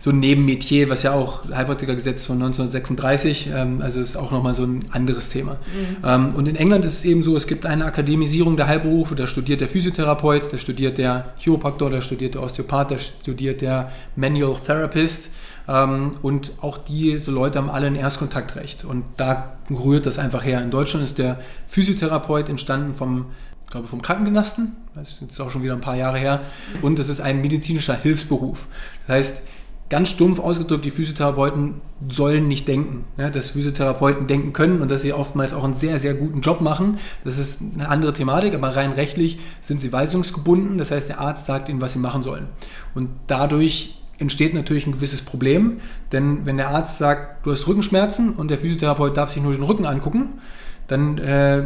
so 0.00 0.10
ein 0.10 0.20
Nebenmetier, 0.20 0.88
was 0.90 1.02
ja 1.02 1.12
auch 1.12 1.48
Heilpraktikergesetz 1.50 2.24
von 2.24 2.36
1936, 2.36 3.50
ähm, 3.52 3.80
also 3.82 4.00
ist 4.00 4.16
auch 4.16 4.30
nochmal 4.30 4.54
so 4.54 4.64
ein 4.64 4.84
anderes 4.90 5.28
Thema. 5.28 5.52
Mhm. 5.52 6.04
Ähm, 6.04 6.28
und 6.34 6.48
in 6.48 6.56
England 6.56 6.84
ist 6.84 6.98
es 6.98 7.04
eben 7.04 7.22
so, 7.22 7.36
es 7.36 7.46
gibt 7.46 7.66
eine 7.66 7.84
Akademisierung 7.84 8.56
der 8.56 8.66
Heilberufe, 8.66 9.14
da 9.14 9.26
studiert 9.26 9.60
der 9.60 9.68
Physiotherapeut, 9.68 10.52
da 10.52 10.58
studiert 10.58 10.98
der 10.98 11.32
Chiropraktor, 11.38 11.90
da 11.90 12.00
studiert 12.00 12.34
der 12.34 12.42
Osteopath, 12.42 12.90
da 12.90 12.98
studiert 12.98 13.60
der 13.60 13.92
Manual 14.16 14.54
Therapist 14.54 15.30
ähm, 15.68 16.16
und 16.22 16.52
auch 16.60 16.78
diese 16.78 17.30
Leute 17.30 17.58
haben 17.58 17.70
alle 17.70 17.86
ein 17.86 17.96
Erstkontaktrecht 17.96 18.84
und 18.84 19.04
da 19.16 19.58
rührt 19.70 20.06
das 20.06 20.18
einfach 20.18 20.44
her. 20.44 20.62
In 20.62 20.70
Deutschland 20.70 21.04
ist 21.04 21.18
der 21.18 21.38
Physiotherapeut 21.66 22.48
entstanden 22.48 22.94
vom 22.94 23.26
ich 23.68 23.72
glaube 23.72 23.86
vom 23.86 24.00
Krankengymnasten, 24.00 24.76
das 24.94 25.10
ist 25.10 25.20
jetzt 25.20 25.40
auch 25.40 25.50
schon 25.50 25.62
wieder 25.62 25.74
ein 25.74 25.82
paar 25.82 25.94
Jahre 25.94 26.16
her, 26.16 26.40
und 26.80 26.98
es 26.98 27.10
ist 27.10 27.20
ein 27.20 27.42
medizinischer 27.42 27.94
Hilfsberuf. 27.94 28.66
Das 29.06 29.16
heißt, 29.16 29.42
ganz 29.90 30.08
stumpf 30.08 30.38
ausgedrückt, 30.38 30.86
die 30.86 30.90
Physiotherapeuten 30.90 31.74
sollen 32.08 32.48
nicht 32.48 32.66
denken. 32.66 33.04
Ja, 33.18 33.28
dass 33.28 33.50
Physiotherapeuten 33.50 34.26
denken 34.26 34.54
können 34.54 34.80
und 34.80 34.90
dass 34.90 35.02
sie 35.02 35.12
oftmals 35.12 35.52
auch 35.52 35.64
einen 35.64 35.74
sehr, 35.74 35.98
sehr 35.98 36.14
guten 36.14 36.40
Job 36.40 36.62
machen, 36.62 36.98
das 37.24 37.36
ist 37.36 37.60
eine 37.60 37.90
andere 37.90 38.14
Thematik, 38.14 38.54
aber 38.54 38.74
rein 38.74 38.92
rechtlich 38.92 39.38
sind 39.60 39.82
sie 39.82 39.92
weisungsgebunden, 39.92 40.78
das 40.78 40.90
heißt, 40.90 41.10
der 41.10 41.20
Arzt 41.20 41.44
sagt 41.44 41.68
ihnen, 41.68 41.82
was 41.82 41.92
sie 41.92 41.98
machen 41.98 42.22
sollen. 42.22 42.46
Und 42.94 43.10
dadurch 43.26 44.00
entsteht 44.18 44.54
natürlich 44.54 44.86
ein 44.86 44.92
gewisses 44.92 45.20
Problem, 45.20 45.80
denn 46.10 46.46
wenn 46.46 46.56
der 46.56 46.70
Arzt 46.70 46.96
sagt, 46.96 47.44
du 47.44 47.50
hast 47.50 47.66
Rückenschmerzen 47.66 48.32
und 48.32 48.50
der 48.50 48.56
Physiotherapeut 48.56 49.14
darf 49.14 49.30
sich 49.34 49.42
nur 49.42 49.52
den 49.52 49.62
Rücken 49.62 49.84
angucken, 49.84 50.38
dann 50.86 51.18
äh, 51.18 51.64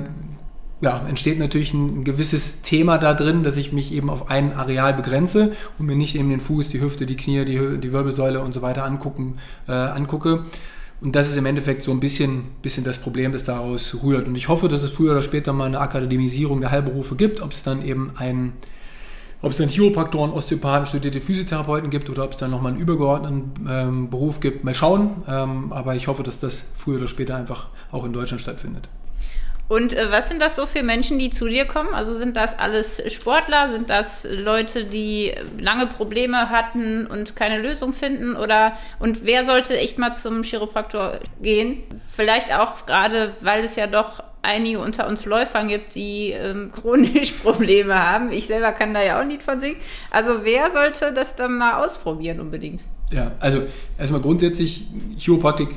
ja, 0.82 1.00
entsteht 1.08 1.38
natürlich 1.38 1.72
ein 1.72 2.02
gewisses 2.02 2.62
Thema 2.62 2.98
da 2.98 3.14
drin, 3.14 3.44
dass 3.44 3.56
ich 3.56 3.72
mich 3.72 3.92
eben 3.92 4.10
auf 4.10 4.28
ein 4.30 4.52
Areal 4.52 4.92
begrenze 4.94 5.52
und 5.78 5.86
mir 5.86 5.94
nicht 5.94 6.16
eben 6.16 6.28
den 6.28 6.40
Fuß, 6.40 6.68
die 6.70 6.80
Hüfte, 6.80 7.06
die 7.06 7.16
Knie, 7.16 7.44
die, 7.44 7.78
die 7.78 7.92
Wirbelsäule 7.92 8.40
und 8.40 8.52
so 8.52 8.62
weiter 8.62 8.84
angucken, 8.84 9.36
äh, 9.68 9.72
angucke. 9.72 10.44
Und 11.00 11.14
das 11.14 11.28
ist 11.28 11.36
im 11.36 11.46
Endeffekt 11.46 11.82
so 11.82 11.92
ein 11.92 12.00
bisschen, 12.00 12.44
bisschen 12.62 12.84
das 12.84 12.98
Problem, 12.98 13.30
das 13.30 13.44
daraus 13.44 13.96
rührt. 14.02 14.26
Und 14.26 14.36
ich 14.36 14.48
hoffe, 14.48 14.66
dass 14.66 14.82
es 14.82 14.90
früher 14.90 15.12
oder 15.12 15.22
später 15.22 15.52
mal 15.52 15.66
eine 15.66 15.78
Akademisierung 15.78 16.60
der 16.60 16.72
Heilberufe 16.72 17.14
gibt, 17.14 17.40
ob 17.40 17.52
es 17.52 17.62
dann 17.62 17.84
eben 17.84 18.12
ein 18.16 18.52
ob 19.44 19.50
es 19.50 19.56
dann 19.56 19.68
Chiropraktoren, 19.68 20.30
Osteopathen, 20.30 20.86
studierte 20.86 21.20
Physiotherapeuten 21.20 21.90
gibt 21.90 22.08
oder 22.08 22.22
ob 22.22 22.32
es 22.32 22.38
dann 22.38 22.52
nochmal 22.52 22.72
einen 22.72 22.80
übergeordneten 22.80 23.68
ähm, 23.68 24.10
Beruf 24.10 24.38
gibt. 24.38 24.62
Mal 24.62 24.72
schauen. 24.72 25.10
Ähm, 25.28 25.72
aber 25.72 25.96
ich 25.96 26.06
hoffe, 26.06 26.22
dass 26.22 26.38
das 26.38 26.66
früher 26.76 26.98
oder 26.98 27.08
später 27.08 27.34
einfach 27.34 27.66
auch 27.90 28.04
in 28.04 28.12
Deutschland 28.12 28.40
stattfindet. 28.40 28.88
Und 29.72 29.94
äh, 29.94 30.10
was 30.10 30.28
sind 30.28 30.42
das 30.42 30.54
so 30.54 30.66
für 30.66 30.82
Menschen, 30.82 31.18
die 31.18 31.30
zu 31.30 31.48
dir 31.48 31.64
kommen? 31.64 31.94
Also 31.94 32.12
sind 32.12 32.36
das 32.36 32.58
alles 32.58 33.02
Sportler? 33.10 33.70
Sind 33.70 33.88
das 33.88 34.28
Leute, 34.30 34.84
die 34.84 35.32
lange 35.58 35.86
Probleme 35.86 36.50
hatten 36.50 37.06
und 37.06 37.36
keine 37.36 37.56
Lösung 37.56 37.94
finden? 37.94 38.36
Oder 38.36 38.76
und 38.98 39.24
wer 39.24 39.46
sollte 39.46 39.78
echt 39.78 39.96
mal 39.96 40.12
zum 40.12 40.42
Chiropraktor 40.42 41.20
gehen? 41.40 41.78
Vielleicht 42.06 42.54
auch 42.54 42.84
gerade, 42.84 43.32
weil 43.40 43.64
es 43.64 43.76
ja 43.76 43.86
doch 43.86 44.22
einige 44.42 44.78
unter 44.78 45.08
uns 45.08 45.24
Läufern 45.24 45.68
gibt, 45.68 45.94
die 45.94 46.32
ähm, 46.32 46.70
chronisch 46.78 47.30
Probleme 47.32 47.94
haben. 47.94 48.30
Ich 48.30 48.48
selber 48.48 48.72
kann 48.72 48.92
da 48.92 49.02
ja 49.02 49.22
auch 49.22 49.24
nicht 49.24 49.42
von 49.42 49.58
singen. 49.58 49.76
Also 50.10 50.44
wer 50.44 50.70
sollte 50.70 51.14
das 51.14 51.34
dann 51.34 51.56
mal 51.56 51.82
ausprobieren 51.82 52.40
unbedingt? 52.40 52.84
Ja, 53.10 53.30
also 53.40 53.62
erstmal 53.98 54.20
grundsätzlich 54.20 54.84
Chiropraktik 55.16 55.70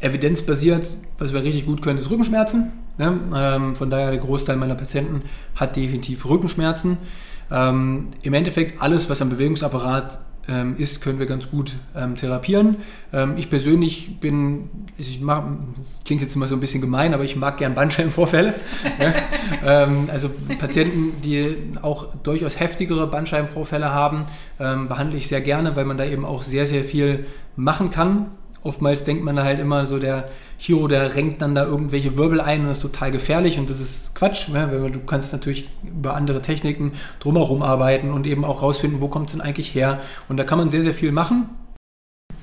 evidenzbasiert, 0.00 0.88
was 1.18 1.32
wir 1.32 1.44
richtig 1.44 1.66
gut 1.66 1.82
können, 1.82 2.00
ist 2.00 2.10
Rückenschmerzen. 2.10 2.87
Ne? 2.98 3.18
Ähm, 3.34 3.76
von 3.76 3.90
daher 3.90 4.10
der 4.10 4.20
Großteil 4.20 4.56
meiner 4.56 4.74
Patienten 4.74 5.22
hat 5.54 5.76
definitiv 5.76 6.26
Rückenschmerzen. 6.26 6.98
Ähm, 7.50 8.08
Im 8.22 8.34
Endeffekt 8.34 8.82
alles, 8.82 9.08
was 9.08 9.22
am 9.22 9.30
Bewegungsapparat 9.30 10.20
ähm, 10.48 10.76
ist, 10.76 11.00
können 11.00 11.18
wir 11.18 11.26
ganz 11.26 11.50
gut 11.50 11.74
ähm, 11.94 12.16
therapieren. 12.16 12.76
Ähm, 13.12 13.34
ich 13.36 13.50
persönlich 13.50 14.18
bin, 14.18 14.70
ich 14.96 15.20
mach, 15.20 15.42
klingt 16.04 16.22
jetzt 16.22 16.34
immer 16.34 16.46
so 16.46 16.56
ein 16.56 16.60
bisschen 16.60 16.80
gemein, 16.80 17.14
aber 17.14 17.24
ich 17.24 17.36
mag 17.36 17.58
gern 17.58 17.74
Bandscheibenvorfälle. 17.74 18.54
ja? 18.98 19.14
Ähm, 19.64 20.08
also 20.12 20.30
Patienten, 20.58 21.20
die 21.22 21.56
auch 21.80 22.14
durchaus 22.22 22.60
heftigere 22.60 23.06
Bandscheibenvorfälle 23.06 23.92
haben, 23.92 24.26
behandle 24.58 25.16
ich 25.16 25.26
sehr 25.26 25.40
gerne, 25.40 25.74
weil 25.74 25.84
man 25.84 25.96
da 25.96 26.04
eben 26.04 26.24
auch 26.24 26.42
sehr, 26.42 26.66
sehr 26.66 26.84
viel 26.84 27.26
machen 27.56 27.90
kann 27.90 28.26
oftmals 28.68 29.04
denkt 29.04 29.24
man 29.24 29.42
halt 29.42 29.58
immer 29.58 29.86
so, 29.86 29.98
der 29.98 30.28
Hero, 30.58 30.86
der 30.88 31.14
renkt 31.14 31.40
dann 31.40 31.54
da 31.54 31.64
irgendwelche 31.64 32.16
Wirbel 32.16 32.40
ein 32.40 32.60
und 32.60 32.68
das 32.68 32.78
ist 32.78 32.82
total 32.82 33.10
gefährlich 33.10 33.58
und 33.58 33.70
das 33.70 33.80
ist 33.80 34.14
Quatsch. 34.14 34.48
Ne? 34.48 34.90
Du 34.92 35.00
kannst 35.00 35.32
natürlich 35.32 35.68
über 35.82 36.14
andere 36.14 36.42
Techniken 36.42 36.92
drumherum 37.20 37.62
arbeiten 37.62 38.10
und 38.10 38.26
eben 38.26 38.44
auch 38.44 38.62
rausfinden, 38.62 39.00
wo 39.00 39.08
kommt 39.08 39.28
es 39.28 39.32
denn 39.32 39.40
eigentlich 39.40 39.74
her. 39.74 40.00
Und 40.28 40.36
da 40.36 40.44
kann 40.44 40.58
man 40.58 40.68
sehr, 40.68 40.82
sehr 40.82 40.94
viel 40.94 41.12
machen. 41.12 41.48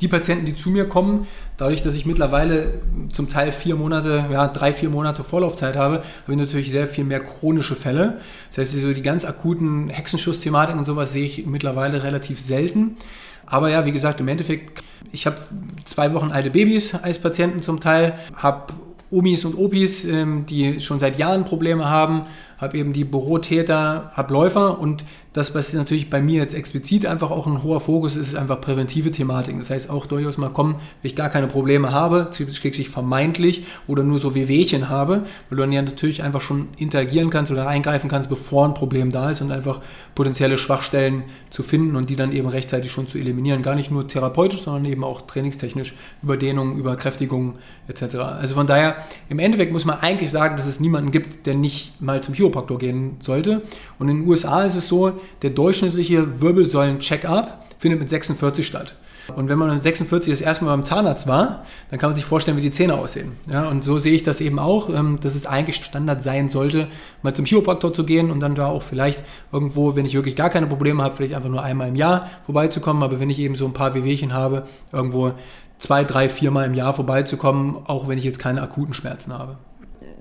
Die 0.01 0.09
Patienten, 0.09 0.45
die 0.45 0.55
zu 0.55 0.71
mir 0.71 0.89
kommen, 0.89 1.25
dadurch, 1.55 1.81
dass 1.81 1.95
ich 1.95 2.05
mittlerweile 2.05 2.81
zum 3.13 3.29
Teil 3.29 3.53
vier 3.53 3.75
Monate, 3.75 4.25
ja, 4.29 4.47
drei, 4.47 4.73
vier 4.73 4.89
Monate 4.89 5.23
Vorlaufzeit 5.23 5.77
habe, 5.77 6.03
habe 6.23 6.31
ich 6.31 6.37
natürlich 6.37 6.71
sehr 6.71 6.87
viel 6.87 7.05
mehr 7.05 7.21
chronische 7.21 7.77
Fälle. 7.77 8.19
Das 8.49 8.57
heißt, 8.57 8.81
so 8.81 8.93
die 8.93 9.01
ganz 9.01 9.23
akuten 9.23 9.89
Hexenschuss-Thematiken 9.89 10.79
und 10.79 10.85
sowas 10.85 11.13
sehe 11.13 11.25
ich 11.25 11.45
mittlerweile 11.45 12.03
relativ 12.03 12.41
selten. 12.41 12.97
Aber 13.45 13.69
ja, 13.69 13.85
wie 13.85 13.91
gesagt, 13.91 14.19
im 14.19 14.27
Endeffekt, 14.27 14.83
ich 15.11 15.25
habe 15.25 15.37
zwei 15.85 16.13
Wochen 16.13 16.31
alte 16.31 16.49
Babys 16.49 16.95
als 16.95 17.19
Patienten 17.19 17.61
zum 17.61 17.79
Teil, 17.79 18.13
habe 18.35 18.73
Omis 19.11 19.45
und 19.45 19.55
Opis, 19.55 20.05
ähm, 20.05 20.45
die 20.45 20.79
schon 20.79 20.99
seit 20.99 21.17
Jahren 21.17 21.45
Probleme 21.45 21.89
haben, 21.89 22.23
habe 22.57 22.77
eben 22.77 22.93
die 22.93 23.03
Bürotäter, 23.03 24.11
habe 24.13 24.33
Läufer 24.33 24.79
und 24.79 25.05
das, 25.35 25.53
was 25.53 25.73
natürlich 25.73 26.09
bei 26.09 26.21
mir 26.21 26.39
jetzt 26.39 26.53
explizit 26.53 27.05
einfach 27.05 27.29
auch 27.29 27.45
ein 27.45 27.61
hoher 27.61 27.81
Fokus 27.81 28.15
ist, 28.15 28.29
ist 28.29 28.35
einfach 28.35 28.61
präventive 28.61 29.11
Thematiken. 29.11 29.59
Das 29.59 29.69
heißt 29.69 29.89
auch 29.89 30.05
durchaus 30.05 30.37
mal 30.37 30.47
kommen, 30.47 30.75
wenn 31.01 31.09
ich 31.09 31.15
gar 31.17 31.29
keine 31.29 31.47
Probleme 31.47 31.91
habe, 31.91 32.29
sich 32.31 32.87
vermeintlich 32.89 33.65
oder 33.85 34.03
nur 34.03 34.19
so 34.19 34.33
Wehwehchen 34.33 34.87
habe, 34.87 35.25
weil 35.49 35.57
du 35.57 35.63
dann 35.63 35.73
ja 35.73 35.81
natürlich 35.81 36.23
einfach 36.23 36.39
schon 36.39 36.69
interagieren 36.77 37.31
kannst 37.31 37.51
oder 37.51 37.67
eingreifen 37.67 38.09
kannst, 38.09 38.29
bevor 38.29 38.65
ein 38.65 38.73
Problem 38.75 39.11
da 39.11 39.29
ist 39.29 39.41
und 39.41 39.51
einfach 39.51 39.81
potenzielle 40.15 40.57
Schwachstellen 40.57 41.23
zu 41.49 41.63
finden 41.63 41.97
und 41.97 42.09
die 42.09 42.15
dann 42.15 42.31
eben 42.31 42.47
rechtzeitig 42.47 42.89
schon 42.89 43.09
zu 43.09 43.17
eliminieren. 43.17 43.61
Gar 43.61 43.75
nicht 43.75 43.91
nur 43.91 44.07
therapeutisch, 44.07 44.61
sondern 44.61 44.85
eben 44.85 45.03
auch 45.03 45.19
trainingstechnisch 45.19 45.95
über 46.23 46.37
Dehnung, 46.37 46.77
über 46.77 46.95
Kräftigung 46.95 47.55
etc. 47.89 48.15
Also 48.15 48.55
von 48.55 48.67
daher, 48.67 48.95
im 49.27 49.39
Endeffekt 49.39 49.73
muss 49.73 49.83
man 49.83 49.99
eigentlich 49.99 50.31
sagen, 50.31 50.55
dass 50.55 50.65
es 50.65 50.79
niemanden 50.79 51.11
gibt, 51.11 51.45
der 51.45 51.55
nicht 51.55 52.01
mal 52.01 52.23
zum 52.23 52.33
Chiropraktor 52.33 52.77
gehen 52.77 53.17
sollte. 53.19 53.63
Und 53.99 54.07
in 54.07 54.21
den 54.21 54.27
USA 54.29 54.63
ist 54.63 54.75
es 54.75 54.87
so, 54.87 55.19
der 55.41 55.51
durchschnittliche 55.51 56.41
Wirbelsäulen-Check-up 56.41 57.63
findet 57.79 57.99
mit 57.99 58.09
46 58.09 58.65
statt. 58.65 58.95
Und 59.33 59.49
wenn 59.49 59.57
man 59.57 59.73
mit 59.73 59.81
46 59.81 60.31
das 60.31 60.41
erste 60.41 60.65
Mal 60.65 60.75
beim 60.75 60.85
Zahnarzt 60.85 61.27
war, 61.27 61.65
dann 61.89 61.99
kann 61.99 62.09
man 62.09 62.15
sich 62.15 62.25
vorstellen, 62.25 62.57
wie 62.57 62.61
die 62.61 62.71
Zähne 62.71 62.93
aussehen. 62.93 63.31
Ja, 63.49 63.67
und 63.67 63.83
so 63.83 63.97
sehe 63.97 64.13
ich 64.13 64.23
das 64.23 64.39
eben 64.39 64.59
auch, 64.59 64.89
ähm, 64.89 65.19
dass 65.21 65.35
es 65.35 65.45
eigentlich 65.45 65.83
Standard 65.83 66.23
sein 66.23 66.49
sollte, 66.49 66.87
mal 67.23 67.33
zum 67.33 67.45
Chiropraktor 67.45 67.91
zu 67.91 68.05
gehen 68.05 68.29
und 68.29 68.39
dann 68.39 68.55
da 68.55 68.67
auch 68.67 68.83
vielleicht 68.83 69.23
irgendwo, 69.51 69.95
wenn 69.95 70.05
ich 70.05 70.13
wirklich 70.13 70.35
gar 70.35 70.49
keine 70.49 70.67
Probleme 70.67 71.03
habe, 71.03 71.15
vielleicht 71.15 71.33
einfach 71.33 71.49
nur 71.49 71.63
einmal 71.63 71.87
im 71.87 71.95
Jahr 71.95 72.29
vorbeizukommen. 72.45 73.01
Aber 73.01 73.19
wenn 73.19 73.29
ich 73.29 73.39
eben 73.39 73.55
so 73.55 73.65
ein 73.65 73.73
paar 73.73 73.95
Wehwehchen 73.95 74.33
habe, 74.33 74.63
irgendwo 74.91 75.33
zwei, 75.79 76.03
drei, 76.03 76.29
viermal 76.29 76.65
im 76.65 76.73
Jahr 76.73 76.93
vorbeizukommen, 76.93 77.77
auch 77.85 78.07
wenn 78.07 78.17
ich 78.17 78.23
jetzt 78.23 78.39
keine 78.39 78.61
akuten 78.61 78.93
Schmerzen 78.93 79.33
habe. 79.33 79.57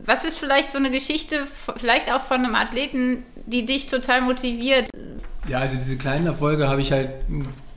Was 0.07 0.24
ist 0.24 0.38
vielleicht 0.38 0.72
so 0.72 0.78
eine 0.78 0.90
Geschichte, 0.90 1.46
vielleicht 1.76 2.12
auch 2.12 2.20
von 2.20 2.44
einem 2.44 2.55
Athleten, 2.55 3.24
die 3.46 3.64
dich 3.64 3.86
total 3.86 4.20
motiviert? 4.20 4.88
Ja, 5.48 5.59
also 5.59 5.76
diese 5.76 5.96
kleinen 5.96 6.26
Erfolge 6.26 6.68
habe 6.68 6.80
ich 6.80 6.92
halt 6.92 7.11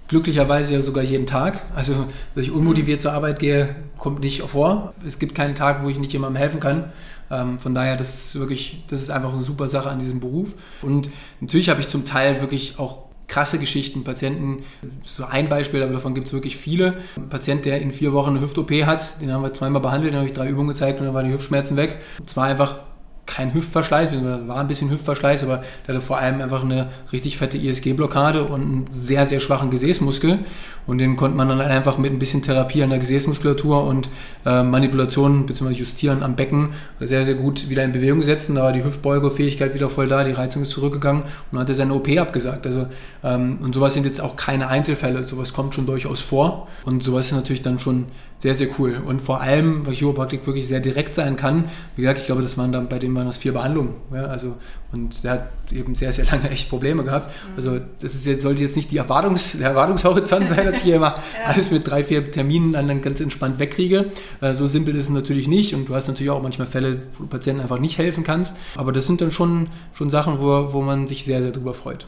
glücklicherweise 0.07 0.73
ja 0.73 0.81
sogar 0.81 1.03
jeden 1.03 1.25
Tag. 1.25 1.61
Also, 1.75 2.07
dass 2.35 2.43
ich 2.43 2.51
unmotiviert 2.51 3.01
zur 3.01 3.13
Arbeit 3.13 3.39
gehe, 3.39 3.75
kommt 3.97 4.21
nicht 4.21 4.41
vor. 4.41 4.93
Es 5.05 5.19
gibt 5.19 5.35
keinen 5.35 5.55
Tag, 5.55 5.83
wo 5.83 5.89
ich 5.89 5.99
nicht 5.99 6.13
jemandem 6.13 6.37
helfen 6.37 6.59
kann. 6.59 6.91
Ähm, 7.29 7.59
von 7.59 7.73
daher, 7.75 7.95
das 7.95 8.13
ist 8.13 8.39
wirklich, 8.39 8.83
das 8.89 9.01
ist 9.01 9.09
einfach 9.09 9.33
eine 9.33 9.43
super 9.43 9.67
Sache 9.67 9.89
an 9.89 9.99
diesem 9.99 10.19
Beruf. 10.19 10.53
Und 10.81 11.09
natürlich 11.39 11.69
habe 11.69 11.81
ich 11.81 11.87
zum 11.87 12.05
Teil 12.05 12.41
wirklich 12.41 12.79
auch 12.79 13.06
krasse 13.27 13.59
Geschichten. 13.59 14.03
Patienten, 14.03 14.63
so 15.03 15.25
ein 15.25 15.49
Beispiel, 15.49 15.83
aber 15.83 15.93
davon 15.93 16.15
gibt 16.15 16.27
es 16.27 16.33
wirklich 16.33 16.57
viele. 16.57 16.97
Ein 17.15 17.29
Patient, 17.29 17.65
der 17.65 17.81
in 17.81 17.91
vier 17.91 18.13
Wochen 18.13 18.31
eine 18.31 18.41
Hüft-OP 18.41 18.71
hat, 18.85 19.21
den 19.21 19.31
haben 19.31 19.43
wir 19.43 19.53
zweimal 19.53 19.81
behandelt, 19.81 20.13
den 20.13 20.17
habe 20.19 20.27
ich 20.27 20.33
drei 20.33 20.47
Übungen 20.47 20.69
gezeigt 20.69 20.99
und 20.99 21.05
dann 21.05 21.13
waren 21.13 21.25
die 21.25 21.33
Hüftschmerzen 21.33 21.77
weg. 21.77 21.97
Es 22.25 22.37
war 22.37 22.45
einfach 22.45 22.79
kein 23.27 23.53
Hüftverschleiß, 23.53 24.09
war 24.47 24.57
ein 24.57 24.67
bisschen 24.67 24.89
Hüftverschleiß, 24.89 25.43
aber 25.43 25.63
der 25.85 25.95
hatte 25.95 26.03
vor 26.03 26.17
allem 26.17 26.41
einfach 26.41 26.63
eine 26.63 26.87
richtig 27.11 27.37
fette 27.37 27.57
ISG-Blockade 27.57 28.45
und 28.45 28.61
einen 28.61 28.85
sehr, 28.89 29.25
sehr 29.25 29.39
schwachen 29.39 29.69
Gesäßmuskel. 29.69 30.39
Und 30.87 30.99
den 30.99 31.17
konnte 31.17 31.35
man 31.35 31.49
dann 31.49 31.59
einfach 31.59 31.97
mit 31.97 32.13
ein 32.13 32.19
bisschen 32.19 32.41
Therapie 32.41 32.81
an 32.81 32.89
der 32.89 32.99
Gesäßmuskulatur 32.99 33.83
und 33.83 34.09
äh, 34.45 34.63
Manipulation 34.63 35.45
bzw. 35.45 35.73
Justieren 35.73 36.23
am 36.23 36.37
Becken 36.37 36.69
sehr, 37.01 37.25
sehr 37.25 37.35
gut 37.35 37.69
wieder 37.69 37.83
in 37.83 37.91
Bewegung 37.91 38.21
setzen. 38.21 38.55
Da 38.55 38.63
war 38.63 38.71
die 38.71 38.85
Hüftbeugefähigkeit 38.85 39.73
wieder 39.73 39.89
voll 39.89 40.07
da, 40.07 40.23
die 40.23 40.31
Reizung 40.31 40.61
ist 40.61 40.69
zurückgegangen 40.69 41.23
und 41.23 41.29
dann 41.51 41.59
hat 41.59 41.69
er 41.69 41.75
seine 41.75 41.93
OP 41.93 42.07
abgesagt. 42.17 42.65
Also, 42.65 42.87
ähm, 43.23 43.59
und 43.61 43.75
sowas 43.75 43.93
sind 43.93 44.05
jetzt 44.05 44.21
auch 44.21 44.37
keine 44.37 44.69
Einzelfälle, 44.69 45.25
sowas 45.25 45.53
kommt 45.53 45.75
schon 45.75 45.85
durchaus 45.85 46.21
vor. 46.21 46.69
Und 46.85 47.03
sowas 47.03 47.25
ist 47.25 47.33
natürlich 47.33 47.61
dann 47.61 47.79
schon 47.79 48.05
sehr, 48.39 48.53
sehr 48.53 48.67
cool. 48.77 49.01
Und 49.03 49.21
vor 49.21 49.41
allem, 49.41 49.85
weil 49.85 49.95
Chiropraktik 49.95 50.45
wirklich 50.45 50.67
sehr 50.67 50.79
direkt 50.79 51.15
sein 51.15 51.35
kann. 51.35 51.65
Wie 51.95 52.03
gesagt, 52.03 52.19
ich 52.19 52.27
glaube, 52.27 52.43
das 52.43 52.55
waren 52.57 52.71
dann 52.71 52.87
bei 52.87 52.99
dem 52.99 53.15
waren 53.15 53.25
das 53.25 53.37
vier 53.37 53.51
Behandlungen. 53.51 53.95
Ja, 54.13 54.25
also, 54.25 54.55
und 54.91 55.23
der 55.23 55.31
hat 55.31 55.47
eben 55.71 55.95
sehr, 55.95 56.11
sehr 56.11 56.25
lange 56.25 56.49
echt 56.51 56.69
Probleme 56.69 57.03
gehabt. 57.03 57.33
Also 57.55 57.79
das 57.99 58.13
ist 58.13 58.27
jetzt, 58.27 58.43
sollte 58.43 58.61
jetzt 58.61 58.75
nicht 58.75 58.91
die 58.91 58.97
Erwartungs, 58.97 59.57
der 59.57 59.69
Erwartungshorizont 59.69 60.49
sein, 60.55 60.65
dass 60.65 60.77
ich 60.77 60.83
hier 60.83 60.97
immer 60.97 61.15
ja. 61.15 61.51
alles 61.51 61.71
mit 61.71 61.89
drei, 61.89 62.03
vier 62.03 62.31
Terminen 62.31 62.73
dann 62.73 63.01
ganz 63.01 63.19
entspannt 63.21 63.59
wegkriege. 63.59 64.05
Äh, 64.41 64.53
so 64.53 64.67
simpel 64.67 64.95
ist 64.95 65.05
es 65.05 65.09
natürlich 65.09 65.47
nicht. 65.47 65.73
Und 65.73 65.89
du 65.89 65.95
hast 65.95 66.07
natürlich 66.07 66.29
auch 66.29 66.41
manchmal 66.41 66.67
Fälle, 66.67 66.99
wo 67.17 67.23
du 67.23 67.29
Patienten 67.29 67.61
einfach 67.61 67.79
nicht 67.79 67.97
helfen 67.97 68.23
kannst. 68.23 68.55
Aber 68.75 68.91
das 68.91 69.07
sind 69.07 69.19
dann 69.19 69.31
schon, 69.31 69.67
schon 69.93 70.11
Sachen, 70.11 70.39
wo, 70.39 70.73
wo 70.73 70.81
man 70.81 71.07
sich 71.07 71.25
sehr, 71.25 71.41
sehr 71.41 71.51
drüber 71.51 71.73
freut. 71.73 72.07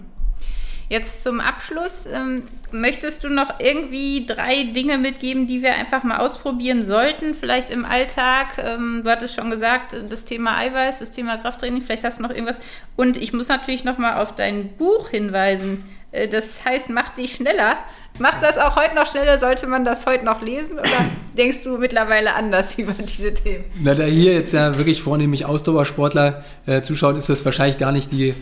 Jetzt 0.90 1.22
zum 1.22 1.40
Abschluss, 1.40 2.08
ähm, 2.12 2.42
möchtest 2.72 3.24
du 3.24 3.30
noch 3.30 3.60
irgendwie 3.60 4.26
drei 4.26 4.64
Dinge 4.64 4.98
mitgeben, 4.98 5.46
die 5.46 5.62
wir 5.62 5.76
einfach 5.76 6.04
mal 6.04 6.18
ausprobieren 6.18 6.82
sollten, 6.82 7.36
vielleicht 7.36 7.70
im 7.70 7.86
Alltag? 7.86 8.58
Ähm, 8.58 9.02
du 9.04 9.12
hattest 9.12 9.36
schon 9.36 9.52
gesagt, 9.52 9.96
das 10.10 10.26
Thema 10.26 10.58
Eiweiß, 10.58 10.98
das 10.98 11.12
Thema 11.12 11.38
Krafttraining, 11.38 11.84
vielleicht 11.84 12.04
hast 12.04 12.18
du 12.18 12.24
noch 12.24 12.32
irgendwas. 12.32 12.60
Und 12.96 13.18
ich 13.18 13.34
muss 13.34 13.50
natürlich 13.50 13.84
noch 13.84 14.00
mal 14.00 14.20
auf 14.20 14.34
dein 14.34 14.70
Buch 14.78 15.10
hinweisen. 15.10 15.84
Äh, 16.12 16.28
das 16.28 16.66
heißt, 16.66 16.90
mach 16.90 17.10
dich 17.12 17.34
schneller. 17.34 17.78
Macht 18.18 18.42
das 18.42 18.58
auch 18.58 18.76
heute 18.76 18.96
noch 18.96 19.06
schneller? 19.06 19.38
Sollte 19.38 19.68
man 19.68 19.86
das 19.86 20.08
heute 20.08 20.26
noch 20.26 20.42
lesen? 20.42 20.80
Oder 20.80 21.06
denkst 21.38 21.62
du 21.64 21.78
mittlerweile 21.78 22.34
anders 22.34 22.80
über 22.80 22.94
diese 22.94 23.34
Themen? 23.34 23.66
Na, 23.80 23.94
da 23.94 24.06
hier 24.06 24.34
jetzt 24.34 24.54
ja 24.54 24.76
wirklich 24.76 25.04
vornehmlich 25.04 25.46
Ausdauersportler 25.46 26.44
äh, 26.66 26.82
zuschauen, 26.82 27.16
ist 27.16 27.30
das 27.30 27.46
wahrscheinlich 27.46 27.78
gar 27.78 27.92
nicht 27.92 28.12
die 28.12 28.34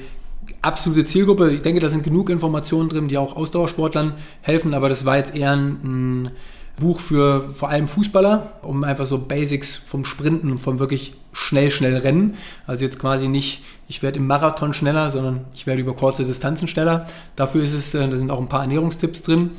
absolute 0.61 1.05
Zielgruppe. 1.05 1.51
Ich 1.51 1.61
denke, 1.61 1.79
da 1.79 1.89
sind 1.89 2.03
genug 2.03 2.29
Informationen 2.29 2.89
drin, 2.89 3.07
die 3.07 3.17
auch 3.17 3.35
Ausdauersportlern 3.35 4.13
helfen, 4.41 4.73
aber 4.73 4.89
das 4.89 5.05
war 5.05 5.17
jetzt 5.17 5.35
eher 5.35 5.53
ein, 5.53 6.23
ein 6.25 6.31
Buch 6.79 6.99
für 6.99 7.41
vor 7.41 7.69
allem 7.69 7.87
Fußballer, 7.87 8.59
um 8.61 8.83
einfach 8.83 9.05
so 9.05 9.17
Basics 9.17 9.75
vom 9.75 10.05
Sprinten, 10.05 10.59
vom 10.59 10.79
wirklich 10.79 11.13
schnell, 11.33 11.71
schnell 11.71 11.97
Rennen. 11.97 12.35
Also 12.65 12.85
jetzt 12.85 12.99
quasi 12.99 13.27
nicht 13.27 13.63
ich 13.89 14.03
werde 14.03 14.19
im 14.19 14.27
Marathon 14.27 14.73
schneller, 14.73 15.09
sondern 15.11 15.45
ich 15.55 15.65
werde 15.65 15.81
über 15.81 15.93
kurze 15.93 16.25
Distanzen 16.25 16.67
schneller. 16.67 17.05
Dafür 17.37 17.63
ist 17.63 17.73
es, 17.73 17.93
äh, 17.93 18.07
da 18.07 18.17
sind 18.17 18.31
auch 18.31 18.39
ein 18.39 18.49
paar 18.49 18.61
Ernährungstipps 18.61 19.23
drin. 19.23 19.51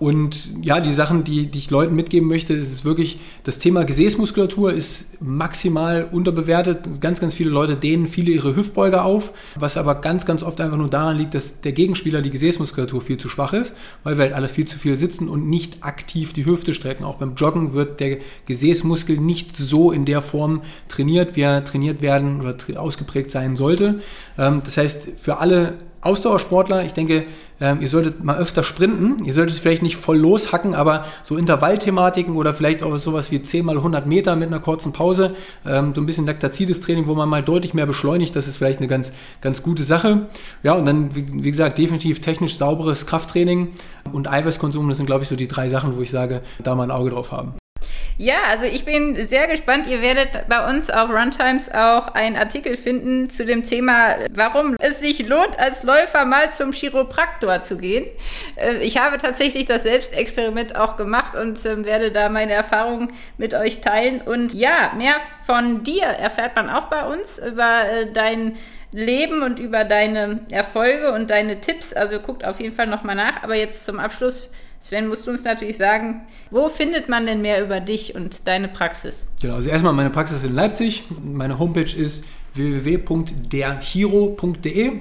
Und 0.00 0.50
ja, 0.60 0.80
die 0.80 0.92
Sachen, 0.92 1.22
die, 1.22 1.46
die 1.46 1.60
ich 1.60 1.70
Leuten 1.70 1.94
mitgeben 1.94 2.28
möchte, 2.28 2.52
ist 2.52 2.84
wirklich, 2.84 3.20
das 3.44 3.60
Thema 3.60 3.84
Gesäßmuskulatur 3.84 4.72
ist 4.72 5.22
maximal 5.22 6.08
unterbewertet. 6.10 7.00
Ganz, 7.00 7.20
ganz 7.20 7.34
viele 7.34 7.50
Leute 7.50 7.76
dehnen 7.76 8.08
viele 8.08 8.32
ihre 8.32 8.56
Hüftbeuger 8.56 9.04
auf, 9.04 9.32
was 9.54 9.76
aber 9.76 9.94
ganz, 9.96 10.26
ganz 10.26 10.42
oft 10.42 10.60
einfach 10.60 10.76
nur 10.76 10.90
daran 10.90 11.16
liegt, 11.16 11.34
dass 11.34 11.60
der 11.60 11.72
Gegenspieler 11.72 12.22
die 12.22 12.30
Gesäßmuskulatur 12.30 13.00
viel 13.00 13.18
zu 13.18 13.28
schwach 13.28 13.52
ist, 13.52 13.74
weil 14.02 14.18
wir 14.18 14.24
halt 14.24 14.32
alle 14.32 14.48
viel 14.48 14.66
zu 14.66 14.78
viel 14.78 14.96
sitzen 14.96 15.28
und 15.28 15.46
nicht 15.46 15.84
aktiv 15.84 16.32
die 16.32 16.44
Hüfte 16.44 16.74
strecken. 16.74 17.04
Auch 17.04 17.16
beim 17.16 17.36
Joggen 17.36 17.72
wird 17.72 18.00
der 18.00 18.18
Gesäßmuskel 18.46 19.16
nicht 19.16 19.56
so 19.56 19.92
in 19.92 20.04
der 20.04 20.22
Form 20.22 20.62
trainiert, 20.88 21.36
wie 21.36 21.42
er 21.42 21.64
trainiert 21.64 22.02
werden 22.02 22.40
oder 22.40 22.56
ausgeprägt 22.80 23.30
sein 23.30 23.54
sollte 23.54 23.75
sollte. 23.76 24.00
Ähm, 24.38 24.62
das 24.64 24.76
heißt, 24.76 25.08
für 25.20 25.38
alle 25.38 25.74
Ausdauersportler, 26.00 26.84
ich 26.84 26.92
denke, 26.92 27.24
ähm, 27.58 27.80
ihr 27.80 27.88
solltet 27.88 28.22
mal 28.22 28.36
öfter 28.36 28.62
sprinten. 28.62 29.24
Ihr 29.24 29.32
solltet 29.32 29.58
vielleicht 29.58 29.82
nicht 29.82 29.96
voll 29.96 30.18
loshacken, 30.18 30.74
aber 30.74 31.04
so 31.22 31.36
Intervallthematiken 31.36 32.36
oder 32.36 32.52
vielleicht 32.52 32.82
auch 32.82 32.96
sowas 32.98 33.30
wie 33.30 33.42
10 33.42 33.64
mal 33.64 33.76
100 33.76 34.06
Meter 34.06 34.36
mit 34.36 34.48
einer 34.48 34.60
kurzen 34.60 34.92
Pause, 34.92 35.34
ähm, 35.66 35.92
so 35.94 36.02
ein 36.02 36.06
bisschen 36.06 36.26
Laktazides-Training, 36.26 37.06
wo 37.06 37.14
man 37.14 37.28
mal 37.28 37.42
deutlich 37.42 37.74
mehr 37.74 37.86
beschleunigt, 37.86 38.36
das 38.36 38.46
ist 38.46 38.58
vielleicht 38.58 38.78
eine 38.78 38.88
ganz, 38.88 39.12
ganz 39.40 39.62
gute 39.62 39.82
Sache. 39.82 40.26
Ja, 40.62 40.74
und 40.74 40.84
dann, 40.84 41.10
wie 41.14 41.50
gesagt, 41.50 41.78
definitiv 41.78 42.20
technisch 42.20 42.56
sauberes 42.56 43.06
Krafttraining 43.06 43.70
und 44.12 44.30
Eiweißkonsum, 44.30 44.86
das 44.88 44.98
sind, 44.98 45.06
glaube 45.06 45.22
ich, 45.22 45.28
so 45.28 45.36
die 45.36 45.48
drei 45.48 45.68
Sachen, 45.68 45.96
wo 45.96 46.02
ich 46.02 46.10
sage, 46.10 46.42
da 46.62 46.74
mal 46.74 46.84
ein 46.84 46.90
Auge 46.90 47.10
drauf 47.10 47.32
haben. 47.32 47.54
Ja, 48.18 48.36
also 48.48 48.64
ich 48.64 48.86
bin 48.86 49.26
sehr 49.28 49.46
gespannt. 49.46 49.86
Ihr 49.86 50.00
werdet 50.00 50.48
bei 50.48 50.66
uns 50.66 50.88
auf 50.88 51.10
Runtimes 51.10 51.70
auch 51.70 52.14
einen 52.14 52.36
Artikel 52.36 52.78
finden 52.78 53.28
zu 53.28 53.44
dem 53.44 53.62
Thema, 53.62 54.16
warum 54.32 54.74
es 54.78 55.00
sich 55.00 55.28
lohnt, 55.28 55.58
als 55.58 55.82
Läufer 55.82 56.24
mal 56.24 56.50
zum 56.50 56.72
Chiropraktor 56.72 57.62
zu 57.62 57.76
gehen. 57.76 58.06
Äh, 58.56 58.76
ich 58.78 58.96
habe 58.96 59.18
tatsächlich 59.18 59.66
das 59.66 59.82
Selbstexperiment 59.82 60.76
auch 60.76 60.96
gemacht 60.96 61.34
und 61.34 61.64
ähm, 61.66 61.84
werde 61.84 62.10
da 62.10 62.30
meine 62.30 62.54
Erfahrungen 62.54 63.12
mit 63.36 63.52
euch 63.52 63.82
teilen. 63.82 64.22
Und 64.22 64.54
ja, 64.54 64.92
mehr 64.96 65.16
von 65.44 65.82
dir 65.84 66.04
erfährt 66.04 66.56
man 66.56 66.70
auch 66.70 66.84
bei 66.86 67.06
uns 67.06 67.38
über 67.38 67.86
äh, 67.86 68.10
dein 68.10 68.56
Leben 68.92 69.42
und 69.42 69.58
über 69.58 69.84
deine 69.84 70.40
Erfolge 70.50 71.12
und 71.12 71.28
deine 71.28 71.60
Tipps. 71.60 71.92
Also 71.92 72.20
guckt 72.20 72.46
auf 72.46 72.60
jeden 72.60 72.74
Fall 72.74 72.86
nochmal 72.86 73.14
nach. 73.14 73.42
Aber 73.42 73.56
jetzt 73.56 73.84
zum 73.84 74.00
Abschluss 74.00 74.50
Sven, 74.80 75.08
musst 75.08 75.26
du 75.26 75.32
uns 75.32 75.42
natürlich 75.44 75.76
sagen, 75.76 76.22
wo 76.50 76.68
findet 76.68 77.08
man 77.08 77.26
denn 77.26 77.42
mehr 77.42 77.60
über 77.62 77.80
dich 77.80 78.14
und 78.14 78.46
deine 78.46 78.68
Praxis? 78.68 79.26
Genau, 79.40 79.54
also 79.54 79.68
erstmal 79.68 79.92
meine 79.92 80.10
Praxis 80.10 80.44
in 80.44 80.54
Leipzig. 80.54 81.02
Meine 81.22 81.58
Homepage 81.58 81.96
ist 81.96 82.24
www.derhiro.de. 82.54 84.92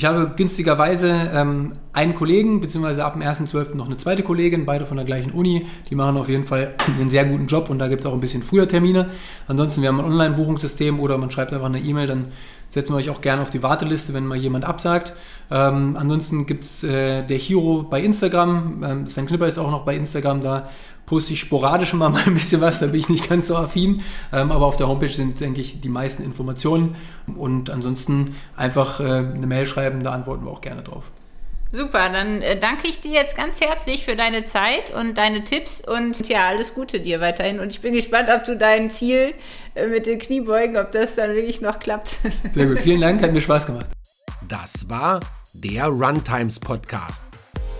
Ich 0.00 0.06
habe 0.06 0.32
günstigerweise 0.34 1.30
ähm, 1.34 1.72
einen 1.92 2.14
Kollegen, 2.14 2.62
beziehungsweise 2.62 3.04
ab 3.04 3.12
dem 3.12 3.20
1.12. 3.20 3.74
noch 3.74 3.84
eine 3.84 3.98
zweite 3.98 4.22
Kollegin, 4.22 4.64
beide 4.64 4.86
von 4.86 4.96
der 4.96 5.04
gleichen 5.04 5.30
Uni. 5.32 5.66
Die 5.90 5.94
machen 5.94 6.16
auf 6.16 6.30
jeden 6.30 6.46
Fall 6.46 6.74
einen 6.98 7.10
sehr 7.10 7.26
guten 7.26 7.48
Job 7.48 7.68
und 7.68 7.78
da 7.78 7.86
gibt 7.86 8.00
es 8.00 8.06
auch 8.06 8.14
ein 8.14 8.20
bisschen 8.20 8.42
früher 8.42 8.66
Termine. 8.66 9.10
Ansonsten, 9.46 9.82
wir 9.82 9.90
haben 9.90 10.00
ein 10.00 10.06
Online-Buchungssystem 10.06 10.98
oder 11.00 11.18
man 11.18 11.30
schreibt 11.30 11.52
einfach 11.52 11.66
eine 11.66 11.80
E-Mail, 11.80 12.06
dann 12.06 12.28
setzen 12.70 12.94
wir 12.94 12.96
euch 12.96 13.10
auch 13.10 13.20
gerne 13.20 13.42
auf 13.42 13.50
die 13.50 13.62
Warteliste, 13.62 14.14
wenn 14.14 14.24
mal 14.26 14.38
jemand 14.38 14.64
absagt. 14.64 15.12
Ähm, 15.50 15.98
ansonsten 15.98 16.46
gibt 16.46 16.64
es 16.64 16.82
äh, 16.82 17.22
der 17.22 17.36
Hero 17.36 17.82
bei 17.82 18.00
Instagram. 18.00 18.82
Ähm, 18.82 19.06
Sven 19.06 19.26
Knipper 19.26 19.48
ist 19.48 19.58
auch 19.58 19.70
noch 19.70 19.84
bei 19.84 19.96
Instagram, 19.96 20.40
da 20.40 20.70
poste 21.10 21.32
ich 21.32 21.40
sporadisch 21.40 21.92
mal 21.94 22.14
ein 22.14 22.34
bisschen 22.34 22.60
was, 22.60 22.78
da 22.78 22.86
bin 22.86 23.00
ich 23.00 23.08
nicht 23.08 23.28
ganz 23.28 23.48
so 23.48 23.56
affin. 23.56 24.02
Ähm, 24.32 24.52
aber 24.52 24.64
auf 24.64 24.76
der 24.76 24.86
Homepage 24.86 25.12
sind, 25.12 25.40
denke 25.40 25.60
ich, 25.60 25.80
die 25.80 25.88
meisten 25.88 26.22
Informationen. 26.22 26.94
Und 27.36 27.68
ansonsten 27.68 28.36
einfach 28.56 29.00
äh, 29.00 29.04
eine 29.04 29.46
Mail 29.46 29.66
schreiben, 29.66 30.04
da 30.04 30.12
antworten 30.12 30.44
wir 30.44 30.52
auch 30.52 30.60
gerne 30.60 30.82
drauf. 30.82 31.10
Super, 31.72 32.10
dann 32.10 32.42
äh, 32.42 32.58
danke 32.58 32.88
ich 32.88 33.00
dir 33.00 33.12
jetzt 33.12 33.36
ganz 33.36 33.60
herzlich 33.60 34.04
für 34.04 34.14
deine 34.14 34.44
Zeit 34.44 34.92
und 34.92 35.18
deine 35.18 35.42
Tipps 35.42 35.80
und 35.80 36.28
ja, 36.28 36.46
alles 36.48 36.74
Gute 36.74 37.00
dir 37.00 37.20
weiterhin. 37.20 37.58
Und 37.58 37.72
ich 37.72 37.80
bin 37.80 37.92
gespannt, 37.92 38.28
ob 38.32 38.44
du 38.44 38.56
dein 38.56 38.90
Ziel 38.90 39.34
äh, 39.74 39.86
mit 39.86 40.06
den 40.06 40.20
Kniebeugen, 40.20 40.76
ob 40.76 40.92
das 40.92 41.16
dann 41.16 41.34
wirklich 41.34 41.60
noch 41.60 41.80
klappt. 41.80 42.16
Sehr 42.50 42.66
gut, 42.66 42.78
vielen 42.80 43.00
Dank, 43.00 43.20
hat 43.20 43.32
mir 43.32 43.40
Spaß 43.40 43.66
gemacht. 43.66 43.86
Das 44.48 44.88
war 44.88 45.20
der 45.54 45.86
Runtimes 45.86 46.60
Podcast. 46.60 47.29